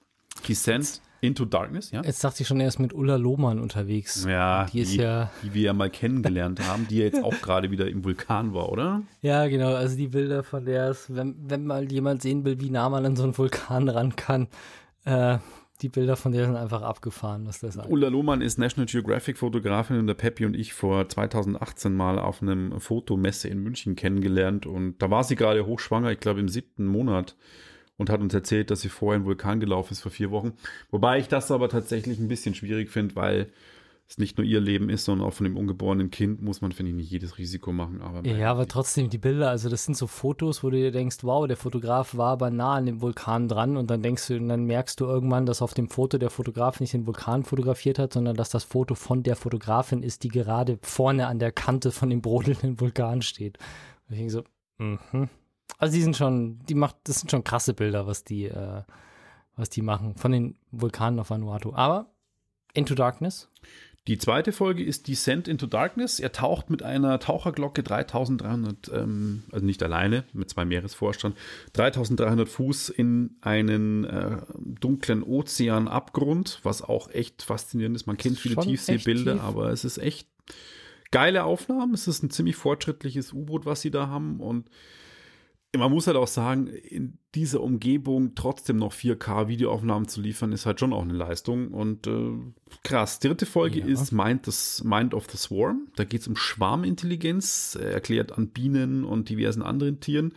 Descent 0.47 1.01
into 1.21 1.45
Darkness, 1.45 1.91
ja? 1.91 2.01
Jetzt 2.03 2.23
dachte 2.23 2.41
ich 2.41 2.47
schon, 2.47 2.59
er 2.59 2.67
ist 2.67 2.79
mit 2.79 2.93
Ulla 2.93 3.15
Lohmann 3.15 3.59
unterwegs. 3.59 4.25
Ja, 4.25 4.65
die, 4.65 4.81
ist 4.81 4.93
die, 4.93 4.97
ja 4.97 5.31
die 5.43 5.53
wir 5.53 5.61
ja 5.63 5.73
mal 5.73 5.89
kennengelernt 5.89 6.65
haben, 6.67 6.87
die 6.87 6.97
jetzt 6.97 7.23
auch 7.23 7.41
gerade 7.41 7.71
wieder 7.71 7.87
im 7.87 8.03
Vulkan 8.03 8.53
war, 8.53 8.71
oder? 8.71 9.01
Ja, 9.21 9.47
genau. 9.47 9.73
Also 9.73 9.97
die 9.97 10.07
Bilder 10.07 10.43
von 10.43 10.65
der 10.65 10.91
ist, 10.91 11.15
wenn, 11.15 11.35
wenn 11.47 11.65
mal 11.65 11.91
jemand 11.91 12.21
sehen 12.21 12.45
will, 12.45 12.59
wie 12.59 12.69
nah 12.69 12.89
man 12.89 13.05
an 13.05 13.15
so 13.15 13.23
einen 13.23 13.37
Vulkan 13.37 13.89
ran 13.89 14.15
kann, 14.15 14.47
äh, 15.05 15.39
die 15.81 15.89
Bilder 15.89 16.15
von 16.15 16.31
der 16.31 16.45
sind 16.45 16.55
einfach 16.55 16.81
abgefahren, 16.81 17.45
was 17.45 17.59
das 17.59 17.77
heißt. 17.77 17.89
Ulla 17.89 18.07
Lohmann 18.07 18.41
ist 18.41 18.57
National 18.57 18.85
Geographic 18.85 19.37
Fotografin 19.37 19.99
und 19.99 20.07
der 20.07 20.13
Peppi 20.13 20.45
und 20.45 20.55
ich 20.55 20.73
vor 20.73 21.09
2018 21.09 21.93
mal 21.93 22.17
auf 22.17 22.41
einem 22.41 22.79
Fotomesse 22.79 23.49
in 23.49 23.59
München 23.59 23.95
kennengelernt 23.95 24.65
und 24.65 25.01
da 25.01 25.11
war 25.11 25.25
sie 25.25 25.35
gerade 25.35 25.65
hochschwanger, 25.65 26.11
ich 26.11 26.19
glaube 26.19 26.39
im 26.39 26.47
siebten 26.47 26.85
Monat 26.85 27.35
und 27.97 28.09
hat 28.09 28.21
uns 28.21 28.33
erzählt, 28.33 28.71
dass 28.71 28.81
sie 28.81 28.89
vorher 28.89 29.19
in 29.19 29.25
Vulkan 29.25 29.59
gelaufen 29.59 29.93
ist 29.93 30.01
vor 30.01 30.11
vier 30.11 30.31
Wochen. 30.31 30.53
Wobei 30.91 31.19
ich 31.19 31.27
das 31.27 31.51
aber 31.51 31.69
tatsächlich 31.69 32.19
ein 32.19 32.27
bisschen 32.27 32.55
schwierig 32.55 32.89
finde, 32.89 33.15
weil 33.15 33.51
es 34.07 34.19
nicht 34.19 34.37
nur 34.37 34.45
ihr 34.45 34.59
Leben 34.59 34.89
ist, 34.89 35.05
sondern 35.05 35.27
auch 35.27 35.33
von 35.33 35.45
dem 35.45 35.57
ungeborenen 35.57 36.11
Kind 36.11 36.39
muss 36.41 36.61
man, 36.61 36.71
finde 36.71 36.91
ich, 36.91 36.95
nicht 36.95 37.09
jedes 37.09 37.39
Risiko 37.39 37.71
machen. 37.71 38.01
Aber 38.01 38.27
ja, 38.27 38.51
aber 38.51 38.67
trotzdem 38.67 39.09
die 39.09 39.17
Bilder, 39.17 39.49
also 39.49 39.67
das 39.67 39.85
sind 39.85 39.97
so 39.97 40.05
Fotos, 40.05 40.63
wo 40.63 40.69
du 40.69 40.77
dir 40.77 40.91
denkst, 40.91 41.17
wow, 41.23 41.47
der 41.47 41.57
Fotograf 41.57 42.15
war 42.15 42.33
aber 42.33 42.51
nah 42.51 42.75
an 42.75 42.85
dem 42.85 43.01
Vulkan 43.01 43.47
dran 43.47 43.77
und 43.77 43.89
dann 43.89 44.03
denkst 44.03 44.27
du, 44.27 44.35
und 44.35 44.47
dann 44.47 44.65
merkst 44.65 44.99
du 44.99 45.05
irgendwann, 45.05 45.47
dass 45.47 45.63
auf 45.63 45.73
dem 45.73 45.89
Foto 45.89 46.19
der 46.19 46.29
Fotograf 46.29 46.79
nicht 46.79 46.93
den 46.93 47.07
Vulkan 47.07 47.43
fotografiert 47.43 47.97
hat, 47.97 48.13
sondern 48.13 48.35
dass 48.35 48.51
das 48.51 48.63
Foto 48.63 48.93
von 48.93 49.23
der 49.23 49.35
Fotografin 49.35 50.03
ist, 50.03 50.23
die 50.23 50.29
gerade 50.29 50.77
vorne 50.83 51.25
an 51.25 51.39
der 51.39 51.51
Kante 51.51 51.91
von 51.91 52.11
dem 52.11 52.21
brodelnden 52.21 52.79
Vulkan 52.79 53.23
steht. 53.23 53.57
Und 54.07 54.13
ich 54.13 54.17
denke 54.19 54.31
so, 54.31 54.43
mhm. 54.77 55.29
Also 55.77 55.93
die 55.95 56.01
sind 56.01 56.15
schon, 56.15 56.59
die 56.65 56.75
macht, 56.75 56.97
das 57.03 57.19
sind 57.19 57.31
schon 57.31 57.43
krasse 57.43 57.73
Bilder, 57.73 58.07
was 58.07 58.23
die, 58.23 58.45
äh, 58.45 58.83
was 59.55 59.69
die 59.69 59.81
machen 59.81 60.15
von 60.15 60.31
den 60.31 60.57
Vulkanen 60.71 61.19
auf 61.19 61.29
Vanuatu. 61.29 61.73
Aber 61.73 62.07
Into 62.73 62.95
Darkness 62.95 63.49
die 64.07 64.19
zweite 64.19 64.51
Folge 64.51 64.83
ist 64.83 65.07
Descent 65.07 65.47
into 65.47 65.65
Darkness. 65.65 66.19
Er 66.19 66.31
taucht 66.31 66.69
mit 66.69 66.83
einer 66.83 67.19
Taucherglocke 67.19 67.81
3300, 67.81 68.91
ähm, 68.93 69.43
also 69.51 69.65
nicht 69.65 69.81
alleine, 69.81 70.25
mit 70.31 70.47
zwei 70.47 70.63
Meeresvorstand, 70.63 71.35
3300 71.73 72.47
Fuß 72.47 72.89
in 72.89 73.37
einen 73.41 74.03
äh, 74.03 74.37
dunklen 74.79 75.23
Ozeanabgrund, 75.23 76.59
was 76.61 76.83
auch 76.83 77.09
echt 77.09 77.41
faszinierend 77.41 77.95
ist. 77.95 78.05
Man 78.05 78.17
kennt 78.17 78.37
viele 78.37 78.57
Tiefseebilder, 78.57 79.33
tief. 79.33 79.43
aber 79.43 79.71
es 79.71 79.83
ist 79.83 79.97
echt 79.97 80.27
geile 81.09 81.43
Aufnahmen. 81.43 81.95
Es 81.95 82.07
ist 82.07 82.21
ein 82.21 82.29
ziemlich 82.29 82.57
fortschrittliches 82.57 83.33
U-Boot, 83.33 83.65
was 83.65 83.81
sie 83.81 83.89
da 83.89 84.07
haben 84.07 84.39
und 84.39 84.69
man 85.77 85.91
muss 85.91 86.07
halt 86.07 86.17
auch 86.17 86.27
sagen, 86.27 86.67
in 86.67 87.17
dieser 87.33 87.61
Umgebung 87.61 88.35
trotzdem 88.35 88.77
noch 88.77 88.93
4K-Videoaufnahmen 88.93 90.07
zu 90.07 90.21
liefern, 90.21 90.51
ist 90.51 90.65
halt 90.65 90.79
schon 90.79 90.93
auch 90.93 91.01
eine 91.01 91.13
Leistung. 91.13 91.69
Und 91.69 92.07
äh, 92.07 92.33
krass. 92.83 93.19
Dritte 93.19 93.45
Folge 93.45 93.79
ja. 93.79 93.85
ist 93.85 94.11
Mind, 94.11 94.47
das 94.47 94.83
Mind 94.83 95.13
of 95.13 95.29
the 95.29 95.37
Swarm. 95.37 95.87
Da 95.95 96.03
geht 96.03 96.21
es 96.21 96.27
um 96.27 96.35
Schwarmintelligenz, 96.35 97.77
erklärt 97.79 98.31
an 98.31 98.49
Bienen 98.49 99.03
und 99.03 99.29
diversen 99.29 99.61
anderen 99.61 99.99
Tieren. 99.99 100.33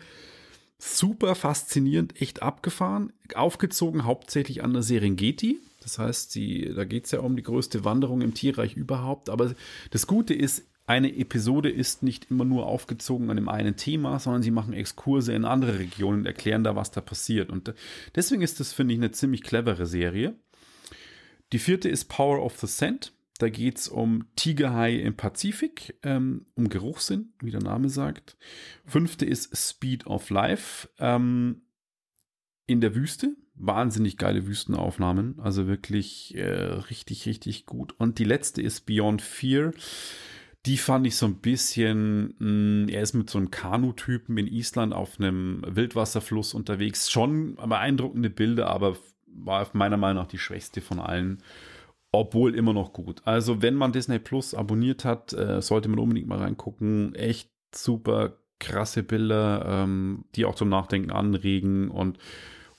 Super 0.78 1.34
faszinierend, 1.34 2.20
echt 2.20 2.42
abgefahren. 2.42 3.12
Aufgezogen 3.34 4.04
hauptsächlich 4.04 4.62
an 4.62 4.72
der 4.72 4.82
Serengeti. 4.82 5.58
Das 5.82 5.98
heißt, 5.98 6.32
sie, 6.32 6.72
da 6.74 6.84
geht 6.84 7.06
es 7.06 7.12
ja 7.12 7.20
um 7.20 7.34
die 7.34 7.42
größte 7.42 7.84
Wanderung 7.84 8.20
im 8.20 8.34
Tierreich 8.34 8.76
überhaupt. 8.76 9.30
Aber 9.30 9.54
das 9.90 10.06
Gute 10.06 10.34
ist, 10.34 10.67
eine 10.88 11.14
Episode 11.14 11.68
ist 11.68 12.02
nicht 12.02 12.30
immer 12.30 12.46
nur 12.46 12.66
aufgezogen 12.66 13.28
an 13.28 13.36
dem 13.36 13.50
einen 13.50 13.76
Thema, 13.76 14.18
sondern 14.18 14.42
sie 14.42 14.50
machen 14.50 14.72
Exkurse 14.72 15.34
in 15.34 15.44
andere 15.44 15.78
Regionen 15.78 16.20
und 16.20 16.26
erklären 16.26 16.64
da, 16.64 16.76
was 16.76 16.90
da 16.90 17.02
passiert. 17.02 17.50
Und 17.50 17.74
deswegen 18.14 18.40
ist 18.40 18.58
das, 18.58 18.72
finde 18.72 18.94
ich, 18.94 19.00
eine 19.00 19.10
ziemlich 19.10 19.42
clevere 19.42 19.86
Serie. 19.86 20.34
Die 21.52 21.58
vierte 21.58 21.90
ist 21.90 22.06
Power 22.06 22.42
of 22.42 22.58
the 22.58 22.66
Scent. 22.66 23.12
Da 23.38 23.50
geht 23.50 23.78
es 23.78 23.88
um 23.88 24.26
Tigerhai 24.34 24.96
im 24.96 25.14
Pazifik, 25.14 25.98
ähm, 26.02 26.46
um 26.54 26.70
Geruchssinn, 26.70 27.34
wie 27.40 27.50
der 27.50 27.62
Name 27.62 27.90
sagt. 27.90 28.38
Fünfte 28.86 29.26
ist 29.26 29.56
Speed 29.56 30.06
of 30.06 30.30
Life 30.30 30.88
ähm, 30.98 31.62
in 32.66 32.80
der 32.80 32.94
Wüste. 32.94 33.36
Wahnsinnig 33.54 34.16
geile 34.16 34.46
Wüstenaufnahmen, 34.46 35.38
also 35.40 35.66
wirklich 35.66 36.34
äh, 36.36 36.48
richtig, 36.48 37.26
richtig 37.26 37.66
gut. 37.66 37.94
Und 37.98 38.18
die 38.20 38.24
letzte 38.24 38.62
ist 38.62 38.86
Beyond 38.86 39.20
Fear 39.20 39.72
die 40.66 40.76
fand 40.76 41.06
ich 41.06 41.16
so 41.16 41.26
ein 41.26 41.36
bisschen, 41.36 42.34
mh, 42.38 42.86
mm, 42.86 42.88
er 42.88 43.02
ist 43.02 43.14
mit 43.14 43.30
so 43.30 43.38
einem 43.38 43.50
Kanu-Typen 43.50 44.36
in 44.38 44.46
Island 44.46 44.92
auf 44.92 45.18
einem 45.18 45.62
Wildwasserfluss 45.66 46.54
unterwegs. 46.54 47.10
Schon 47.10 47.56
beeindruckende 47.56 48.30
Bilder, 48.30 48.68
aber 48.68 48.96
war 49.26 49.68
meiner 49.72 49.96
Meinung 49.96 50.22
nach 50.22 50.30
die 50.30 50.38
schwächste 50.38 50.80
von 50.80 50.98
allen. 50.98 51.42
Obwohl 52.10 52.54
immer 52.54 52.72
noch 52.72 52.92
gut. 52.92 53.20
Also, 53.24 53.60
wenn 53.60 53.74
man 53.74 53.92
Disney 53.92 54.18
Plus 54.18 54.54
abonniert 54.54 55.04
hat, 55.04 55.34
äh, 55.34 55.60
sollte 55.60 55.88
man 55.88 55.98
unbedingt 55.98 56.26
mal 56.26 56.38
reingucken. 56.38 57.14
Echt 57.14 57.50
super 57.74 58.38
krasse 58.58 59.02
Bilder, 59.02 59.64
ähm, 59.66 60.24
die 60.34 60.44
auch 60.44 60.54
zum 60.54 60.70
Nachdenken 60.70 61.10
anregen 61.10 61.90
und 61.90 62.18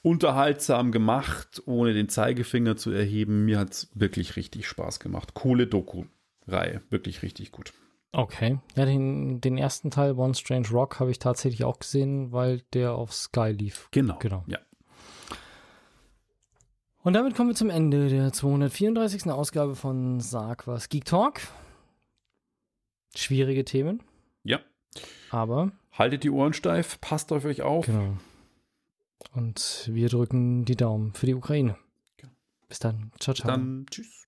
unterhaltsam 0.01 0.91
gemacht, 0.91 1.61
ohne 1.65 1.93
den 1.93 2.09
Zeigefinger 2.09 2.75
zu 2.75 2.91
erheben. 2.91 3.45
Mir 3.45 3.59
hat 3.59 3.71
es 3.71 3.91
wirklich 3.93 4.35
richtig 4.35 4.67
Spaß 4.67 4.99
gemacht. 4.99 5.33
Coole 5.33 5.67
Doku. 5.67 6.05
Reihe. 6.51 6.81
Wirklich 6.89 7.21
richtig 7.21 7.51
gut. 7.51 7.73
Okay. 8.11 8.57
Ja, 8.75 8.85
den, 8.85 9.39
den 9.39 9.57
ersten 9.57 9.91
Teil, 9.91 10.13
One 10.13 10.33
Strange 10.33 10.69
Rock, 10.69 10.99
habe 10.99 11.11
ich 11.11 11.19
tatsächlich 11.19 11.63
auch 11.63 11.79
gesehen, 11.79 12.31
weil 12.31 12.61
der 12.73 12.93
auf 12.93 13.13
Sky 13.13 13.51
lief. 13.51 13.87
Genau. 13.91 14.17
Genau. 14.19 14.43
Ja. 14.47 14.59
Und 17.01 17.13
damit 17.13 17.35
kommen 17.35 17.49
wir 17.49 17.55
zum 17.55 17.69
Ende 17.69 18.09
der 18.09 18.33
234. 18.33 19.27
Ausgabe 19.27 19.75
von 19.75 20.19
Sag 20.19 20.67
was 20.67 20.89
Geek 20.89 21.05
Talk. 21.05 21.39
Schwierige 23.15 23.63
Themen. 23.63 24.03
Ja. 24.43 24.59
Aber. 25.29 25.71
Haltet 25.91 26.23
die 26.23 26.29
Ohren 26.29 26.53
steif, 26.53 26.99
passt 27.01 27.31
auf 27.31 27.45
euch 27.45 27.61
auf. 27.61 27.85
Genau. 27.85 28.17
Und 29.33 29.89
wir 29.91 30.09
drücken 30.09 30.65
die 30.65 30.75
Daumen 30.75 31.13
für 31.13 31.25
die 31.25 31.35
Ukraine. 31.35 31.77
Bis 32.67 32.79
dann. 32.79 33.11
Ciao, 33.19 33.33
ciao. 33.33 33.47
Bis 33.47 33.55
dann. 33.55 33.85
Tschüss. 33.89 34.27